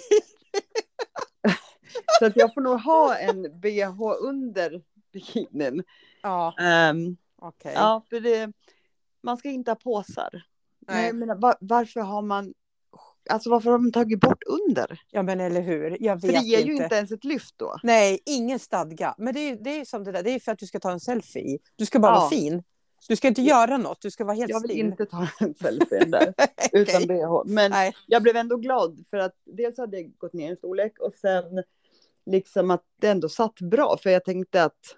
Så 2.18 2.26
att 2.26 2.36
jag 2.36 2.54
får 2.54 2.60
nog 2.60 2.80
ha 2.80 3.16
en 3.16 3.60
bh 3.60 4.00
under 4.20 4.82
bikinin. 5.12 5.82
ja, 6.22 6.54
Ehm, 6.60 7.16
okej. 7.38 7.72
Ja, 7.74 8.02
för 8.10 8.20
det, 8.20 8.52
man 9.22 9.36
ska 9.36 9.48
inte 9.48 9.70
ha 9.70 9.76
påsar. 9.76 10.42
Nej. 10.88 11.12
Men 11.12 11.40
var, 11.40 11.56
varför 11.60 12.00
har 12.00 12.22
man 12.22 12.54
alltså 13.30 13.50
varför 13.50 13.70
har 13.70 13.78
de 13.78 13.92
tagit 13.92 14.20
bort 14.20 14.42
under? 14.46 15.00
Ja, 15.10 15.22
men 15.22 15.40
eller 15.40 15.60
hur. 15.60 15.96
Jag 16.02 16.20
För 16.20 16.28
vet 16.28 16.40
det 16.40 16.46
ger 16.46 16.58
inte. 16.58 16.70
ju 16.72 16.82
inte 16.82 16.94
ens 16.96 17.12
ett 17.12 17.24
lyft 17.24 17.54
då. 17.58 17.76
Nej, 17.82 18.18
ingen 18.26 18.58
stadga. 18.58 19.14
Men 19.18 19.34
det 19.34 19.40
är, 19.40 19.56
det 19.56 19.80
är 19.80 19.84
som 19.84 20.04
det 20.04 20.12
där, 20.12 20.22
det 20.22 20.30
är 20.30 20.40
för 20.40 20.52
att 20.52 20.58
du 20.58 20.66
ska 20.66 20.80
ta 20.80 20.90
en 20.92 21.00
selfie. 21.00 21.58
Du 21.76 21.86
ska 21.86 21.98
bara 21.98 22.12
Ja. 22.14 22.18
vara 22.20 22.30
fin. 22.30 22.62
Du 23.08 23.16
ska 23.16 23.28
inte 23.28 23.42
göra 23.42 23.76
något, 23.76 24.00
du 24.00 24.10
ska 24.10 24.24
vara 24.24 24.36
helt 24.36 24.50
Jag 24.50 24.60
vill 24.60 24.70
still. 24.70 24.86
inte 24.86 25.06
ta 25.06 25.28
en 25.40 25.54
selfie 25.60 26.04
där 26.04 26.34
utan 26.72 27.06
bh. 27.06 27.42
Men 27.46 27.70
Nej. 27.70 27.92
jag 28.06 28.22
blev 28.22 28.36
ändå 28.36 28.56
glad 28.56 29.04
för 29.10 29.16
att 29.16 29.34
dels 29.44 29.78
hade 29.78 30.00
jag 30.00 30.12
gått 30.18 30.32
ner 30.32 30.50
en 30.50 30.56
storlek 30.56 30.98
och 30.98 31.14
sen 31.14 31.62
liksom 32.26 32.70
att 32.70 32.82
det 33.00 33.08
ändå 33.08 33.28
satt 33.28 33.60
bra. 33.60 33.96
För 34.02 34.10
jag 34.10 34.24
tänkte 34.24 34.64
att 34.64 34.96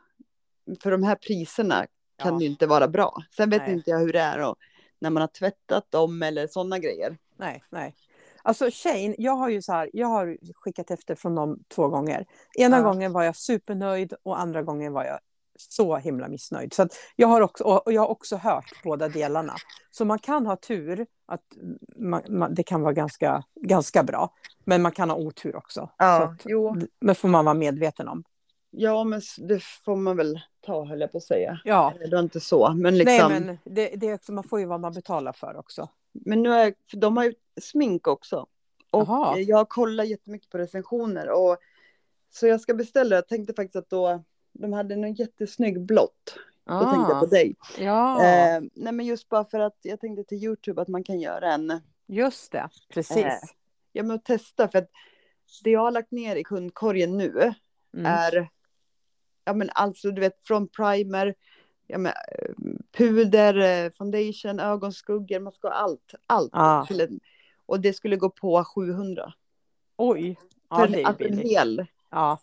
för 0.83 0.90
de 0.90 1.03
här 1.03 1.14
priserna 1.16 1.87
kan 2.19 2.33
Ja. 2.33 2.38
det 2.38 2.45
inte 2.45 2.66
vara 2.66 2.88
bra. 2.88 3.23
Sen 3.37 3.51
vet 3.51 3.62
Nej. 3.62 3.73
inte 3.73 3.90
jag 3.90 3.99
hur 3.99 4.12
det 4.12 4.21
är 4.21 4.38
och 4.51 4.57
när 4.99 5.11
man 5.11 5.21
har 5.21 5.29
tvättat 5.29 5.90
dem 5.90 6.23
eller 6.23 6.47
sådana 6.47 6.79
grejer. 6.79 7.16
Nej, 7.37 7.62
nej. 7.71 7.95
Alltså 8.42 8.69
Shane, 8.73 9.14
jag 9.19 9.33
har 9.33 9.49
ju 9.49 9.62
så 9.62 9.73
här, 9.73 9.90
jag 9.92 10.07
har 10.07 10.38
skickat 10.55 10.90
efter 10.90 11.14
från 11.14 11.35
dem 11.35 11.59
två 11.69 11.88
gånger. 11.88 12.27
Ena 12.59 12.77
Ja. 12.77 12.83
gången 12.83 13.12
var 13.12 13.23
jag 13.23 13.37
supernöjd 13.37 14.14
och 14.23 14.40
andra 14.40 14.62
gången 14.62 14.92
var 14.92 15.05
jag 15.05 15.19
så 15.59 15.97
himla 15.97 16.29
missnöjd. 16.29 16.73
Så 16.73 16.88
jag 17.16 17.29
har 17.29 17.40
också, 17.40 17.64
och 17.64 17.92
jag 17.92 18.03
har 18.03 18.09
också 18.09 18.37
hört 18.37 18.83
båda 18.85 19.09
delarna. 19.09 19.55
Så 19.90 20.05
man 20.05 20.19
kan 20.19 20.47
ha 20.47 20.57
tur, 20.57 21.07
att 21.27 21.42
man, 21.97 22.23
man, 22.29 22.55
det 22.55 22.62
kan 22.62 22.83
vara 22.83 22.92
ganska, 22.92 23.45
ganska 23.55 24.03
bra. 24.03 24.35
Men 24.64 24.83
man 24.83 24.92
kan 24.92 25.11
ha 25.11 25.16
otur 25.16 25.57
också. 25.57 25.90
Så 25.99 26.05
att, 26.05 26.42
jo. 26.45 26.77
men 27.01 27.14
får 27.14 27.29
man 27.29 27.45
vara 27.45 27.55
medveten 27.55 28.09
om. 28.09 28.25
Ja, 28.71 29.05
men 29.05 29.21
det 29.38 29.62
får 29.62 29.97
man 29.97 30.16
väl 30.16 30.40
ta 30.61 30.85
höll 30.85 31.01
jag 31.01 31.12
på 31.12 31.19
att 31.19 31.25
säga. 31.25 31.61
Ja, 31.64 31.92
Det 32.01 32.11
var 32.16 32.23
inte 32.23 32.40
så, 32.40 32.75
men 32.77 32.99
liksom. 32.99 33.33
nej 33.33 33.40
men 33.40 33.59
det, 33.75 33.88
det 33.97 34.09
är 34.09 34.14
också, 34.14 34.33
man 34.33 34.45
får 34.45 34.61
ju 34.61 34.66
vad 34.66 34.81
man 34.81 34.92
betalar 34.92 35.33
för 35.33 35.57
också. 35.57 35.88
Men 36.12 36.42
nu 36.42 36.53
är, 36.53 36.75
för 36.90 36.97
de 36.97 37.16
har 37.16 37.25
ju 37.25 37.35
smink 37.61 38.07
också. 38.07 38.47
Och 38.90 39.09
Jaha. 39.09 39.38
jag 39.38 39.57
har 39.57 39.64
kollat 39.64 40.09
jättemycket 40.09 40.51
på 40.51 40.59
recensioner. 40.59 41.31
Och, 41.31 41.57
så 42.31 42.47
jag 42.47 42.61
ska 42.61 42.75
beställa, 42.75 43.14
jag 43.14 43.29
tänkte 43.29 43.55
faktiskt 43.55 43.77
att 43.77 43.90
då, 43.90 44.25
de 44.59 44.73
hade 44.73 44.95
en 44.95 45.14
jättesnygg 45.14 45.81
blått. 45.81 46.38
Då 46.64 46.81
tänkte 46.90 47.12
jag 47.12 47.21
på 47.21 47.27
dig. 47.27 47.57
Ah, 47.61 47.83
ja, 47.83 48.25
Eh, 48.25 48.62
nej 48.75 48.92
men 48.92 49.07
just 49.07 49.29
bara 49.29 49.45
för 49.45 49.61
att 49.61 49.77
jag 49.83 50.01
tänkte 50.01 50.25
till 50.25 50.45
Youtube 50.45 50.83
att 50.83 50.88
man 50.88 51.05
kan 51.05 51.21
göra 51.21 51.53
en, 51.53 51.81
just 52.07 52.53
det, 52.53 52.69
precis. 52.88 53.16
Eh, 53.16 53.33
ja 53.92 54.03
men 54.03 54.16
att 54.16 54.25
testa 54.25 54.69
för 54.69 54.79
att 54.79 54.90
det 55.64 55.71
jag 55.71 55.81
har 55.81 55.90
lagt 55.90 56.11
ner 56.11 56.37
i 56.37 56.45
kundkorgen 56.45 57.19
nu 57.19 57.55
Mm. 57.95 58.07
är, 58.07 58.49
ja 59.45 59.53
men 59.53 59.71
alltså 59.75 60.11
du 60.11 60.21
vet 60.21 60.47
från 60.47 60.69
primer, 60.69 61.35
ja 61.87 61.99
men, 61.99 62.12
puder, 62.92 63.85
eh, 63.85 63.92
foundation, 63.99 64.61
ögonskuggor, 64.61 65.40
man 65.40 65.53
ska 65.53 65.69
ha 65.69 65.75
allt, 65.75 66.14
allt. 66.27 66.51
Ah. 66.53 66.87
En, 66.90 67.21
och 67.66 67.81
det 67.81 67.92
skulle 67.92 68.16
gå 68.16 68.31
på 68.31 68.64
700. 68.64 69.33
Oj, 69.97 70.37
ja, 70.69 70.77
för 70.77 70.88
det 70.88 71.03
är 71.03 71.07
alltså 71.07 71.25
en 71.25 71.31
billigt. 71.31 71.53
hel 71.53 71.87
Ja. 72.11 72.38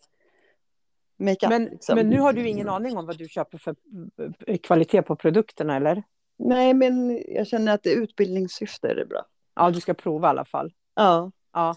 Makeup. 1.18 1.50
Men, 1.50 1.64
liksom. 1.66 1.96
men 1.96 2.10
nu 2.10 2.20
har 2.20 2.34
du 2.34 2.48
ingen 2.48 2.70
aning 2.70 2.98
om 2.98 3.06
vad 3.06 3.18
du 3.18 3.28
köper 3.28 3.58
för 3.58 3.76
eh, 4.48 4.58
kvalitet 4.58 5.02
på 5.02 5.16
produkterna, 5.16 5.76
eller? 5.76 6.04
Nej 6.40 6.74
men 6.74 7.22
jag 7.28 7.48
känner 7.48 7.74
att 7.74 7.84
det 7.84 7.92
utbildningssyfte 7.94 8.88
är 8.90 8.96
det 8.96 9.06
bra. 9.06 9.26
Ja, 9.56 9.70
du 9.72 9.82
ska 9.82 9.94
prova 9.94 10.28
i 10.28 10.30
alla 10.30 10.46
fall. 10.46 10.74
Ja. 10.96 11.32
Ja, 11.54 11.76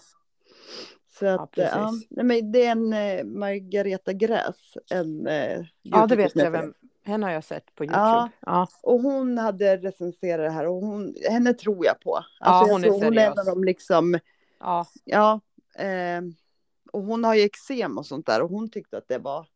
Så 1.19 1.25
att, 1.27 1.49
ja, 1.57 1.91
nej, 2.09 2.25
men 2.25 2.51
det 2.51 2.65
är 2.65 2.71
en 2.71 2.93
eh, 2.93 3.23
Margareta 3.23 4.13
Gräs, 4.13 4.55
en 4.91 5.27
eh, 5.27 5.65
ja 5.81 6.07
det 6.07 6.15
vet 6.15 6.35
jag 6.35 6.51
vem. 6.51 6.73
Henne 7.05 7.25
har 7.25 7.33
jag 7.33 7.43
sett 7.43 7.75
på 7.75 7.83
YouTube. 7.83 7.99
Ja. 8.01 8.29
Ja, 8.39 8.67
Och 8.83 8.99
hon 9.01 9.37
hade 9.37 9.77
recenserat 9.77 10.45
det 10.45 10.49
här 10.51 10.67
och 10.67 10.75
hon, 10.81 11.15
henne 11.29 11.53
tror 11.53 11.85
jag 11.85 11.99
på. 11.99 12.19
Ja, 12.39 12.45
Alltså, 12.45 12.73
hon 12.73 12.81
jag 12.83 12.87
är 12.95 12.99
tror 12.99 13.03
hon 13.09 13.17
är 13.17 13.21
en 13.27 13.33
seriös. 13.33 13.39
av 13.39 13.45
dem 13.55 13.63
liksom, 13.63 14.19
ja, 14.59 14.85
ja. 15.03 15.39
Eh, 15.75 16.21
och 16.91 17.03
hon 17.03 17.23
har 17.23 17.35
ju 17.35 17.41
eksem 17.41 17.97
och 17.97 18.05
sånt 18.05 18.25
där 18.25 18.41
och 18.41 18.49
hon 18.49 18.69
tyckte 18.69 18.97
att 18.97 19.07
det 19.07 19.17
var 19.17 19.47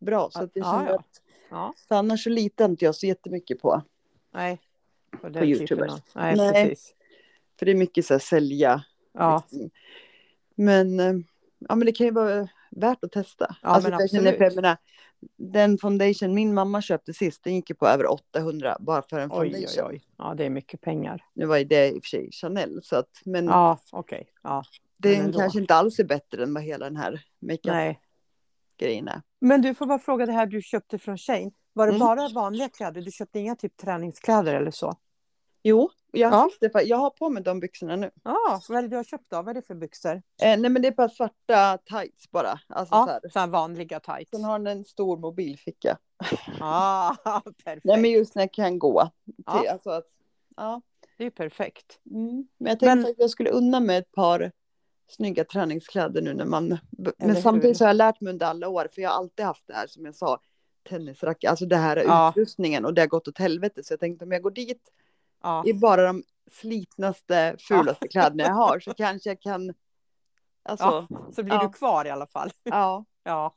bra. 0.00 0.30
Så 0.30 0.42
att 0.42 0.50
jag 0.54 0.66
Ja, 0.66 0.86
ja. 0.88 0.94
att, 0.94 1.22
ja. 1.50 1.74
för 1.88 1.94
annars 1.94 2.24
så 2.24 2.30
litar 2.30 2.64
inte 2.64 2.84
jag 2.84 2.94
så 2.94 3.06
jättemycket 3.06 3.60
på. 3.60 3.82
nej. 4.34 4.60
På, 5.20 5.32
På 5.32 5.44
YouTubers. 5.44 5.92
Nej, 6.14 6.36
Nej. 6.36 6.52
precis. 6.52 6.94
För 7.58 7.66
det 7.66 7.72
är 7.72 7.76
mycket 7.76 8.06
så 8.06 8.14
här 8.14 8.18
sälja. 8.18 8.84
Ja, 9.12 9.42
liksom. 9.50 9.70
Men, 10.54 11.00
eh, 11.00 11.14
ja, 11.58 11.74
men 11.74 11.86
det 11.86 11.92
kan 11.92 12.06
ju 12.06 12.12
vara 12.12 12.48
värt 12.70 13.04
att 13.04 13.12
testa. 13.12 13.56
Ja, 13.62 13.68
alltså, 13.68 13.90
men 13.90 14.08
för 14.08 14.18
jag 14.18 14.32
absolut. 14.34 14.54
menar, 14.54 14.76
den 15.36 15.78
foundation 15.78 16.34
min 16.34 16.54
mamma 16.54 16.82
köpte 16.82 17.12
sist, 17.12 17.44
den 17.44 17.54
gick 17.54 17.70
ju 17.70 17.76
på 17.76 17.86
över 17.86 18.10
800 18.10 18.76
bara 18.80 19.02
för 19.02 19.18
en 19.18 19.30
oj, 19.32 19.52
foundation. 19.52 19.84
oj, 19.86 19.92
oj. 19.92 20.02
Ja, 20.16 20.34
det 20.34 20.44
är 20.44 20.50
mycket 20.50 20.80
pengar. 20.80 21.24
Nu 21.34 21.46
var 21.46 21.56
ju 21.56 21.64
det 21.64 21.88
i 21.88 21.98
och 21.98 22.02
för 22.02 22.08
sig 22.08 22.28
Chanel, 22.32 22.80
så 22.82 22.96
att, 22.96 23.10
men 23.24 23.46
Ja, 23.46 23.78
okej. 23.90 24.26
Ja, 24.42 24.64
men 24.91 24.91
den 25.02 25.32
kanske 25.32 25.58
inte 25.58 25.74
alls 25.74 25.98
är 25.98 26.04
bättre 26.04 26.42
än 26.42 26.54
vad 26.54 26.62
hela 26.62 26.84
den 26.84 26.96
här 26.96 27.24
makeup-grejen 27.40 29.08
är. 29.08 29.22
Men 29.40 29.62
du 29.62 29.74
får 29.74 29.86
bara 29.86 29.98
fråga 29.98 30.26
det 30.26 30.32
här 30.32 30.46
du 30.46 30.62
köpte 30.62 30.98
från 30.98 31.18
Shane. 31.18 31.50
Var 31.72 31.86
det 31.86 31.92
Mm. 31.92 32.00
bara 32.06 32.28
vanliga 32.28 32.68
kläder? 32.68 33.02
Du 33.02 33.10
köpte 33.10 33.38
inga 33.38 33.56
typ 33.56 33.76
träningskläder 33.76 34.54
eller 34.54 34.70
så? 34.70 34.92
Jo, 35.62 35.90
jag, 36.12 36.32
Ja. 36.32 36.50
det, 36.60 36.82
jag 36.82 36.96
har 36.96 37.10
på 37.10 37.28
mig 37.30 37.42
de 37.42 37.60
byxorna 37.60 37.96
nu. 37.96 38.10
Ja, 38.24 38.60
vad 38.68 38.78
är 38.78 38.82
det 38.82 38.88
du 38.88 38.96
har 38.96 39.04
köpt 39.04 39.30
då? 39.30 39.36
Vad 39.36 39.48
är 39.48 39.54
det 39.54 39.62
för 39.66 39.74
byxor? 39.74 40.14
Eh, 40.14 40.22
nej, 40.42 40.58
men 40.70 40.82
det 40.82 40.88
är 40.88 40.92
bara 40.92 41.08
svarta 41.08 41.78
tights 41.78 42.30
bara. 42.30 42.60
Alltså, 42.68 42.94
så 42.94 42.98
Ja, 43.00 43.06
här. 43.22 43.30
så 43.30 43.38
här 43.38 43.46
vanliga 43.46 44.00
tights. 44.00 44.30
Sen 44.30 44.44
har 44.44 44.58
den 44.58 44.66
en 44.78 44.84
stor 44.84 45.16
mobilficka. 45.16 45.98
Ah, 46.60 47.14
perfekt. 47.64 47.84
Nej, 47.84 48.00
men 48.00 48.10
just 48.10 48.34
när 48.34 48.42
jag 48.42 48.52
kan 48.52 48.78
gå. 48.78 49.10
Till, 49.24 49.34
Ja. 49.46 49.70
alltså 49.72 49.90
att, 49.90 50.06
ja. 50.56 50.80
Det 51.16 51.22
är 51.22 51.26
ju 51.26 51.30
perfekt. 51.30 51.98
Mm. 52.10 52.48
Men 52.58 52.70
jag 52.70 52.78
tänkte 52.80 52.94
Men- 52.96 53.06
att 53.06 53.18
jag 53.18 53.30
skulle 53.30 53.50
unna 53.50 53.80
mig 53.80 53.96
ett 53.96 54.12
par 54.12 54.52
snygga 55.08 55.44
träningskläder 55.44 56.22
nu 56.22 56.34
när 56.34 56.44
man... 56.44 56.78
Men 57.18 57.36
samtidigt 57.42 57.76
så 57.76 57.84
har 57.84 57.88
jag 57.88 57.96
lärt 57.96 58.20
mig 58.20 58.32
under 58.32 58.46
alla 58.46 58.68
år, 58.68 58.88
för 58.94 59.02
jag 59.02 59.10
har 59.10 59.16
alltid 59.16 59.46
haft 59.46 59.66
det 59.66 59.74
här 59.74 59.86
som 59.86 60.04
jag 60.04 60.14
sa, 60.14 60.38
tennisracket, 60.88 61.50
alltså 61.50 61.66
det 61.66 61.76
här 61.76 61.96
Ja. 61.96 62.30
utrustningen 62.30 62.84
och 62.84 62.94
det 62.94 63.00
har 63.02 63.06
gått 63.08 63.28
åt 63.28 63.38
helvete. 63.38 63.84
Så 63.84 63.92
jag 63.92 64.00
tänkte 64.00 64.24
om 64.24 64.32
jag 64.32 64.42
går 64.42 64.50
dit 64.50 64.82
Ja, 65.42 65.62
i 65.66 65.74
bara 65.74 66.02
de 66.06 66.22
slitnaste, 66.50 67.56
fulaste 67.58 68.08
kläderna 68.10 68.42
jag 68.42 68.54
har 68.54 68.80
så 68.80 68.94
kanske 68.94 69.28
jag 69.30 69.40
kan... 69.40 69.74
Alltså, 70.62 70.86
Ja. 70.86 71.06
ja. 71.10 71.32
så 71.32 71.42
blir 71.42 71.54
Ja. 71.54 71.62
du 71.62 71.68
kvar 71.72 72.04
i 72.04 72.10
alla 72.10 72.26
fall. 72.26 72.50
ja. 72.62 73.04
Ja, 73.24 73.54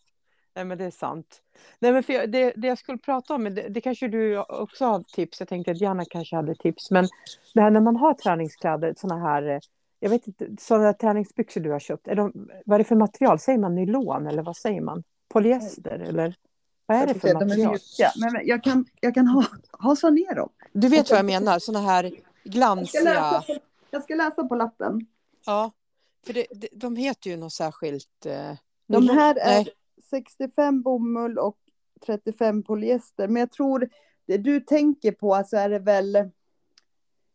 nej 0.55 0.65
men 0.65 0.77
det 0.77 0.85
är 0.85 0.91
sant. 0.91 1.41
Nej 1.79 1.91
men 1.91 2.03
för 2.03 2.13
jag, 2.13 2.31
det, 2.31 2.53
det 2.55 2.67
jag 2.67 2.77
skulle 2.77 2.97
prata 2.97 3.35
om, 3.35 3.43
men 3.43 3.55
det, 3.55 3.67
det 3.69 3.81
kanske 3.81 4.07
du 4.07 4.37
också 4.39 4.85
har 4.85 5.03
tips. 5.03 5.39
Jag 5.39 5.49
tänkte 5.49 5.71
att 5.71 5.81
Janna 5.81 6.05
kanske 6.05 6.35
hade 6.35 6.55
tips. 6.55 6.91
Men 6.91 7.07
det 7.53 7.61
här 7.61 7.71
när 7.71 7.81
man 7.81 7.95
har 7.95 8.13
träningskläder, 8.13 8.93
sådana 8.97 9.21
här, 9.27 9.43
eh, 9.43 9.59
jag 10.05 10.09
vet 10.09 10.27
inte, 10.27 10.47
sådana 10.59 10.85
här 10.85 10.93
träningsbyxor 10.93 11.61
du 11.61 11.71
har 11.71 11.79
köpt. 11.79 12.07
Är 12.07 12.15
de, 12.15 12.49
vad 12.65 12.75
är 12.75 12.77
det 12.77 12.83
för 12.83 12.95
material? 12.95 13.39
Säger 13.39 13.59
man 13.59 13.75
nylon 13.75 14.27
eller 14.27 14.43
vad 14.43 14.57
säger 14.57 14.81
man? 14.81 15.03
Polyester 15.27 15.99
eller? 15.99 16.35
Vad 16.85 16.97
är 16.97 17.07
det 17.07 17.13
för 17.13 17.27
de 17.27 17.29
är 17.29 17.33
material? 17.45 17.71
mjuka. 17.71 18.11
Men 18.15 18.47
jag 18.47 18.63
kan, 18.63 18.85
jag 19.01 19.13
kan 19.13 19.27
ha, 19.27 19.43
hasa 19.71 20.09
ner 20.09 20.35
dem. 20.35 20.49
Du 20.73 20.87
vet 20.87 21.09
vad 21.09 21.19
jag 21.19 21.25
menar, 21.25 21.59
sådana 21.59 21.85
här 21.87 22.03
Jag 22.03 22.13
ska, 22.13 22.49
glansiga. 22.49 23.03
läsa 23.03 23.41
på, 23.41 23.59
jag 23.91 24.03
ska 24.03 24.15
läsa 24.15 24.43
på 24.43 24.55
lappen. 24.55 25.07
Ja, 25.45 25.71
för 26.25 26.33
det, 26.33 26.45
det, 26.51 26.67
de 26.73 26.95
heter 26.95 27.29
ju 27.29 27.37
något 27.37 27.53
särskilt. 27.53 28.25
Eh, 28.25 28.53
De 28.87 29.09
här 29.09 29.35
är 29.35 29.63
nej, 29.63 29.69
65 30.09 30.81
bomull 30.81 31.37
och 31.37 31.57
35 32.05 32.63
polyester. 32.63 33.27
Men 33.27 33.39
jag 33.39 33.51
tror 33.51 33.89
det 34.27 34.37
du 34.37 34.59
tänker 34.59 35.11
på 35.11 35.43
så 35.47 35.57
är 35.57 35.69
det 35.69 35.79
väl. 35.79 36.31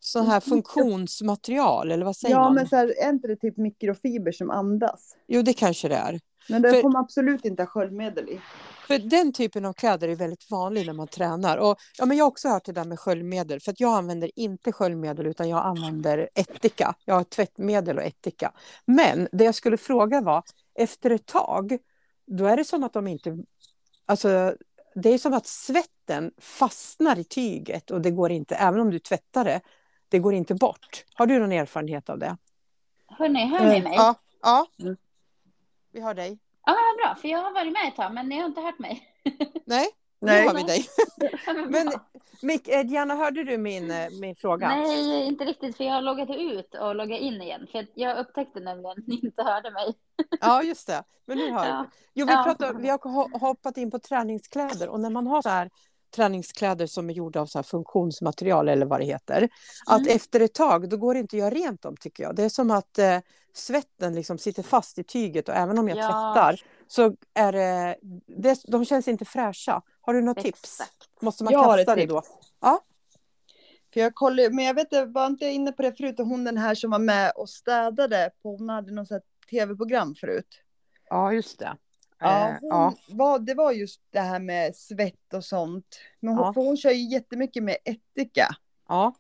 Sån 0.00 0.26
här 0.26 0.40
funktionsmaterial 0.40 1.90
eller 1.92 2.04
vad 2.04 2.16
säger 2.16 2.34
Ja, 2.34 2.40
man? 2.42 2.54
men 2.54 2.68
så 2.68 2.76
här, 2.76 2.94
är 3.04 3.08
inte 3.10 3.28
det 3.28 3.36
typ 3.36 3.56
mikrofiber 3.56 4.32
som 4.32 4.50
andas? 4.50 5.16
Jo, 5.26 5.42
det 5.42 5.52
kanske 5.52 5.88
det 5.88 5.96
är. 5.96 6.20
Men 6.48 6.62
det 6.62 6.70
För- 6.70 6.82
får 6.82 6.90
man 6.90 7.02
absolut 7.02 7.44
inte 7.44 7.62
ha 7.62 7.66
sköljmedel 7.66 8.28
i. 8.28 8.40
För 8.86 8.98
den 8.98 9.32
typen 9.32 9.64
av 9.64 9.72
kläder 9.72 10.08
är 10.08 10.14
väldigt 10.16 10.50
vanlig 10.50 10.86
när 10.86 10.92
man 10.92 11.08
tränar. 11.08 11.56
Och, 11.56 11.76
ja, 11.98 12.06
men 12.06 12.16
jag 12.16 12.24
har 12.24 12.30
också 12.30 12.48
hört 12.48 12.64
det 12.64 12.72
där 12.72 12.84
med 12.84 13.00
sköljmedel. 13.00 13.60
För 13.60 13.72
att 13.72 13.80
jag 13.80 13.98
använder 13.98 14.30
inte 14.36 14.72
sköljmedel 14.72 15.26
utan 15.26 15.48
jag 15.48 15.66
använder 15.66 16.28
ättika. 16.34 16.94
Jag 17.04 17.14
har 17.14 17.24
tvättmedel 17.24 17.96
och 17.98 18.04
ättika. 18.04 18.52
Men 18.84 19.28
det 19.32 19.44
jag 19.44 19.54
skulle 19.54 19.76
fråga 19.76 20.20
var, 20.20 20.42
efter 20.74 21.10
ett 21.10 21.26
tag, 21.26 21.78
då 22.26 22.46
är 22.46 22.56
det 22.56 22.64
som 22.64 22.84
att 22.84 22.92
de 22.92 23.06
inte... 23.06 23.38
Alltså, 24.06 24.54
det 24.94 25.08
är 25.10 25.18
som 25.18 25.32
att 25.34 25.46
svetten 25.46 26.30
fastnar 26.38 27.18
i 27.18 27.24
tyget 27.24 27.90
och 27.90 28.00
det 28.00 28.10
går 28.10 28.30
inte, 28.30 28.54
även 28.54 28.80
om 28.80 28.90
du 28.90 28.98
tvättar 28.98 29.44
det, 29.44 29.60
det 30.11 30.18
går 30.18 30.35
inte 30.35 30.55
bort. 30.55 31.05
Har 31.14 31.27
du 31.27 31.38
någon 31.38 31.53
erfarenhet 31.53 32.11
av 32.11 32.18
det? 32.18 32.37
Hörni, 33.07 33.46
hör 33.46 33.64
ni 33.73 33.83
mig? 33.83 33.92
Ja, 33.96 34.14
ja. 34.42 34.66
Mm. 34.81 34.96
vi 35.92 36.01
har 36.01 36.14
dig. 36.14 36.38
Ja, 36.66 36.77
bra, 37.05 37.14
för 37.20 37.29
jag 37.29 37.38
har 37.38 37.53
varit 37.53 37.73
med 37.73 37.88
ett 37.88 37.96
tag, 37.96 38.14
men 38.14 38.29
ni 38.29 38.38
har 38.38 38.46
inte 38.46 38.61
hört 38.61 38.79
mig. 38.79 39.03
Nej, 39.64 39.88
Nej. 40.20 40.42
nu 40.42 40.49
har 40.49 40.55
vi 40.55 40.62
dig. 40.62 40.85
Men. 41.69 41.92
Mick, 42.42 42.69
eh, 42.69 42.85
Diana, 42.85 43.15
hörde 43.15 43.44
du 43.44 43.58
min, 43.58 43.90
eh, 43.90 44.08
min 44.21 44.37
fråga? 44.37 44.69
Nej, 44.69 45.27
inte 45.27 45.44
riktigt, 45.44 45.77
för 45.77 45.85
jag 45.85 45.92
har 45.94 46.02
loggat 46.02 46.31
ut 46.31 46.75
och 46.75 46.94
loggat 46.94 47.21
in 47.21 47.42
igen. 47.42 47.67
För 47.73 47.87
jag 47.94 48.19
upptäckte 48.19 48.61
nämligen 48.61 48.90
att 48.98 49.06
ni 49.06 49.21
inte 49.23 49.42
hörde 49.42 49.71
mig. 49.71 49.94
Ja, 50.40 50.63
just 50.63 50.87
det. 50.87 51.02
Men 51.27 51.38
nu 51.38 51.50
hör 51.52 51.67
Ja. 51.67 51.87
vi. 51.90 51.98
Jo, 52.15 52.27
vi, 52.27 52.33
Ja. 52.33 52.42
pratar, 52.44 52.75
vi 52.75 52.88
har 52.88 52.98
ho- 52.98 53.38
hoppat 53.38 53.77
in 53.77 53.90
på 53.90 53.98
träningskläder 53.98 54.88
och 54.88 55.00
när 55.00 55.11
man 55.11 55.27
har 55.27 55.42
så 55.42 55.48
här 55.48 55.71
träningskläder 56.11 56.87
som 56.87 57.11
är 57.11 57.15
gjorda 57.15 57.40
av 57.40 57.46
så 57.46 57.63
funktionsmaterial 57.63 58.69
eller 58.69 58.87
vad 58.87 59.00
det 59.00 59.04
heter. 59.06 59.48
Att 59.87 60.00
Mm. 60.00 60.17
efter 60.17 60.40
ett 60.40 60.54
tag, 60.54 60.88
då 60.88 60.96
går 60.96 61.15
det 61.15 61.21
inte 61.21 61.37
att 61.37 61.40
göra 61.40 61.50
rent 61.54 61.83
dem 61.83 61.96
tycker 62.00 62.23
jag. 62.23 62.37
Det 62.37 62.42
är 62.42 62.48
som 62.48 62.71
att 62.71 62.98
eh, 62.98 63.19
svetten 63.54 64.15
liksom 64.15 64.38
sitter 64.38 64.63
fast 64.63 64.98
i 64.98 65.04
tyget 65.04 65.48
och 65.48 65.54
även 65.54 65.79
om 65.79 65.88
jag 65.88 65.98
Ja. 65.98 66.02
tvättar 66.02 66.61
så 66.88 67.15
är 67.35 67.52
det, 67.52 67.96
det, 68.27 68.58
de 68.69 68.85
känns 68.85 69.08
inte 69.08 69.25
fräscha. 69.25 69.83
Har 70.00 70.15
du 70.15 70.21
något 70.23 70.38
tips? 70.38 70.63
Exakt. 70.81 71.23
Måste 71.23 71.44
man 71.44 71.52
Jag 71.52 71.65
kasta 71.77 71.94
det 71.94 72.00
tips. 72.02 72.13
då? 72.13 72.23
Ja, 72.61 72.81
För 73.92 74.00
jag 74.00 74.15
kollar, 74.15 74.50
men 74.50 74.65
jag 74.65 74.75
vet 74.75 74.83
inte, 74.85 75.04
var 75.04 75.27
inte 75.27 75.44
jag 75.44 75.54
inne 75.54 75.73
på 75.73 75.83
det 75.83 75.92
förut? 75.92 76.15
Hon 76.19 76.44
den 76.44 76.56
här 76.56 76.75
som 76.75 76.90
var 76.90 76.98
med 76.98 77.33
och 77.37 77.48
städade, 77.50 78.31
på, 78.42 78.56
hon 78.56 78.69
hade 78.69 78.92
något 78.92 79.08
tv-program 79.50 80.15
förut. 80.15 80.46
ja 81.08 81.33
just 81.33 81.58
det. 81.58 81.77
Ja, 82.21 82.48
Eh, 82.48 82.54
hon 82.60 82.68
ja. 82.71 82.94
Var, 83.08 83.38
det 83.38 83.54
var 83.54 83.73
just 83.73 84.00
det 84.12 84.21
här 84.21 84.38
med 84.38 84.77
svett 84.77 85.35
och 85.35 85.44
sånt. 85.44 86.00
Men 86.21 86.35
hon, 86.35 86.46
Ja. 86.46 86.52
för 86.52 86.60
hon 86.60 86.77
kör 86.77 86.90
ju 86.90 87.08
jättemycket 87.12 87.62
med 87.62 87.77
ättika 87.85 88.48
ja. 88.88 89.12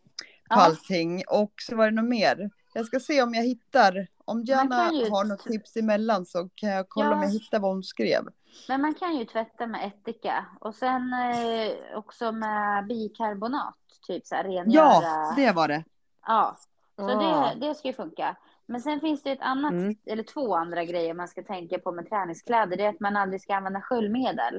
på 0.50 0.54
Ja. 0.54 0.56
allting. 0.56 1.22
Och 1.28 1.52
så 1.68 1.76
var 1.76 1.84
det 1.90 1.96
något 1.96 2.08
mer. 2.10 2.50
Jag 2.74 2.86
ska 2.86 3.00
se 3.00 3.22
om 3.22 3.34
jag 3.34 3.42
hittar. 3.44 4.06
Om 4.24 4.42
ju- 4.42 4.54
har 4.54 5.24
något 5.24 5.40
tips 5.44 5.76
emellan 5.76 6.26
så 6.26 6.48
kan 6.54 6.70
jag 6.70 6.88
kolla 6.88 7.06
Ja. 7.06 7.14
om 7.14 7.22
jag 7.22 7.30
hittar 7.30 7.58
vad 7.58 7.70
hon 7.72 7.82
skrev. 7.82 8.24
Men 8.68 8.80
man 8.80 8.94
kan 8.94 9.16
ju 9.16 9.24
tvätta 9.24 9.66
med 9.66 9.86
ättika 9.86 10.46
och 10.60 10.74
sen 10.74 11.12
eh, 11.12 11.96
också 11.98 12.32
med 12.32 12.86
bikarbonat, 12.86 13.74
typ 14.06 14.26
så 14.26 14.34
här 14.34 14.44
rengöra. 14.44 14.64
Ja, 15.02 15.32
det 15.36 15.52
var 15.52 15.68
det. 15.68 15.84
Ja, 16.26 16.56
så 16.96 17.10
Ah. 17.10 17.54
det, 17.54 17.66
det 17.66 17.74
ska 17.74 17.88
ju 17.88 17.94
funka. 17.94 18.36
Men 18.70 18.80
sen 18.80 19.00
finns 19.00 19.22
det 19.22 19.30
ett 19.30 19.40
annat, 19.40 19.72
Mm. 19.72 19.94
eller 20.06 20.22
två 20.22 20.54
andra 20.54 20.84
grejer 20.84 21.14
man 21.14 21.28
ska 21.28 21.42
tänka 21.42 21.78
på 21.78 21.92
med 21.92 22.08
träningskläder. 22.08 22.76
Det 22.76 22.84
är 22.84 22.88
att 22.88 23.00
man 23.00 23.16
aldrig 23.16 23.42
ska 23.42 23.54
använda 23.54 23.80
sköljmedel. 23.80 24.56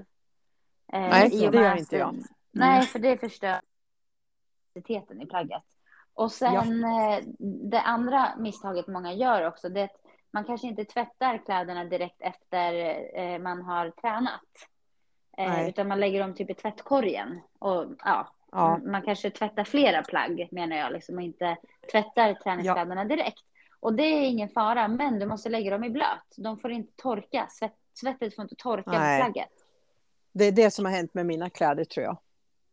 Eh, 0.94 1.00
Nej, 1.00 1.30
det 1.30 1.58
gör 1.58 1.78
inte 1.78 1.98
jag. 1.98 2.16
Nej, 2.52 2.82
för 2.82 3.00
det 3.00 3.18
förstör 3.18 3.62
i 5.22 5.26
plagget. 5.26 5.64
Och 6.14 6.32
sen 6.32 6.84
eh, 6.84 7.20
det 7.72 7.82
andra 7.82 8.36
misstaget 8.38 8.88
många 8.88 9.14
gör 9.14 9.48
också, 9.48 9.70
det 9.70 9.80
är 9.80 9.86
att 9.86 10.02
man 10.32 10.44
kanske 10.44 10.68
inte 10.68 10.86
tvättar 10.86 11.38
kläderna 11.46 11.86
direkt 11.86 12.22
efter 12.22 12.74
eh, 13.20 13.40
man 13.40 13.62
har 13.62 13.90
tränat. 13.90 14.42
Eh, 15.38 15.50
Nej. 15.50 15.70
utan 15.70 15.88
man 15.88 16.00
lägger 16.00 16.20
dem 16.20 16.34
typ 16.36 16.50
i 16.50 16.54
tvättkorgen. 16.54 17.40
Och, 17.60 17.86
ja, 18.06 18.28
Ja. 18.52 18.76
Mm, 18.76 18.92
Man 18.92 19.02
kanske 19.02 19.30
tvättar 19.30 19.64
flera 19.64 20.04
plagg 20.04 20.48
menar 20.52 20.76
jag, 20.76 20.94
liksom, 20.94 21.16
och 21.16 21.22
inte 21.22 21.58
tvättar 21.92 22.34
träningskläderna 22.34 23.06
direkt. 23.06 23.44
Och 23.82 23.94
det 23.94 24.04
är 24.04 24.22
ingen 24.26 24.50
fara, 24.50 24.88
men 24.88 25.20
du 25.20 25.26
måste 25.26 25.50
lägga 25.50 25.72
dem 25.72 25.84
i 25.84 25.90
blöt. 25.90 26.36
De 26.38 26.58
får 26.58 26.72
inte 26.72 26.94
torka, 26.96 27.48
Svett, 27.50 27.76
svettet 27.94 28.36
får 28.36 28.44
inte 28.44 28.56
torka 28.56 28.84
på 28.92 28.98
Nej. 28.98 29.22
plagget. 29.22 29.50
Det 30.34 30.46
är 30.46 30.52
det 30.52 30.72
som 30.72 30.86
har 30.86 30.92
hänt 30.92 31.14
med 31.14 31.26
mina 31.26 31.50
kläder 31.50 31.84
tror 31.86 32.04
jag. 32.04 32.18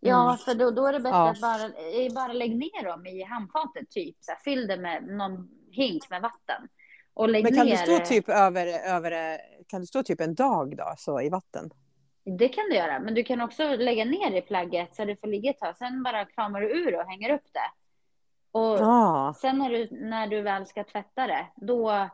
Ja, 0.00 0.38
för 0.44 0.54
då, 0.54 0.70
då 0.70 0.86
är 0.86 0.92
det 0.92 1.00
bättre 1.00 1.16
Ja. 1.16 1.30
att 1.30 1.40
bara, 1.40 1.64
eh, 1.64 2.12
bara 2.14 2.32
lägg 2.32 2.56
ner 2.56 2.84
dem 2.84 3.06
i 3.06 3.22
handfatet, 3.22 3.90
typ. 3.90 4.16
Så 4.20 4.30
här, 4.32 4.38
fyll 4.38 4.66
det 4.66 4.76
med 4.76 5.04
någon 5.08 5.48
hink 5.70 6.10
med 6.10 6.22
vatten. 6.22 6.68
Och 7.14 7.28
lägg 7.28 7.44
Men 7.44 7.54
kan 7.54 7.66
ner... 7.66 7.86
du 7.86 7.94
stå 7.94 7.98
typ 8.06 8.28
över, 8.28 8.66
över 8.66 9.38
kan 9.68 9.80
du 9.80 9.86
stå 9.86 10.02
typ 10.02 10.20
en 10.20 10.34
dag 10.34 10.76
då, 10.76 10.94
så 10.98 11.20
i 11.20 11.28
vatten? 11.28 11.70
Det 12.38 12.48
kan 12.48 12.64
du 12.70 12.76
göra, 12.76 12.98
men 13.00 13.14
du 13.14 13.24
kan 13.24 13.40
också 13.40 13.76
lägga 13.76 14.04
ner 14.04 14.30
i 14.36 14.40
plagget 14.42 14.96
så 14.96 15.04
det 15.04 15.16
får 15.20 15.26
ligga 15.26 15.50
ett 15.50 15.58
tag. 15.58 15.76
Sen 15.76 16.02
bara 16.02 16.24
kramar 16.24 16.60
du 16.60 16.66
ur 16.70 16.96
och 16.96 17.04
hänger 17.04 17.30
upp 17.34 17.46
det. 17.52 17.70
Och 18.52 18.78
Ja, 18.78 19.34
sen 19.40 19.58
när 19.58 19.70
du, 19.70 19.88
när 19.90 20.26
du 20.26 20.42
väl 20.42 20.66
ska 20.66 20.84
tvätta 20.84 21.26
det, 21.26 21.46
då 21.56 22.08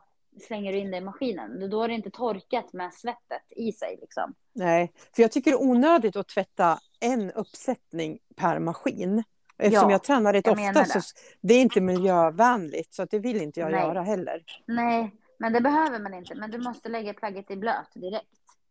slänger 0.47 0.72
du 0.72 0.78
in 0.78 0.91
det 0.91 0.97
i 0.97 1.01
maskinen. 1.01 1.70
Då 1.70 1.82
är 1.82 1.89
det 1.89 1.95
inte 1.95 2.11
torkat 2.11 2.72
med 2.72 2.95
svettet 2.95 3.43
i 3.51 3.72
sig. 3.72 3.99
Liksom. 4.01 4.35
nej. 4.53 4.93
För 5.16 5.22
jag 5.22 5.32
tycker 5.32 5.51
det 5.51 5.57
är 5.57 5.62
onödigt 5.62 6.16
att 6.16 6.28
tvätta 6.28 6.78
en 7.01 7.30
uppsättning 7.30 8.18
per 8.37 8.59
maskin. 8.59 9.24
Eftersom 9.59 9.89
Ja, 9.91 9.95
jag 9.95 10.03
tränar 10.03 10.32
rätt 10.32 10.47
jag 10.47 10.53
ofta 10.53 10.85
så 10.85 10.99
det. 10.99 11.05
det 11.41 11.55
är 11.55 11.62
inte 11.62 11.80
miljövänligt. 11.80 12.95
Så 12.95 13.05
det 13.05 13.18
vill 13.18 13.41
inte 13.43 13.61
jag 13.61 13.72
Nej. 13.72 13.80
göra 13.80 14.03
heller. 14.03 14.43
Nej, 14.66 15.14
men 15.39 15.53
det 15.53 15.61
behöver 15.61 15.99
man 15.99 16.14
inte. 16.14 16.35
Men 16.35 16.51
du 16.51 16.59
måste 16.59 16.89
lägga 16.89 17.14
plagget 17.14 17.51
i 17.51 17.57
blöt 17.57 17.93
direkt. 17.95 18.28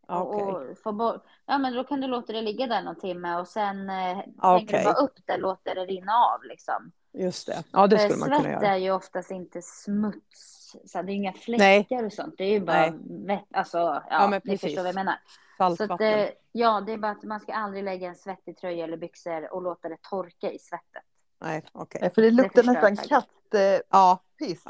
Ja, 0.07 0.19
Och, 0.23 0.41
och 0.41 0.77
få 0.83 0.91
bort, 0.91 1.23
ja, 1.45 1.57
men 1.57 1.73
då 1.73 1.83
kan 1.83 2.01
du 2.01 2.07
låta 2.07 2.33
det 2.33 2.41
ligga 2.41 2.67
där 2.67 2.81
någon 2.83 2.99
timme 2.99 3.39
och 3.39 3.47
sen 3.47 3.89
eh, 3.89 4.19
okej. 4.41 4.79
du 4.79 4.83
bara 4.83 4.93
upp 4.93 5.15
det, 5.25 5.37
låter 5.37 5.75
det 5.75 5.85
rinna 5.85 6.11
av. 6.13 6.43
Liksom. 6.43 6.91
Just 7.13 7.47
det. 7.47 7.63
Ja, 7.71 7.87
det 7.87 7.97
För 7.97 8.03
skulle 8.09 8.19
man 8.19 8.29
kunna 8.29 8.41
svett 8.43 8.51
göra. 8.63 8.73
är 8.73 8.77
ju 8.77 8.91
oftast 8.91 9.31
inte 9.31 9.61
smuts, 9.61 10.75
så 10.85 11.01
det 11.01 11.11
är 11.11 11.15
inga 11.15 11.31
Nej. 11.47 11.85
fläckar 11.85 12.03
och 12.03 12.13
sånt. 12.13 12.35
Det 12.37 12.43
är 12.43 12.49
ju 12.51 12.59
bara 12.59 12.77
Nej. 12.91 12.93
vett, 13.27 13.45
alltså, 13.53 13.77
ja, 13.77 14.03
Ja, 14.09 14.27
men 14.27 14.41
ni 14.43 14.57
förstår 14.57 14.77
vad 14.81 14.87
jag 14.87 14.95
menar. 14.95 15.15
Så 15.57 15.63
att, 15.63 15.77
Saltvatten. 15.77 16.07
eh, 16.19 16.29
ja, 16.51 16.81
det 16.81 16.93
är 16.93 16.97
bara 16.97 17.11
att 17.11 17.23
man 17.23 17.39
ska 17.39 17.53
aldrig 17.53 17.83
lägga 17.83 18.07
en 18.07 18.15
svettig 18.15 18.57
tröja 18.57 18.83
eller 18.83 18.97
byxor 18.97 19.53
och 19.53 19.61
låta 19.61 19.89
det 19.89 19.97
torka 20.01 20.51
i 20.51 20.59
svettet. 20.59 21.03
Nej, 21.41 21.63
okej. 21.71 22.01
Ja, 22.03 22.09
För 22.09 22.21
det 22.21 22.31
luktar 22.31 22.63
förstör 22.63 22.73
nästan 22.89 22.97
kattpiss 22.97 23.81
Ja, 23.89 24.19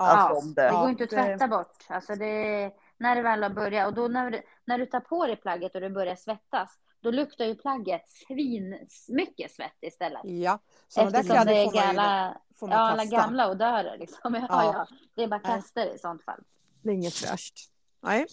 alltså, 0.01 0.33
Ja. 0.35 0.39
om 0.39 0.53
det. 0.53 0.61
Det 0.63 0.71
går 0.71 0.89
inte 0.89 1.03
att 1.03 1.09
det- 1.09 1.15
tvätta 1.15 1.47
bort. 1.47 1.77
Alltså 1.87 2.15
det, 2.15 2.71
när 2.97 3.15
det 3.15 3.21
väl 3.21 3.43
har 3.43 3.49
börjat 3.49 3.87
och 3.87 3.93
då 3.93 4.07
när, 4.07 4.31
du- 4.31 4.41
när 4.65 4.77
du 4.77 4.85
tar 4.85 4.99
på 4.99 5.25
dig 5.27 5.35
plagget 5.35 5.75
och 5.75 5.81
det 5.81 5.89
börjar 5.89 6.15
svettas, 6.15 6.79
då 7.03 7.11
luktar 7.11 7.45
ju 7.45 7.55
plagget 7.55 8.09
svin 8.27 8.87
mycket 9.07 9.51
svett 9.51 9.77
istället. 9.81 10.21
ja. 10.23 10.59
Sådana 10.87 11.11
där 11.11 11.23
kläder 11.23 11.51
är 11.53 11.65
får 12.55 12.67
man 12.67 12.77
ju 12.77 12.81
ja, 12.83 12.89
alla 12.91 13.05
gamla 13.05 13.51
odörer. 13.51 13.97
Liksom. 13.97 14.33
Ja, 14.33 14.45
Ja. 14.49 14.73
ja. 14.73 14.87
Det 15.15 15.23
är 15.23 15.27
bara 15.27 15.61
det 15.73 15.93
i 15.95 15.97
sånt 15.99 16.23
fall. 16.23 16.43
Det 16.81 16.89
är 16.89 16.93
inget 16.93 17.13
fräscht. 17.13 17.69
Nej. 18.01 18.25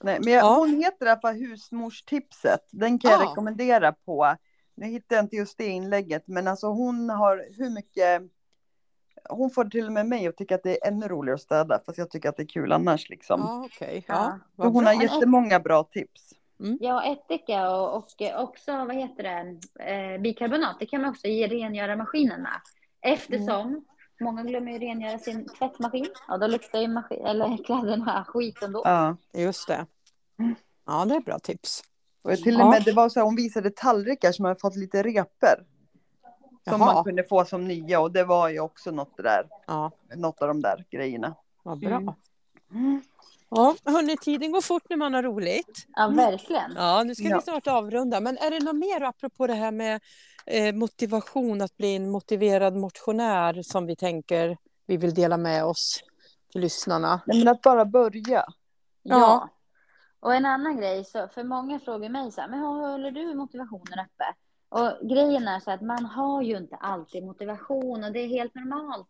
Nej, 0.00 0.18
men 0.24 0.32
jag, 0.32 0.44
Ja. 0.44 0.54
hon 0.58 0.74
heter 0.82 1.06
i 1.06 1.08
alla 1.08 1.20
fall 1.20 1.34
Husmorstipset. 1.34 2.60
Den 2.70 2.98
kan 2.98 3.10
jag 3.10 3.22
Ja. 3.22 3.30
rekommendera 3.30 3.92
på. 3.92 4.36
Nu 4.74 4.86
hittar 4.86 5.16
jag 5.16 5.24
inte 5.24 5.36
just 5.36 5.58
det 5.58 5.66
inlägget, 5.66 6.26
men 6.26 6.48
alltså 6.48 6.66
hon 6.66 7.10
har 7.10 7.46
hur 7.58 7.70
mycket. 7.70 8.22
Hon 9.28 9.50
får 9.50 9.64
till 9.64 9.86
och 9.86 9.92
med 9.92 10.06
mig 10.06 10.26
att 10.26 10.36
tycka 10.36 10.54
att 10.54 10.62
det 10.62 10.82
är 10.84 10.88
ännu 10.88 11.08
roligare 11.08 11.34
att 11.34 11.40
städa, 11.40 11.80
fast 11.86 11.98
jag 11.98 12.10
tycker 12.10 12.28
att 12.28 12.36
det 12.36 12.42
är 12.42 12.46
kul 12.48 12.72
annars 12.72 13.08
liksom. 13.10 13.40
Ja, 13.40 13.64
okej. 13.66 14.04
Ja. 14.08 14.38
Hon 14.56 14.72
bra. 14.84 14.92
har 14.92 15.02
jättemånga 15.02 15.60
bra 15.60 15.84
tips. 15.84 16.32
Ja, 16.80 17.04
ättika 17.04 17.70
och, 17.70 17.94
och 17.96 18.04
också, 18.42 18.72
vad 18.72 18.94
heter 18.94 19.22
det, 19.22 19.58
eh, 20.14 20.20
bikarbonat. 20.20 20.76
Det 20.80 20.86
kan 20.86 21.00
man 21.00 21.10
också 21.10 21.26
ge 21.28 21.48
rengöra 21.48 21.96
maskinen 21.96 22.42
med. 22.42 22.60
Eftersom 23.00 23.66
Mm. 23.68 23.84
många 24.20 24.42
glömmer 24.42 24.72
ju 24.72 24.78
rengöra 24.78 25.18
sin 25.18 25.48
tvättmaskin. 25.48 26.06
Ja, 26.28 26.36
då 26.38 26.46
luktar 26.46 26.80
ju 26.80 26.88
maskin, 26.88 27.26
eller 27.26 27.56
kläderna 27.64 28.24
skit 28.28 28.62
ändå. 28.62 28.82
Ja. 28.84 29.16
Just 29.32 29.68
det. 29.68 29.86
Ja, 30.86 31.04
det 31.04 31.14
är 31.14 31.20
bra 31.20 31.38
tips. 31.38 31.82
Och 32.24 32.36
till 32.36 32.54
och 32.54 32.60
Ja. 32.60 32.70
med, 32.70 32.82
det 32.84 32.92
var 32.92 33.08
så 33.08 33.20
här, 33.20 33.24
hon 33.24 33.36
visade 33.36 33.70
tallrikar 33.70 34.32
som 34.32 34.44
hade 34.44 34.60
fått 34.60 34.76
lite 34.76 35.02
repor. 35.02 35.66
Som 36.68 36.80
Jaha. 36.80 36.94
man 36.94 37.04
kunde 37.04 37.24
få 37.24 37.44
som 37.44 37.68
nya 37.68 38.00
och 38.00 38.12
det 38.12 38.24
var 38.24 38.48
ju 38.48 38.60
också 38.60 38.90
något 38.90 39.16
där. 39.16 39.48
Ja, 39.66 39.90
Något 40.16 40.42
av 40.42 40.48
de 40.48 40.60
där 40.60 40.84
grejerna. 40.90 41.34
vad 41.62 41.78
bra. 41.78 42.14
Mm. 42.70 43.02
Ja, 43.54 43.76
hörni, 43.84 44.16
tiden 44.16 44.52
går 44.52 44.60
fort 44.60 44.82
när 44.90 44.96
man 44.96 45.14
har 45.14 45.22
roligt. 45.22 45.86
Ja, 45.96 46.08
verkligen. 46.08 46.72
Ja, 46.76 47.02
nu 47.02 47.14
ska 47.14 47.24
Ja. 47.28 47.36
vi 47.36 47.42
snart 47.42 47.66
avrunda. 47.66 48.20
Men 48.20 48.38
är 48.38 48.50
det 48.50 48.60
något 48.60 48.76
mer 48.76 49.02
apropå 49.02 49.46
det 49.46 49.54
här 49.54 49.70
med 49.72 50.00
eh, 50.46 50.74
motivation, 50.74 51.60
att 51.60 51.76
bli 51.76 51.96
en 51.96 52.10
motiverad 52.10 52.76
motionär 52.76 53.62
som 53.62 53.86
vi 53.86 53.96
tänker 53.96 54.56
vi 54.86 54.96
vill 54.96 55.14
dela 55.14 55.36
med 55.36 55.64
oss 55.64 56.00
till 56.52 56.60
lyssnarna? 56.60 57.20
Nej, 57.26 57.38
men 57.38 57.48
att 57.48 57.62
bara 57.62 57.84
börja. 57.84 58.22
Ja. 58.32 58.44
Ja. 59.02 59.48
Och 60.20 60.34
en 60.34 60.46
annan 60.46 60.76
grej, 60.76 61.04
så 61.04 61.28
för 61.28 61.44
många 61.44 61.80
frågar 61.80 62.08
mig 62.08 62.32
så 62.32 62.40
här, 62.40 62.48
men 62.48 62.58
hur 62.58 62.66
håller 62.66 63.10
du 63.10 63.34
motivationen 63.34 63.98
uppe? 64.06 64.24
Och 64.68 65.08
grejen 65.08 65.48
är 65.48 65.60
så 65.60 65.70
att 65.70 65.80
man 65.82 66.04
har 66.06 66.42
ju 66.42 66.56
inte 66.56 66.76
alltid 66.76 67.24
motivation 67.24 68.04
och 68.04 68.12
det 68.12 68.18
är 68.20 68.28
helt 68.28 68.54
normalt. 68.54 69.08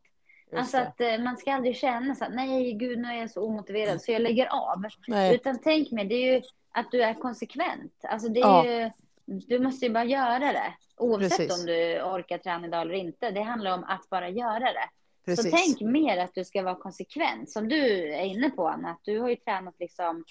Just 0.53 0.74
Alltså 0.74 0.76
det. 0.76 1.14
att 1.14 1.18
eh, 1.18 1.24
man 1.24 1.36
ska 1.36 1.53
aldrig 1.55 1.76
känna 1.76 2.14
så 2.14 2.24
att 2.24 2.34
nej 2.34 2.72
gud 2.72 2.98
nu 2.98 3.09
är 3.09 3.12
jag 3.20 3.30
så 3.30 3.42
omotiverad 3.46 4.03
så 4.03 4.12
jag 4.12 4.22
lägger 4.22 4.46
av. 4.46 4.84
Nej. 5.09 5.34
Utan 5.34 5.59
tänk 5.64 5.90
mig, 5.90 6.05
det 6.05 6.14
är 6.14 6.34
ju 6.34 6.42
att 6.70 6.90
du 6.90 7.03
är 7.03 7.14
konsekvent. 7.14 7.92
Alltså 8.03 8.28
det 8.28 8.40
är 8.40 8.44
Ja. 8.46 8.66
ju, 8.66 8.90
du 9.24 9.59
måste 9.59 9.86
ju 9.86 9.92
bara 9.92 10.05
göra 10.05 10.38
det. 10.53 10.74
Oavsett 10.96 11.36
Precis. 11.38 11.61
om 11.61 11.66
du 11.66 12.03
orkar 12.03 12.38
träna 12.38 12.66
idag 12.66 12.80
eller 12.82 12.94
inte. 12.94 13.30
Det 13.30 13.42
handlar 13.42 13.74
om 13.74 13.84
att 13.84 14.11
bara 14.11 14.28
göra 14.28 14.59
det. 14.72 14.88
Precis. 15.24 15.50
Så 15.50 15.57
tänk 15.57 15.80
mer 15.80 16.18
att 16.18 16.34
du 16.34 16.44
ska 16.44 16.62
vara 16.62 16.74
konsekvent. 16.74 17.50
Som 17.50 17.68
du 17.68 18.12
är 18.14 18.24
inne 18.24 18.50
på 18.50 18.68
Anna, 18.68 18.90
att 18.90 19.00
du 19.03 19.18
har 19.20 19.28
ju 19.28 19.36
tränat 19.36 19.74
liksom 19.78 20.24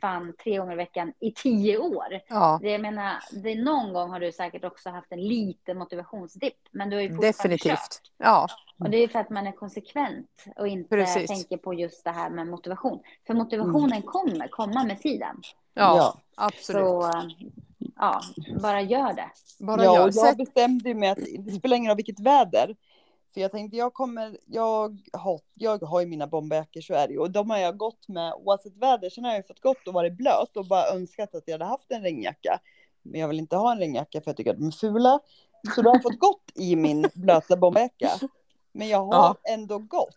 fan 0.00 0.34
tre 0.44 0.58
gånger 0.58 0.72
i 0.72 0.76
veckan 0.76 1.12
i 1.20 1.32
tio 1.32 1.78
år. 1.78 2.20
Ja, 2.28 2.58
Det 2.62 2.70
jag 2.70 2.80
menar, 2.80 3.14
det 3.42 3.54
någon 3.54 3.92
gång 3.92 4.10
har 4.10 4.20
du 4.20 4.32
säkert 4.32 4.64
också 4.64 4.90
haft 4.90 5.12
en 5.12 5.20
liten 5.28 5.78
motivationsdipp. 5.78 6.58
Men 6.70 6.90
du 6.90 6.96
har 6.96 7.02
ju 7.02 7.08
fortfarande 7.08 7.28
definitivt. 7.28 8.00
Ja, 8.18 8.48
Och 8.78 8.90
det 8.90 8.96
är 8.96 9.08
för 9.08 9.18
att 9.18 9.30
man 9.30 9.46
är 9.46 9.52
konsekvent 9.52 10.44
och 10.56 10.68
inte 10.68 10.88
Precis. 10.88 11.26
tänker 11.30 11.56
på 11.56 11.74
just 11.74 12.04
det 12.04 12.10
här 12.10 12.30
med 12.30 12.46
motivation. 12.46 13.00
För 13.26 13.34
motivationen 13.34 13.92
Mm. 13.92 14.02
kommer 14.02 14.48
komma 14.48 14.84
med 14.84 15.00
tiden. 15.00 15.36
ja, 15.74 15.96
Ja. 15.96 16.16
absolut. 16.34 16.84
Så 16.86 17.10
ja, 17.96 18.20
bara 18.62 18.80
gör 18.82 19.12
det. 19.12 19.30
Bara 19.64 19.84
ja, 19.84 19.94
gör. 20.10 20.12
jag 20.26 20.36
bestämde 20.36 20.94
mig 20.94 21.08
att 21.08 21.18
det 21.38 21.52
spelar 21.52 21.76
ingen 21.76 21.88
roll 21.90 21.96
vilket 21.96 22.20
väder. 22.20 22.76
För 23.34 23.40
jag 23.40 23.50
tänkte 23.52 23.76
jag 23.76 23.94
kommer, 23.94 24.38
jag 24.46 24.98
har, 25.12 25.40
jag 25.54 25.82
har 25.82 26.00
ju 26.00 26.06
mina 26.06 26.26
bomberjackor 26.26 26.80
så 26.80 26.94
är 26.94 27.06
det 27.08 27.12
ju. 27.12 27.18
Och 27.18 27.30
de 27.30 27.50
har 27.50 27.58
jag 27.58 27.76
gått 27.76 28.08
med 28.08 28.32
oavsett 28.34 28.76
väder. 28.76 29.10
Sen 29.10 29.24
har 29.24 29.34
jag 29.34 29.46
fått 29.46 29.60
gått 29.60 29.88
och 29.88 29.94
varit 29.94 30.12
blöt 30.16 30.56
och 30.56 30.66
bara 30.66 30.88
önskat 30.94 31.34
att 31.34 31.42
jag 31.46 31.54
hade 31.54 31.64
haft 31.64 31.90
en 31.92 32.02
regnjacka. 32.02 32.60
men 33.02 33.20
jag 33.20 33.28
vill 33.28 33.38
inte 33.38 33.56
ha 33.56 33.72
en 33.72 33.78
regnjacka 33.78 34.20
för 34.20 34.30
jag 34.30 34.36
tycker 34.36 34.50
att 34.50 34.56
de 34.58 34.66
är 34.66 34.70
fula. 34.70 35.20
Så 35.74 35.82
då 35.82 35.88
har 35.90 35.94
jag 35.96 36.02
fått 36.02 36.18
gått 36.18 36.50
i 36.54 36.76
min 36.76 37.08
blöta 37.14 37.56
bomberjacka. 37.56 38.10
Men 38.76 38.88
jag 38.88 39.04
har 39.04 39.12
Ja. 39.14 39.36
ändå 39.52 39.78
gått. 39.78 40.16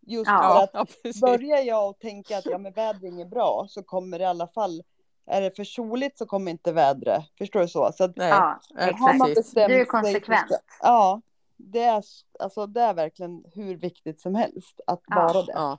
Just 0.00 0.28
Ja. 0.30 0.68
för 0.72 0.80
att 0.80 0.90
ja, 1.02 1.12
börjar 1.20 1.58
jag 1.58 1.84
att 1.90 2.00
tänka 2.00 2.38
att 2.38 2.46
ja, 2.46 2.58
men 2.58 2.72
vädring 2.72 3.20
är 3.20 3.24
bra 3.24 3.66
så 3.68 3.82
kommer 3.82 4.18
det 4.18 4.22
i 4.22 4.26
alla 4.26 4.46
fall, 4.48 4.82
är 5.26 5.40
det 5.40 5.56
för 5.56 5.64
soligt 5.64 6.18
så 6.18 6.26
kommer 6.26 6.50
inte 6.50 6.72
vädret, 6.72 7.24
förstår 7.38 7.60
du 7.60 7.68
så? 7.68 7.92
så 7.92 8.04
att, 8.04 8.16
Nej, 8.16 8.28
Ja, 8.28 8.60
har 8.74 9.18
man 9.18 9.28
bestämt 9.34 9.68
Du 9.68 9.74
är 9.74 9.78
sig 9.78 9.86
konsekvent. 9.86 10.50
Ja, 10.82 11.20
det 11.56 11.82
är, 11.82 12.02
alltså, 12.38 12.66
det 12.66 12.80
är 12.80 12.94
verkligen 12.94 13.44
hur 13.54 13.76
viktigt 13.76 14.20
som 14.20 14.34
helst 14.34 14.80
att 14.86 15.00
Ja. 15.06 15.14
vara 15.16 15.42
det. 15.42 15.52
Ja. 15.52 15.78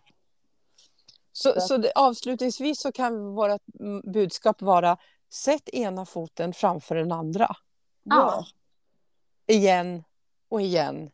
Så, 1.32 1.62
så 1.62 1.78
det, 1.78 1.92
avslutningsvis 1.96 2.82
så 2.82 2.92
kan 2.92 3.34
vårt 3.36 3.62
budskap 4.14 4.62
vara 4.62 4.98
sätt 5.34 5.70
ena 5.70 6.06
foten 6.06 6.54
framför 6.54 6.96
den 6.96 7.12
andra. 7.12 7.56
Ja. 8.04 8.46
Igen 9.48 10.04
och 10.50 10.62
igen 10.62 11.12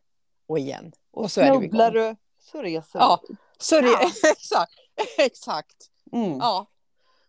och 0.48 0.60
igen. 0.60 0.92
Och, 1.12 1.32
så 1.32 1.42
är 1.42 1.52
det 1.52 1.58
snubblar 1.58 1.92
du 1.92 2.16
så 2.40 2.62
reser 2.62 3.00
Ja. 3.00 3.22
du. 3.28 3.36
Så 3.58 3.82
det, 3.82 3.88
Ja. 3.88 4.00
exakt, 4.32 4.74
exakt. 5.18 5.76
Mm. 6.12 6.38
Ja. 6.38 6.66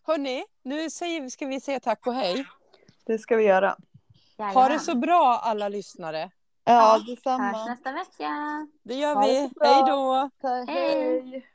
Hörni, 0.03 0.43
nu 0.63 0.89
säger, 0.89 1.29
ska 1.29 1.45
vi 1.45 1.61
säga 1.61 1.79
tack 1.79 2.07
och 2.07 2.13
hej. 2.13 2.45
Det 3.05 3.17
ska 3.19 3.35
vi 3.35 3.43
göra. 3.43 3.75
Ha 4.53 4.69
det 4.69 4.79
så 4.79 4.95
bra 4.95 5.39
alla 5.43 5.69
lyssnare. 5.69 6.31
Ja, 6.63 6.73
Ja, 6.73 6.91
Hörs 6.97 7.05
detsamma. 7.07 7.65
nästa 7.65 7.91
vecka. 7.91 8.31
Det 8.83 8.93
gör 8.95 9.15
Ha 9.15 9.21
det 9.27 9.41
vi. 9.41 9.49
så 9.49 9.59
bra. 9.59 9.67
Hej 9.73 9.83
då. 9.87 10.29
Hej. 10.49 10.65
hej. 11.31 11.45